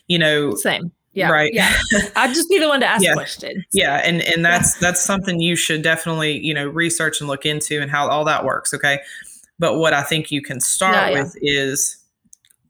you 0.08 0.18
know, 0.18 0.54
same. 0.56 0.92
Yeah. 1.14 1.30
Right. 1.30 1.54
Yeah. 1.54 1.72
I'd 2.16 2.34
just 2.34 2.50
be 2.50 2.58
the 2.58 2.68
one 2.68 2.80
to 2.80 2.86
ask 2.86 3.02
yeah. 3.02 3.14
questions. 3.14 3.64
Yeah. 3.72 4.02
And 4.04 4.20
and 4.20 4.44
that's 4.44 4.78
that's 4.78 5.02
something 5.02 5.40
you 5.40 5.56
should 5.56 5.80
definitely, 5.80 6.38
you 6.38 6.52
know, 6.52 6.66
research 6.66 7.18
and 7.18 7.28
look 7.30 7.46
into 7.46 7.80
and 7.80 7.90
how 7.90 8.10
all 8.10 8.26
that 8.26 8.44
works. 8.44 8.74
Okay. 8.74 9.00
But 9.58 9.78
what 9.78 9.94
I 9.94 10.02
think 10.02 10.30
you 10.30 10.42
can 10.42 10.60
start 10.60 11.14
yeah, 11.14 11.22
with 11.22 11.34
is 11.40 11.96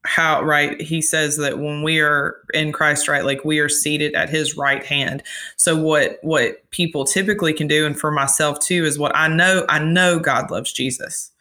how 0.07 0.43
right 0.43 0.81
he 0.81 1.03
says 1.03 1.37
that 1.37 1.59
when 1.59 1.83
we 1.83 2.01
are 2.01 2.37
in 2.55 2.73
christ 2.73 3.09
right 3.09 3.25
like 3.25 3.45
we 3.45 3.59
are 3.59 3.69
seated 3.69 4.15
at 4.15 4.31
his 4.31 4.57
right 4.57 4.85
hand 4.85 5.23
so 5.57 5.77
what 5.77 6.19
what 6.23 6.69
people 6.71 7.05
typically 7.05 7.53
can 7.53 7.67
do 7.67 7.85
and 7.85 7.99
for 7.99 8.11
myself 8.11 8.59
too 8.61 8.85
is 8.85 8.99
what 8.99 9.15
i 9.15 9.29
know 9.29 9.65
i 9.69 9.79
know 9.79 10.19
god 10.19 10.51
loves 10.51 10.73
jesus 10.73 11.33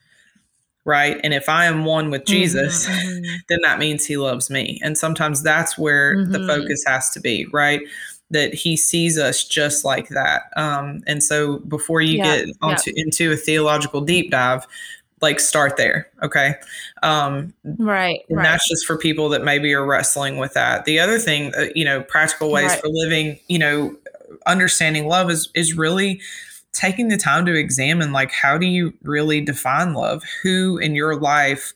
right 0.84 1.20
and 1.24 1.34
if 1.34 1.48
i 1.48 1.66
am 1.66 1.86
one 1.86 2.10
with 2.10 2.22
mm-hmm, 2.22 2.34
jesus 2.34 2.88
mm-hmm. 2.88 3.36
then 3.50 3.60
that 3.62 3.80
means 3.80 4.06
he 4.06 4.18
loves 4.18 4.50
me 4.50 4.80
and 4.84 4.98
sometimes 4.98 5.44
that's 5.44 5.78
where 5.78 6.18
mm-hmm. 6.18 6.32
the 6.32 6.48
focus 6.48 6.84
has 6.86 7.10
to 7.12 7.20
be 7.20 7.46
right 7.54 7.82
that 8.32 8.56
he 8.56 8.76
sees 8.76 9.20
us 9.20 9.44
just 9.44 9.86
like 9.86 10.10
that 10.10 10.44
um, 10.58 11.04
and 11.06 11.24
so 11.24 11.60
before 11.60 12.02
you 12.02 12.18
yeah, 12.18 12.38
get 12.38 12.50
onto 12.62 12.92
yeah. 12.96 13.04
into 13.04 13.32
a 13.32 13.36
theological 13.36 14.02
deep 14.02 14.32
dive 14.32 14.66
like 15.26 15.40
start 15.40 15.76
there 15.76 16.08
okay 16.22 16.54
um 17.02 17.52
right 17.80 18.20
and 18.30 18.38
right. 18.38 18.44
that's 18.44 18.70
just 18.70 18.86
for 18.86 18.96
people 18.96 19.28
that 19.28 19.44
maybe 19.44 19.74
are 19.74 19.84
wrestling 19.84 20.38
with 20.38 20.54
that 20.54 20.86
the 20.86 21.00
other 21.00 21.18
thing 21.18 21.52
uh, 21.56 21.66
you 21.74 21.84
know 21.84 22.04
practical 22.04 22.52
ways 22.52 22.70
right. 22.70 22.80
for 22.80 22.90
living 22.90 23.40
you 23.48 23.58
know 23.58 23.96
understanding 24.46 25.08
love 25.08 25.32
is 25.32 25.50
is 25.56 25.76
really 25.76 26.22
taking 26.74 27.08
the 27.08 27.18
time 27.18 27.44
to 27.44 27.56
examine 27.56 28.12
like 28.12 28.32
how 28.32 28.56
do 28.56 28.68
you 28.68 28.94
really 29.02 29.42
define 29.42 29.94
love 29.96 30.22
who 30.44 30.78
in 30.78 30.94
your 30.94 31.20
life 31.20 31.74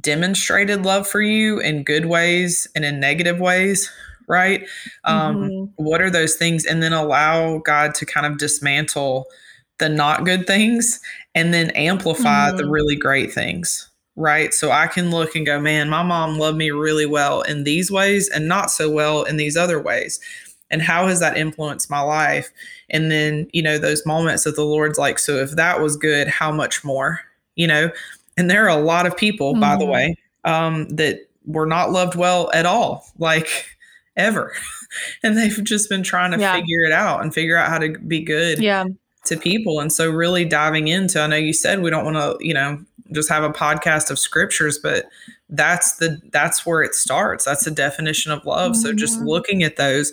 demonstrated 0.00 0.86
love 0.86 1.06
for 1.06 1.20
you 1.20 1.60
in 1.60 1.84
good 1.84 2.06
ways 2.06 2.66
and 2.74 2.82
in 2.86 2.98
negative 2.98 3.38
ways 3.40 3.90
right 4.26 4.66
um 5.04 5.36
mm-hmm. 5.36 5.84
what 5.84 6.00
are 6.00 6.08
those 6.08 6.34
things 6.36 6.64
and 6.64 6.82
then 6.82 6.94
allow 6.94 7.58
god 7.58 7.94
to 7.94 8.06
kind 8.06 8.24
of 8.24 8.38
dismantle 8.38 9.26
the 9.78 9.88
not 9.88 10.24
good 10.24 10.46
things 10.46 11.00
and 11.34 11.52
then 11.52 11.70
amplify 11.70 12.48
mm-hmm. 12.48 12.56
the 12.56 12.68
really 12.68 12.96
great 12.96 13.32
things. 13.32 13.90
Right. 14.16 14.54
So 14.54 14.70
I 14.70 14.86
can 14.86 15.10
look 15.10 15.34
and 15.34 15.44
go, 15.44 15.60
man, 15.60 15.88
my 15.88 16.04
mom 16.04 16.38
loved 16.38 16.56
me 16.56 16.70
really 16.70 17.06
well 17.06 17.42
in 17.42 17.64
these 17.64 17.90
ways 17.90 18.28
and 18.28 18.46
not 18.46 18.70
so 18.70 18.88
well 18.88 19.24
in 19.24 19.36
these 19.36 19.56
other 19.56 19.80
ways. 19.82 20.20
And 20.70 20.80
how 20.80 21.08
has 21.08 21.18
that 21.20 21.36
influenced 21.36 21.90
my 21.90 22.00
life? 22.00 22.50
And 22.90 23.10
then, 23.10 23.48
you 23.52 23.62
know, 23.62 23.76
those 23.76 24.06
moments 24.06 24.44
that 24.44 24.54
the 24.54 24.64
Lord's 24.64 24.98
like, 24.98 25.18
so 25.18 25.36
if 25.36 25.52
that 25.52 25.80
was 25.80 25.96
good, 25.96 26.28
how 26.28 26.52
much 26.52 26.84
more? 26.84 27.20
You 27.56 27.66
know, 27.66 27.90
and 28.36 28.48
there 28.48 28.64
are 28.64 28.78
a 28.78 28.82
lot 28.82 29.06
of 29.06 29.16
people, 29.16 29.52
mm-hmm. 29.52 29.60
by 29.60 29.76
the 29.76 29.84
mm-hmm. 29.84 29.92
way, 29.92 30.16
um, 30.44 30.88
that 30.90 31.28
were 31.44 31.66
not 31.66 31.90
loved 31.90 32.14
well 32.14 32.50
at 32.54 32.66
all, 32.66 33.04
like 33.18 33.66
ever. 34.16 34.54
and 35.22 35.36
they've 35.36 35.62
just 35.64 35.88
been 35.88 36.02
trying 36.02 36.32
to 36.32 36.38
yeah. 36.38 36.54
figure 36.54 36.84
it 36.84 36.92
out 36.92 37.22
and 37.22 37.34
figure 37.34 37.56
out 37.56 37.68
how 37.68 37.78
to 37.78 37.98
be 37.98 38.22
good 38.22 38.60
yeah 38.60 38.84
to 39.26 39.36
people. 39.36 39.80
And 39.80 39.92
so 39.92 40.10
really 40.10 40.44
diving 40.44 40.88
into, 40.88 41.20
I 41.20 41.26
know 41.26 41.36
you 41.36 41.52
said 41.52 41.80
we 41.80 41.90
don't 41.90 42.04
want 42.04 42.16
to, 42.16 42.36
you 42.46 42.54
know, 42.54 42.84
just 43.12 43.28
have 43.28 43.44
a 43.44 43.50
podcast 43.50 44.10
of 44.10 44.18
scriptures, 44.18 44.78
but 44.78 45.06
that's 45.50 45.96
the 45.96 46.20
that's 46.32 46.64
where 46.64 46.82
it 46.82 46.94
starts. 46.94 47.44
That's 47.44 47.64
the 47.64 47.70
definition 47.70 48.32
of 48.32 48.44
love. 48.46 48.72
Mm-hmm. 48.72 48.80
So 48.80 48.92
just 48.92 49.18
mm-hmm. 49.18 49.28
looking 49.28 49.62
at 49.62 49.76
those 49.76 50.12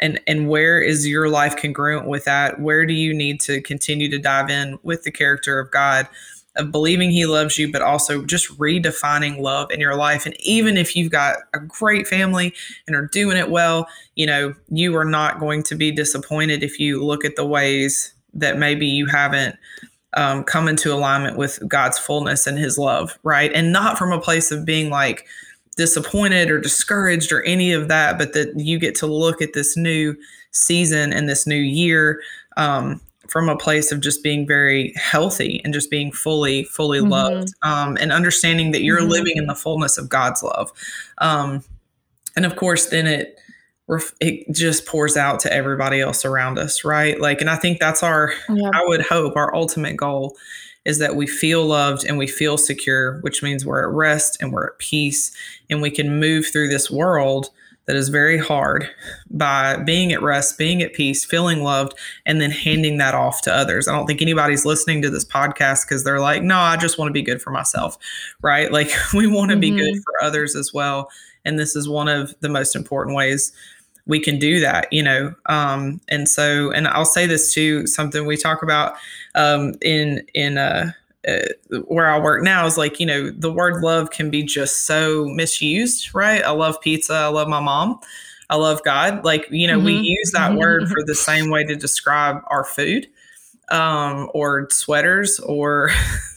and 0.00 0.20
and 0.26 0.48
where 0.48 0.80
is 0.80 1.06
your 1.06 1.28
life 1.28 1.56
congruent 1.56 2.06
with 2.08 2.24
that? 2.24 2.60
Where 2.60 2.84
do 2.84 2.92
you 2.92 3.14
need 3.14 3.40
to 3.42 3.60
continue 3.62 4.10
to 4.10 4.18
dive 4.18 4.50
in 4.50 4.78
with 4.82 5.04
the 5.04 5.12
character 5.12 5.58
of 5.58 5.70
God? 5.70 6.08
of 6.56 6.70
believing 6.70 7.10
he 7.10 7.24
loves 7.24 7.58
you, 7.58 7.72
but 7.72 7.80
also 7.80 8.24
just 8.26 8.48
redefining 8.58 9.38
love 9.38 9.70
in 9.70 9.80
your 9.80 9.96
life. 9.96 10.26
And 10.26 10.38
even 10.40 10.76
if 10.76 10.94
you've 10.94 11.10
got 11.10 11.36
a 11.54 11.58
great 11.58 12.06
family 12.06 12.52
and 12.86 12.94
are 12.94 13.06
doing 13.06 13.38
it 13.38 13.50
well, 13.50 13.88
you 14.16 14.26
know, 14.26 14.54
you 14.68 14.94
are 14.96 15.04
not 15.04 15.40
going 15.40 15.62
to 15.62 15.74
be 15.74 15.90
disappointed 15.90 16.62
if 16.62 16.78
you 16.78 17.02
look 17.02 17.24
at 17.24 17.36
the 17.36 17.46
ways 17.46 18.12
that 18.34 18.58
maybe 18.58 18.86
you 18.86 19.06
haven't 19.06 19.56
um, 20.14 20.44
come 20.44 20.68
into 20.68 20.92
alignment 20.92 21.36
with 21.36 21.62
God's 21.68 21.98
fullness 21.98 22.46
and 22.46 22.58
his 22.58 22.78
love, 22.78 23.18
right? 23.22 23.52
And 23.54 23.72
not 23.72 23.98
from 23.98 24.12
a 24.12 24.20
place 24.20 24.50
of 24.50 24.64
being 24.64 24.90
like 24.90 25.26
disappointed 25.76 26.50
or 26.50 26.60
discouraged 26.60 27.32
or 27.32 27.42
any 27.44 27.72
of 27.72 27.88
that, 27.88 28.18
but 28.18 28.34
that 28.34 28.52
you 28.58 28.78
get 28.78 28.94
to 28.96 29.06
look 29.06 29.40
at 29.40 29.54
this 29.54 29.76
new 29.76 30.14
season 30.50 31.12
and 31.12 31.28
this 31.28 31.46
new 31.46 31.54
year 31.56 32.20
um, 32.56 33.00
from 33.28 33.48
a 33.48 33.56
place 33.56 33.90
of 33.90 34.00
just 34.00 34.22
being 34.22 34.46
very 34.46 34.92
healthy 34.96 35.62
and 35.64 35.72
just 35.72 35.90
being 35.90 36.12
fully 36.12 36.64
fully 36.64 36.98
mm-hmm. 36.98 37.08
loved 37.08 37.54
um, 37.62 37.96
and 38.00 38.12
understanding 38.12 38.72
that 38.72 38.82
you're 38.82 39.00
mm-hmm. 39.00 39.08
living 39.08 39.36
in 39.36 39.46
the 39.46 39.54
fullness 39.54 39.96
of 39.96 40.10
god's 40.10 40.42
love 40.42 40.70
um, 41.18 41.64
and 42.36 42.44
of 42.44 42.56
course 42.56 42.90
then 42.90 43.06
it 43.06 43.38
it 44.20 44.50
just 44.52 44.86
pours 44.86 45.16
out 45.16 45.40
to 45.40 45.52
everybody 45.52 46.00
else 46.00 46.24
around 46.24 46.58
us 46.58 46.84
right 46.84 47.20
like 47.20 47.40
and 47.40 47.50
i 47.50 47.56
think 47.56 47.78
that's 47.78 48.02
our 48.02 48.32
yeah. 48.48 48.70
i 48.74 48.84
would 48.84 49.02
hope 49.02 49.36
our 49.36 49.54
ultimate 49.54 49.96
goal 49.96 50.36
is 50.84 50.98
that 50.98 51.14
we 51.14 51.26
feel 51.26 51.64
loved 51.64 52.04
and 52.04 52.18
we 52.18 52.26
feel 52.26 52.58
secure 52.58 53.20
which 53.20 53.42
means 53.42 53.64
we're 53.64 53.82
at 53.82 53.94
rest 53.94 54.36
and 54.40 54.52
we're 54.52 54.66
at 54.66 54.78
peace 54.78 55.34
and 55.70 55.82
we 55.82 55.90
can 55.90 56.18
move 56.18 56.46
through 56.46 56.68
this 56.68 56.90
world 56.90 57.50
that 57.86 57.96
is 57.96 58.08
very 58.10 58.38
hard 58.38 58.88
by 59.30 59.76
being 59.76 60.12
at 60.12 60.22
rest, 60.22 60.56
being 60.56 60.82
at 60.82 60.92
peace, 60.92 61.24
feeling 61.24 61.62
loved, 61.62 61.94
and 62.24 62.40
then 62.40 62.50
handing 62.50 62.98
that 62.98 63.14
off 63.14 63.42
to 63.42 63.52
others. 63.52 63.88
I 63.88 63.92
don't 63.92 64.06
think 64.06 64.22
anybody's 64.22 64.64
listening 64.64 65.02
to 65.02 65.10
this 65.10 65.24
podcast 65.24 65.84
because 65.84 66.04
they're 66.04 66.20
like, 66.20 66.42
no, 66.42 66.58
I 66.58 66.76
just 66.76 66.96
want 66.96 67.08
to 67.08 67.12
be 67.12 67.22
good 67.22 67.42
for 67.42 67.50
myself, 67.50 67.98
right? 68.40 68.70
Like 68.82 68.90
we 69.12 69.26
want 69.26 69.50
to 69.50 69.56
mm-hmm. 69.56 69.60
be 69.60 69.70
good 69.70 70.02
for 70.02 70.24
others 70.24 70.56
as 70.56 70.72
well. 70.72 71.10
And 71.44 71.58
this 71.58 71.76
is 71.76 71.88
one 71.88 72.08
of 72.08 72.34
the 72.40 72.48
most 72.48 72.74
important 72.74 73.14
ways 73.14 73.52
we 74.06 74.20
can 74.20 74.38
do 74.38 74.60
that, 74.60 74.92
you 74.92 75.02
know. 75.02 75.34
Um, 75.46 76.00
and 76.08 76.28
so, 76.28 76.70
and 76.72 76.88
I'll 76.88 77.04
say 77.04 77.26
this 77.26 77.52
too, 77.52 77.86
something 77.86 78.26
we 78.26 78.36
talk 78.36 78.62
about 78.62 78.94
um, 79.34 79.74
in 79.80 80.26
in 80.34 80.58
uh, 80.58 80.92
uh, 81.26 81.38
where 81.86 82.10
I 82.10 82.18
work 82.18 82.42
now 82.42 82.66
is 82.66 82.76
like, 82.76 82.98
you 82.98 83.06
know, 83.06 83.30
the 83.30 83.52
word 83.52 83.82
love 83.82 84.10
can 84.10 84.30
be 84.30 84.42
just 84.42 84.84
so 84.84 85.26
misused, 85.26 86.14
right? 86.14 86.42
I 86.42 86.50
love 86.50 86.80
pizza. 86.80 87.14
I 87.14 87.28
love 87.28 87.48
my 87.48 87.60
mom. 87.60 88.00
I 88.50 88.56
love 88.56 88.82
God. 88.82 89.24
Like, 89.24 89.46
you 89.50 89.66
know, 89.66 89.76
mm-hmm. 89.76 89.86
we 89.86 89.96
use 89.98 90.32
that 90.32 90.50
mm-hmm. 90.50 90.58
word 90.58 90.88
for 90.88 91.02
the 91.04 91.14
same 91.14 91.48
way 91.48 91.64
to 91.64 91.76
describe 91.76 92.42
our 92.48 92.64
food 92.64 93.06
um, 93.70 94.30
or 94.34 94.68
sweaters 94.70 95.38
or 95.40 95.90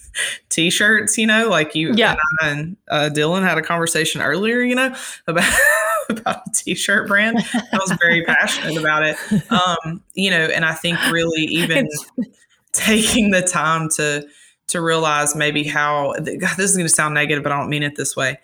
t-shirts, 0.49 1.17
you 1.17 1.27
know, 1.27 1.49
like 1.49 1.75
you 1.75 1.93
yeah. 1.95 2.11
and, 2.11 2.19
I 2.41 2.49
and 2.49 2.77
uh, 2.89 3.09
Dylan 3.13 3.41
had 3.41 3.57
a 3.57 3.61
conversation 3.61 4.21
earlier, 4.21 4.61
you 4.61 4.75
know, 4.75 4.95
about 5.27 5.43
about 6.09 6.47
a 6.47 6.51
t-shirt 6.53 7.07
brand. 7.07 7.37
I 7.53 7.77
was 7.77 7.95
very 8.01 8.23
passionate 8.25 8.77
about 8.77 9.03
it. 9.03 9.17
Um, 9.51 10.03
you 10.13 10.29
know, 10.29 10.45
and 10.45 10.65
I 10.65 10.73
think 10.73 10.99
really 11.11 11.43
even 11.43 11.89
taking 12.71 13.31
the 13.31 13.41
time 13.41 13.89
to 13.95 14.27
to 14.67 14.81
realize 14.81 15.35
maybe 15.35 15.63
how 15.63 16.13
God, 16.13 16.57
this 16.57 16.71
is 16.71 16.75
going 16.75 16.87
to 16.87 16.93
sound 16.93 17.13
negative, 17.13 17.43
but 17.43 17.51
I 17.51 17.57
don't 17.57 17.69
mean 17.69 17.83
it 17.83 17.95
this 17.95 18.15
way. 18.15 18.39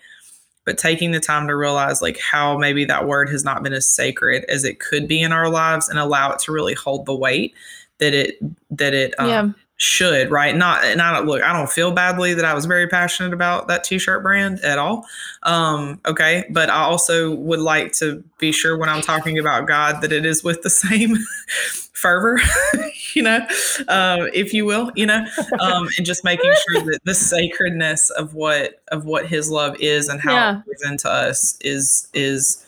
But 0.66 0.78
taking 0.78 1.12
the 1.12 1.20
time 1.20 1.48
to 1.48 1.56
realize 1.56 2.02
like 2.02 2.20
how 2.20 2.58
maybe 2.58 2.86
that 2.86 3.08
word 3.08 3.30
has 3.30 3.44
not 3.44 3.64
been 3.64 3.74
as 3.74 3.88
sacred 3.88 4.46
as 4.48 4.64
it 4.64 4.80
could 4.80 5.08
be 5.08 5.22
in 5.22 5.32
our 5.32 5.50
lives 5.50 5.90
and 5.90 5.98
allow 5.98 6.32
it 6.32 6.40
to 6.40 6.52
really 6.52 6.76
hold 6.76 7.08
the 7.08 7.16
weight 7.16 7.56
that 7.98 8.14
it 8.14 8.38
that 8.70 8.94
it 8.94 9.14
um, 9.20 9.30
yeah. 9.30 9.50
Should, 9.82 10.30
right? 10.30 10.56
Not 10.56 10.84
and 10.84 11.02
I 11.02 11.12
don't 11.12 11.26
look, 11.26 11.42
I 11.42 11.52
don't 11.54 11.68
feel 11.68 11.92
badly 11.92 12.36
that 12.36 12.46
I 12.46 12.54
was 12.54 12.68
very 12.68 12.88
passionate 12.88 13.34
about 13.34 13.68
that 13.68 13.84
t-shirt 13.84 14.22
brand 14.22 14.60
at 14.60 14.78
all. 14.78 15.08
Um, 15.42 16.00
okay. 16.06 16.46
But 16.52 16.70
I 16.70 16.84
also 16.84 17.34
would 17.34 17.60
like 17.60 17.92
to 17.94 18.24
be 18.38 18.52
sure 18.52 18.78
when 18.78 18.90
I'm 18.90 19.02
talking 19.02 19.40
about 19.40 19.68
God 19.68 20.02
that 20.02 20.12
it 20.12 20.24
is 20.24 20.44
with 20.44 20.62
the 20.62 20.70
same 20.70 21.18
fervor, 21.94 22.40
you 23.16 23.24
know, 23.24 23.40
um, 23.88 24.30
if 24.36 24.54
you 24.54 24.66
will, 24.66 24.92
you 24.96 25.08
know, 25.08 25.26
um, 25.60 25.90
and 25.98 26.06
just 26.06 26.24
making 26.24 26.54
sure 26.70 26.84
that 26.84 27.00
the 27.06 27.16
sacredness 27.16 28.12
of 28.12 28.36
what 28.36 28.84
of 28.90 29.06
what 29.06 29.26
His 29.26 29.50
love 29.50 29.76
is 29.80 30.10
and 30.10 30.22
how 30.22 30.34
yeah. 30.34 30.60
it 30.60 30.66
presents 30.68 31.02
to 31.04 31.10
us 31.10 31.58
is 31.62 32.08
is 32.14 32.64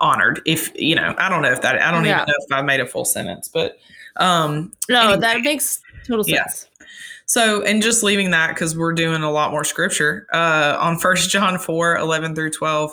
honored. 0.00 0.42
If 0.46 0.70
you 0.80 0.94
know, 0.94 1.12
I 1.18 1.28
don't 1.28 1.42
know 1.42 1.50
if 1.50 1.62
that 1.62 1.82
I 1.82 1.90
don't 1.90 2.04
yeah. 2.04 2.18
even 2.18 2.28
know 2.28 2.34
if 2.38 2.52
I 2.52 2.62
made 2.62 2.78
a 2.78 2.86
full 2.86 3.04
sentence, 3.04 3.48
but 3.48 3.78
um, 4.16 4.72
no, 4.88 5.00
anyway, 5.00 5.20
that 5.20 5.40
makes 5.40 5.80
total 6.04 6.24
sense. 6.24 6.68
Yeah. 6.80 6.86
So, 7.26 7.62
and 7.62 7.80
just 7.82 8.02
leaving 8.02 8.30
that 8.32 8.48
because 8.48 8.76
we're 8.76 8.92
doing 8.92 9.22
a 9.22 9.30
lot 9.30 9.52
more 9.52 9.64
scripture 9.64 10.26
uh, 10.32 10.76
on 10.80 10.98
First 10.98 11.30
John 11.30 11.58
4 11.58 11.96
11 11.96 12.34
through 12.34 12.50
12 12.50 12.92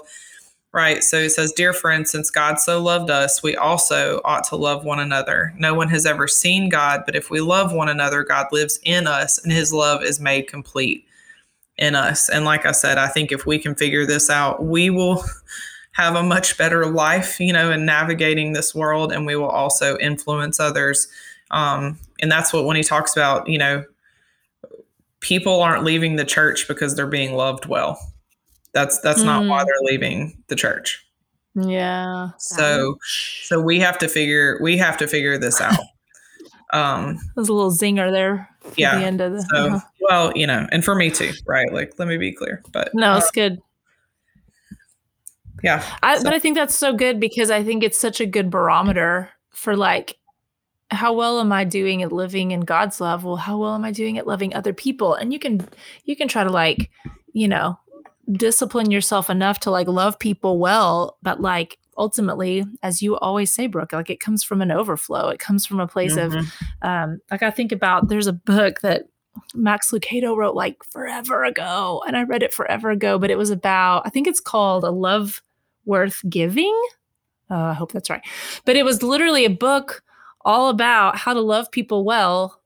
Right. 0.78 1.04
So 1.04 1.18
it 1.18 1.32
says, 1.32 1.54
Dear 1.54 1.74
friends, 1.74 2.12
since 2.12 2.30
God 2.30 2.60
so 2.60 2.80
loved 2.80 3.10
us, 3.10 3.42
we 3.42 3.56
also 3.56 4.22
ought 4.26 4.44
to 4.50 4.56
love 4.56 4.84
one 4.84 5.00
another. 5.00 5.54
No 5.58 5.74
one 5.74 5.90
has 5.90 6.06
ever 6.06 6.28
seen 6.28 6.70
God, 6.70 7.02
but 7.06 7.16
if 7.16 7.32
we 7.32 7.40
love 7.40 7.72
one 7.72 7.90
another, 7.90 8.24
God 8.24 8.46
lives 8.52 8.80
in 8.84 9.08
us 9.08 9.42
and 9.42 9.52
his 9.52 9.74
love 9.74 10.04
is 10.04 10.20
made 10.20 10.48
complete 10.48 11.06
in 11.78 11.96
us. 11.96 12.30
And 12.30 12.44
like 12.44 12.66
I 12.66 12.74
said, 12.74 13.00
I 13.00 13.08
think 13.08 13.32
if 13.32 13.46
we 13.46 13.58
can 13.58 13.76
figure 13.76 14.06
this 14.06 14.30
out, 14.30 14.66
we 14.66 14.92
will 14.92 15.24
have 15.94 16.16
a 16.16 16.22
much 16.22 16.60
better 16.60 16.86
life, 16.86 17.40
you 17.40 17.54
know, 17.54 17.72
in 17.72 17.86
navigating 17.86 18.54
this 18.54 18.76
world 18.76 19.12
and 19.12 19.26
we 19.26 19.36
will 19.36 19.50
also 19.50 19.98
influence 19.98 20.60
others. 20.60 21.08
Um, 21.52 22.00
and 22.22 22.32
that's 22.32 22.52
what 22.52 22.66
when 22.66 22.76
he 22.76 22.84
talks 22.84 23.16
about, 23.16 23.48
you 23.48 23.58
know, 23.58 23.84
people 25.20 25.62
aren't 25.62 25.84
leaving 25.84 26.16
the 26.16 26.26
church 26.26 26.68
because 26.68 26.96
they're 26.96 27.08
being 27.08 27.34
loved 27.34 27.66
well 27.66 28.00
that's 28.78 29.00
that's 29.00 29.22
mm. 29.22 29.26
not 29.26 29.46
why 29.46 29.64
mm. 29.64 29.66
they're 29.66 29.92
leaving 29.92 30.44
the 30.48 30.56
church. 30.56 31.04
Yeah. 31.56 32.30
So 32.38 32.98
so 33.44 33.60
we 33.60 33.80
have 33.80 33.98
to 34.00 34.08
figure 34.08 34.60
we 34.62 34.78
have 34.78 34.98
to 34.98 35.08
figure 35.08 35.38
this 35.38 35.60
out. 35.62 35.80
Um 36.74 37.18
There's 37.34 37.48
a 37.48 37.54
little 37.54 37.72
zinger 37.72 38.12
there. 38.12 38.50
Yeah. 38.76 39.00
The 39.00 39.06
end 39.06 39.22
of 39.22 39.32
the 39.32 39.42
so, 39.42 39.68
uh-huh. 39.68 39.80
well, 40.02 40.34
you 40.36 40.46
know, 40.46 40.68
and 40.70 40.84
for 40.84 40.96
me 40.96 41.10
too, 41.10 41.32
right? 41.46 41.72
Like 41.72 41.94
let 41.98 42.10
me 42.10 42.18
be 42.18 42.34
clear. 42.34 42.62
But 42.74 42.94
no, 42.94 43.14
uh, 43.14 43.20
it's 43.20 43.32
good. 43.32 43.62
Yeah. 45.64 45.82
I, 46.04 46.18
so. 46.18 46.26
But 46.26 46.34
I 46.34 46.40
think 46.40 46.58
that's 46.58 46.76
so 46.76 46.92
good 46.92 47.22
because 47.22 47.50
I 47.52 47.64
think 47.64 47.84
it's 47.84 47.98
such 47.98 48.20
a 48.20 48.26
good 48.26 48.50
barometer 48.50 49.30
for 49.52 49.78
like 49.78 50.18
how 50.90 51.14
well 51.14 51.40
am 51.40 51.52
i 51.52 51.64
doing 51.64 52.02
at 52.02 52.12
living 52.12 52.52
in 52.52 52.62
god's 52.62 53.02
love 53.02 53.24
well 53.24 53.36
how 53.36 53.58
well 53.58 53.76
am 53.76 53.84
i 53.84 53.92
doing 53.92 54.18
at 54.18 54.28
loving 54.28 54.54
other 54.54 54.74
people 54.74 55.14
and 55.14 55.34
you 55.34 55.40
can 55.40 55.68
you 56.06 56.16
can 56.16 56.28
try 56.28 56.44
to 56.44 56.50
like 56.50 56.90
you 57.34 57.48
know 57.48 57.78
discipline 58.32 58.92
yourself 58.92 59.30
enough 59.30 59.60
to 59.62 59.72
like 59.72 59.88
love 59.88 60.20
people 60.20 60.60
well, 60.60 61.18
but 61.22 61.42
like 61.42 61.78
ultimately, 61.98 62.66
as 62.84 63.02
you 63.02 63.18
always 63.18 63.52
say, 63.52 63.68
Brooke, 63.68 63.94
like 63.94 64.10
it 64.10 64.20
comes 64.20 64.44
from 64.44 64.62
an 64.62 64.72
overflow. 64.72 65.30
It 65.30 65.40
comes 65.40 65.66
from 65.66 65.80
a 65.80 65.88
place 65.88 66.16
mm-hmm. 66.16 66.38
of 66.38 66.54
um, 66.82 67.20
like 67.32 67.44
I 67.44 67.52
think 67.52 67.72
about 67.72 68.10
there's 68.10 68.28
a 68.28 68.34
book 68.34 68.82
that 68.82 69.06
Max 69.54 69.92
Lucado 69.92 70.36
wrote 70.36 70.56
like 70.56 70.84
forever 70.84 71.44
ago, 71.44 72.04
and 72.06 72.18
I 72.18 72.24
read 72.24 72.44
it 72.44 72.54
forever 72.54 72.90
ago, 72.90 73.18
but 73.18 73.32
it 73.32 73.38
was 73.38 73.52
about 73.52 74.04
I 74.06 74.10
think 74.10 74.28
it's 74.28 74.40
called 74.40 74.84
A 74.84 74.92
Love 74.92 75.42
Worth 75.86 76.22
Giving. 76.28 76.78
Uh, 77.50 77.56
I 77.56 77.74
hope 77.74 77.94
that's 77.94 78.10
right. 78.10 78.26
But 78.66 78.76
it 78.76 78.84
was 78.84 79.02
literally 79.02 79.46
a 79.46 79.50
book 79.50 80.04
all 80.48 80.70
about 80.70 81.18
how 81.18 81.34
to 81.34 81.42
love 81.42 81.70
people 81.70 82.06
well 82.06 82.62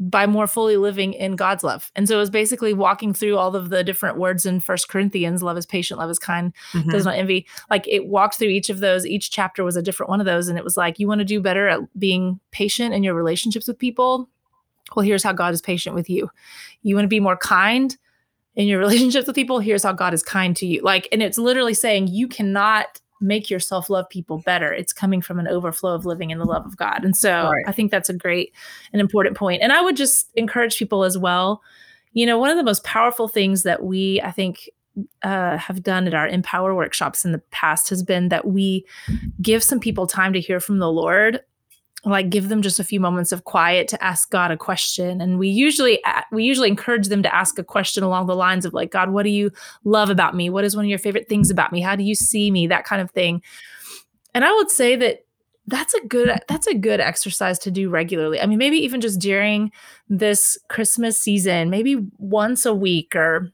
by 0.00 0.26
more 0.26 0.48
fully 0.48 0.76
living 0.76 1.12
in 1.12 1.36
God's 1.36 1.62
love. 1.62 1.92
And 1.94 2.08
so 2.08 2.16
it 2.16 2.18
was 2.18 2.28
basically 2.28 2.74
walking 2.74 3.14
through 3.14 3.38
all 3.38 3.54
of 3.54 3.70
the 3.70 3.84
different 3.84 4.18
words 4.18 4.44
in 4.44 4.58
First 4.58 4.88
Corinthians, 4.88 5.40
love 5.40 5.56
is 5.56 5.64
patient, 5.64 6.00
love 6.00 6.10
is 6.10 6.18
kind, 6.18 6.52
mm-hmm. 6.72 6.90
does 6.90 7.04
not 7.04 7.14
envy. 7.14 7.46
Like 7.70 7.86
it 7.86 8.08
walked 8.08 8.34
through 8.34 8.48
each 8.48 8.68
of 8.68 8.80
those. 8.80 9.06
Each 9.06 9.30
chapter 9.30 9.62
was 9.62 9.76
a 9.76 9.82
different 9.82 10.10
one 10.10 10.18
of 10.18 10.26
those. 10.26 10.48
And 10.48 10.58
it 10.58 10.64
was 10.64 10.76
like, 10.76 10.98
you 10.98 11.06
want 11.06 11.20
to 11.20 11.24
do 11.24 11.40
better 11.40 11.68
at 11.68 11.80
being 11.96 12.40
patient 12.50 12.92
in 12.92 13.04
your 13.04 13.14
relationships 13.14 13.68
with 13.68 13.78
people? 13.78 14.28
Well, 14.96 15.04
here's 15.04 15.22
how 15.22 15.32
God 15.32 15.54
is 15.54 15.62
patient 15.62 15.94
with 15.94 16.10
you. 16.10 16.28
You 16.82 16.96
want 16.96 17.04
to 17.04 17.08
be 17.08 17.20
more 17.20 17.36
kind 17.36 17.96
in 18.56 18.66
your 18.66 18.78
relationships 18.80 19.28
with 19.28 19.36
people? 19.36 19.60
Here's 19.60 19.84
how 19.84 19.92
God 19.92 20.14
is 20.14 20.24
kind 20.24 20.56
to 20.56 20.66
you. 20.66 20.82
Like, 20.82 21.06
and 21.12 21.22
it's 21.22 21.38
literally 21.38 21.74
saying 21.74 22.08
you 22.08 22.26
cannot 22.26 23.00
make 23.24 23.50
yourself 23.50 23.90
love 23.90 24.08
people 24.08 24.38
better. 24.38 24.72
It's 24.72 24.92
coming 24.92 25.20
from 25.20 25.38
an 25.38 25.48
overflow 25.48 25.94
of 25.94 26.04
living 26.04 26.30
in 26.30 26.38
the 26.38 26.44
love 26.44 26.66
of 26.66 26.76
God. 26.76 27.04
And 27.04 27.16
so 27.16 27.50
right. 27.50 27.64
I 27.66 27.72
think 27.72 27.90
that's 27.90 28.08
a 28.08 28.14
great 28.14 28.52
and 28.92 29.00
important 29.00 29.36
point. 29.36 29.62
And 29.62 29.72
I 29.72 29.80
would 29.80 29.96
just 29.96 30.30
encourage 30.34 30.76
people 30.76 31.04
as 31.04 31.16
well. 31.18 31.62
You 32.12 32.26
know, 32.26 32.38
one 32.38 32.50
of 32.50 32.56
the 32.56 32.62
most 32.62 32.84
powerful 32.84 33.26
things 33.26 33.62
that 33.64 33.82
we, 33.82 34.20
I 34.20 34.30
think, 34.30 34.70
uh, 35.22 35.56
have 35.56 35.82
done 35.82 36.06
at 36.06 36.14
our 36.14 36.28
Empower 36.28 36.74
workshops 36.74 37.24
in 37.24 37.32
the 37.32 37.42
past 37.50 37.90
has 37.90 38.02
been 38.02 38.28
that 38.28 38.46
we 38.46 38.86
give 39.42 39.62
some 39.62 39.80
people 39.80 40.06
time 40.06 40.32
to 40.32 40.40
hear 40.40 40.60
from 40.60 40.78
the 40.78 40.92
Lord 40.92 41.40
like 42.04 42.30
give 42.30 42.48
them 42.48 42.62
just 42.62 42.78
a 42.78 42.84
few 42.84 43.00
moments 43.00 43.32
of 43.32 43.44
quiet 43.44 43.88
to 43.88 44.04
ask 44.04 44.30
God 44.30 44.50
a 44.50 44.56
question. 44.56 45.20
And 45.20 45.38
we 45.38 45.48
usually 45.48 46.02
we 46.32 46.44
usually 46.44 46.68
encourage 46.68 47.08
them 47.08 47.22
to 47.22 47.34
ask 47.34 47.58
a 47.58 47.64
question 47.64 48.04
along 48.04 48.26
the 48.26 48.36
lines 48.36 48.64
of 48.64 48.74
like 48.74 48.90
God 48.90 49.10
what 49.10 49.22
do 49.22 49.30
you 49.30 49.50
love 49.84 50.10
about 50.10 50.36
me? 50.36 50.50
What 50.50 50.64
is 50.64 50.76
one 50.76 50.84
of 50.84 50.88
your 50.88 50.98
favorite 50.98 51.28
things 51.28 51.50
about 51.50 51.72
me? 51.72 51.80
How 51.80 51.96
do 51.96 52.04
you 52.04 52.14
see 52.14 52.50
me? 52.50 52.66
That 52.66 52.84
kind 52.84 53.00
of 53.00 53.10
thing. 53.10 53.42
And 54.34 54.44
I 54.44 54.52
would 54.52 54.70
say 54.70 54.96
that 54.96 55.20
that's 55.66 55.94
a 55.94 56.06
good 56.06 56.30
that's 56.46 56.66
a 56.66 56.74
good 56.74 57.00
exercise 57.00 57.58
to 57.60 57.70
do 57.70 57.88
regularly. 57.88 58.40
I 58.40 58.46
mean 58.46 58.58
maybe 58.58 58.76
even 58.76 59.00
just 59.00 59.18
during 59.18 59.72
this 60.08 60.58
Christmas 60.68 61.18
season, 61.18 61.70
maybe 61.70 61.96
once 62.18 62.66
a 62.66 62.74
week 62.74 63.16
or 63.16 63.50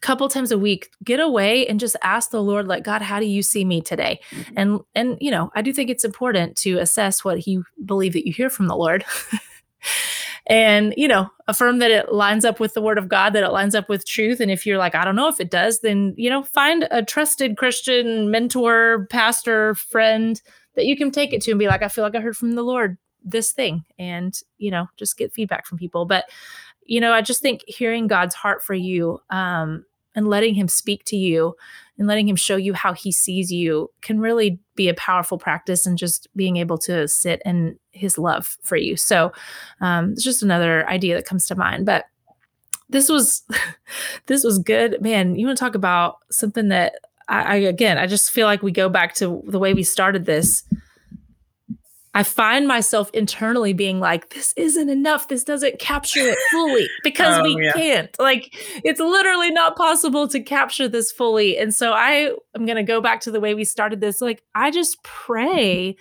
couple 0.00 0.28
times 0.28 0.50
a 0.50 0.58
week 0.58 0.90
get 1.04 1.20
away 1.20 1.66
and 1.66 1.78
just 1.78 1.96
ask 2.02 2.30
the 2.30 2.42
lord 2.42 2.66
like 2.66 2.84
god 2.84 3.02
how 3.02 3.20
do 3.20 3.26
you 3.26 3.42
see 3.42 3.64
me 3.64 3.80
today? 3.80 4.18
Mm-hmm. 4.30 4.54
and 4.56 4.80
and 4.94 5.18
you 5.20 5.30
know 5.30 5.50
i 5.54 5.62
do 5.62 5.72
think 5.72 5.90
it's 5.90 6.04
important 6.04 6.56
to 6.56 6.78
assess 6.78 7.24
what 7.24 7.46
you 7.46 7.64
believe 7.84 8.14
that 8.14 8.26
you 8.26 8.32
hear 8.32 8.50
from 8.50 8.66
the 8.66 8.76
lord 8.76 9.04
and 10.46 10.94
you 10.96 11.06
know 11.06 11.28
affirm 11.48 11.78
that 11.78 11.90
it 11.90 12.12
lines 12.12 12.44
up 12.44 12.60
with 12.60 12.74
the 12.74 12.82
word 12.82 12.98
of 12.98 13.08
god 13.08 13.32
that 13.32 13.44
it 13.44 13.50
lines 13.50 13.74
up 13.74 13.88
with 13.88 14.06
truth. 14.06 14.40
And 14.40 14.50
if 14.50 14.64
you're 14.64 14.78
like 14.78 14.94
i 14.94 15.04
don't 15.04 15.16
know 15.16 15.28
if 15.28 15.40
it 15.40 15.50
does 15.50 15.80
then 15.80 16.14
you 16.16 16.30
know 16.30 16.42
find 16.42 16.88
a 16.90 17.04
trusted 17.04 17.56
christian 17.56 18.30
mentor 18.30 19.06
pastor 19.10 19.74
friend 19.74 20.40
that 20.76 20.86
you 20.86 20.96
can 20.96 21.10
take 21.10 21.32
it 21.32 21.42
to 21.42 21.50
and 21.50 21.58
be 21.58 21.68
like 21.68 21.82
i 21.82 21.88
feel 21.88 22.04
like 22.04 22.14
i 22.14 22.20
heard 22.20 22.36
from 22.36 22.52
the 22.52 22.62
lord 22.62 22.96
this 23.22 23.52
thing 23.52 23.84
and 23.98 24.40
you 24.58 24.70
know 24.70 24.86
just 24.96 25.16
get 25.16 25.32
feedback 25.32 25.66
from 25.66 25.78
people. 25.78 26.06
But 26.06 26.24
you 26.86 27.00
know 27.00 27.12
i 27.12 27.20
just 27.20 27.40
think 27.40 27.62
hearing 27.66 28.06
god's 28.06 28.34
heart 28.34 28.62
for 28.62 28.74
you 28.74 29.20
um 29.30 29.84
and 30.14 30.28
letting 30.28 30.54
him 30.54 30.68
speak 30.68 31.04
to 31.04 31.16
you 31.16 31.54
and 31.98 32.08
letting 32.08 32.28
him 32.28 32.36
show 32.36 32.56
you 32.56 32.72
how 32.72 32.92
he 32.92 33.12
sees 33.12 33.52
you 33.52 33.90
can 34.00 34.20
really 34.20 34.58
be 34.74 34.88
a 34.88 34.94
powerful 34.94 35.38
practice 35.38 35.86
and 35.86 35.98
just 35.98 36.28
being 36.34 36.56
able 36.56 36.78
to 36.78 37.06
sit 37.06 37.42
in 37.44 37.78
his 37.92 38.16
love 38.16 38.56
for 38.62 38.76
you. 38.76 38.96
So 38.96 39.32
um, 39.80 40.12
it's 40.12 40.24
just 40.24 40.42
another 40.42 40.88
idea 40.88 41.14
that 41.14 41.26
comes 41.26 41.46
to 41.48 41.54
mind. 41.54 41.86
But 41.86 42.06
this 42.88 43.08
was 43.08 43.42
this 44.26 44.44
was 44.44 44.58
good, 44.58 45.00
man. 45.00 45.36
You 45.36 45.46
want 45.46 45.58
to 45.58 45.64
talk 45.64 45.74
about 45.74 46.16
something 46.30 46.68
that 46.68 46.94
I, 47.28 47.42
I 47.42 47.54
again 47.56 47.98
I 47.98 48.06
just 48.06 48.30
feel 48.30 48.46
like 48.46 48.62
we 48.62 48.72
go 48.72 48.88
back 48.88 49.14
to 49.16 49.42
the 49.46 49.58
way 49.58 49.74
we 49.74 49.84
started 49.84 50.24
this 50.24 50.64
I 52.12 52.24
find 52.24 52.66
myself 52.66 53.08
internally 53.14 53.72
being 53.72 54.00
like, 54.00 54.30
this 54.30 54.52
isn't 54.56 54.88
enough. 54.88 55.28
This 55.28 55.44
doesn't 55.44 55.78
capture 55.78 56.20
it 56.20 56.38
fully 56.50 56.88
because 57.04 57.38
oh, 57.38 57.44
we 57.44 57.64
yeah. 57.64 57.72
can't. 57.72 58.16
Like, 58.18 58.52
it's 58.84 58.98
literally 58.98 59.52
not 59.52 59.76
possible 59.76 60.26
to 60.28 60.40
capture 60.40 60.88
this 60.88 61.12
fully. 61.12 61.56
And 61.56 61.72
so 61.72 61.92
I 61.92 62.32
am 62.56 62.66
going 62.66 62.76
to 62.76 62.82
go 62.82 63.00
back 63.00 63.20
to 63.22 63.30
the 63.30 63.38
way 63.38 63.54
we 63.54 63.64
started 63.64 64.00
this. 64.00 64.20
Like, 64.20 64.42
I 64.56 64.72
just 64.72 64.96
mm-hmm. 64.96 65.32
pray 65.32 65.96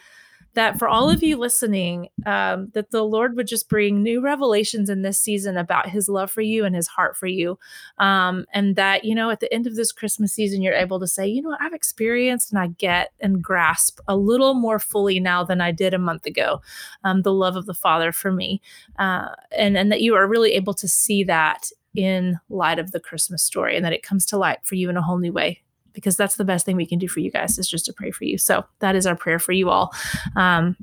that 0.59 0.77
for 0.77 0.89
all 0.89 1.09
of 1.09 1.23
you 1.23 1.37
listening, 1.37 2.09
um, 2.25 2.69
that 2.73 2.91
the 2.91 3.01
Lord 3.01 3.37
would 3.37 3.47
just 3.47 3.69
bring 3.69 4.03
new 4.03 4.19
revelations 4.19 4.89
in 4.89 5.03
this 5.03 5.17
season 5.17 5.55
about 5.55 5.87
his 5.87 6.09
love 6.09 6.29
for 6.29 6.41
you 6.41 6.65
and 6.65 6.75
his 6.75 6.85
heart 6.85 7.15
for 7.15 7.27
you. 7.27 7.57
Um, 7.97 8.45
and 8.53 8.75
that, 8.75 9.05
you 9.05 9.15
know, 9.15 9.29
at 9.29 9.39
the 9.39 9.53
end 9.53 9.67
of 9.67 9.77
this 9.77 9.93
Christmas 9.93 10.33
season, 10.33 10.61
you're 10.61 10.73
able 10.73 10.99
to 10.99 11.07
say, 11.07 11.25
you 11.25 11.41
know, 11.41 11.55
I've 11.61 11.71
experienced 11.71 12.51
and 12.51 12.59
I 12.59 12.67
get 12.67 13.13
and 13.21 13.41
grasp 13.41 14.01
a 14.09 14.17
little 14.17 14.53
more 14.53 14.79
fully 14.79 15.17
now 15.21 15.45
than 15.45 15.61
I 15.61 15.71
did 15.71 15.93
a 15.93 15.97
month 15.97 16.25
ago 16.25 16.61
um, 17.05 17.21
the 17.21 17.31
love 17.31 17.55
of 17.55 17.65
the 17.65 17.73
Father 17.73 18.11
for 18.11 18.29
me. 18.29 18.61
Uh, 18.97 19.29
and, 19.57 19.77
and 19.77 19.89
that 19.93 20.01
you 20.01 20.13
are 20.15 20.27
really 20.27 20.51
able 20.55 20.73
to 20.73 20.89
see 20.89 21.23
that 21.23 21.69
in 21.95 22.37
light 22.49 22.79
of 22.79 22.91
the 22.91 22.99
Christmas 22.99 23.43
story 23.43 23.77
and 23.77 23.85
that 23.85 23.93
it 23.93 24.03
comes 24.03 24.25
to 24.25 24.37
light 24.37 24.59
for 24.63 24.75
you 24.75 24.89
in 24.89 24.97
a 24.97 25.01
whole 25.01 25.19
new 25.19 25.31
way 25.31 25.63
because 25.93 26.17
that's 26.17 26.35
the 26.35 26.45
best 26.45 26.65
thing 26.65 26.75
we 26.75 26.85
can 26.85 26.99
do 26.99 27.07
for 27.07 27.19
you 27.19 27.31
guys 27.31 27.57
is 27.57 27.67
just 27.67 27.85
to 27.85 27.93
pray 27.93 28.11
for 28.11 28.25
you. 28.25 28.37
So 28.37 28.65
that 28.79 28.95
is 28.95 29.05
our 29.05 29.15
prayer 29.15 29.39
for 29.39 29.51
you 29.51 29.69
all. 29.69 29.93
Um, 30.35 30.75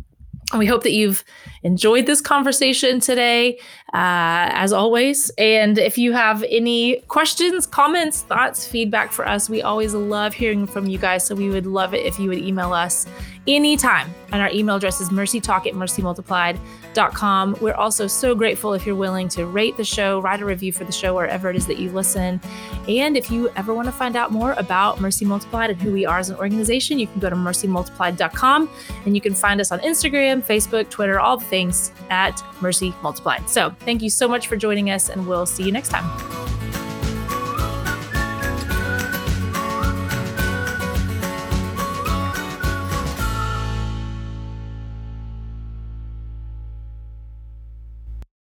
and 0.53 0.61
we 0.61 0.67
hope 0.67 0.85
that 0.85 0.93
you've 0.93 1.25
enjoyed 1.65 2.07
this 2.07 2.21
conversation 2.21 3.01
today, 3.01 3.59
uh, 3.93 4.47
as 4.53 4.73
always. 4.73 5.29
And 5.39 5.77
if 5.77 5.99
you 5.99 6.13
have 6.13 6.45
any 6.49 7.01
questions, 7.09 7.67
comments, 7.67 8.23
thoughts, 8.23 8.65
feedback 8.65 9.11
for 9.11 9.27
us, 9.27 9.51
we 9.51 9.63
always 9.63 9.93
love 9.93 10.35
hearing 10.35 10.69
from 10.69 10.87
you 10.87 10.99
guys. 10.99 11.27
So 11.27 11.35
we 11.35 11.49
would 11.49 11.67
love 11.67 11.95
it 11.95 12.07
if 12.07 12.21
you 12.21 12.29
would 12.29 12.39
email 12.39 12.73
us 12.73 13.07
anytime. 13.47 14.13
And 14.33 14.43
our 14.43 14.51
email 14.51 14.77
address 14.77 15.01
is 15.01 15.11
mercytalk 15.11 15.67
at 15.67 15.75
mercymultiplied.com. 15.75 17.57
We're 17.61 17.75
also 17.75 18.07
so 18.07 18.35
grateful 18.35 18.75
if 18.75 18.85
you're 18.85 18.97
willing 18.97 19.29
to 19.31 19.47
rate 19.47 19.77
the 19.77 19.85
show, 19.85 20.21
write 20.21 20.43
a 20.43 20.45
review 20.45 20.73
for 20.73 20.85
the 20.85 20.93
show 20.93 21.15
wherever 21.15 21.49
it 21.49 21.57
is 21.57 21.67
that 21.67 21.79
you 21.79 21.91
listen. 21.91 22.41
And 22.89 23.17
if 23.17 23.31
you 23.31 23.49
ever 23.51 23.73
want 23.73 23.87
to 23.87 23.93
find 23.93 24.17
out 24.17 24.33
more 24.33 24.53
about 24.53 25.01
Mercy 25.01 25.25
Multiplied 25.25 25.71
and 25.71 25.81
who 25.81 25.93
we 25.93 26.05
are 26.05 26.19
as 26.19 26.29
an 26.29 26.37
organization, 26.37 26.99
you 26.99 27.07
can 27.07 27.21
go 27.21 27.31
to 27.31 27.37
mercymultiplied.com 27.37 28.69
and 29.05 29.15
you 29.15 29.21
can 29.21 29.35
find 29.35 29.61
us 29.61 29.71
on 29.71 29.79
Instagram, 29.81 30.45
Facebook, 30.45 30.91
Twitter, 30.91 31.21
all 31.21 31.37
the 31.37 31.45
things 31.45 31.93
at 32.11 32.43
Mercy 32.61 32.93
Multiplied. 33.03 33.49
So 33.49 33.71
thank 33.81 34.03
you 34.03 34.11
so 34.11 34.27
much 34.29 34.49
for 34.49 34.57
joining 34.57 34.91
us, 34.91 35.09
and 35.09 35.27
we'll 35.27 35.47
see 35.47 35.63
you 35.63 35.73
next 35.73 35.91
time. 35.91 36.66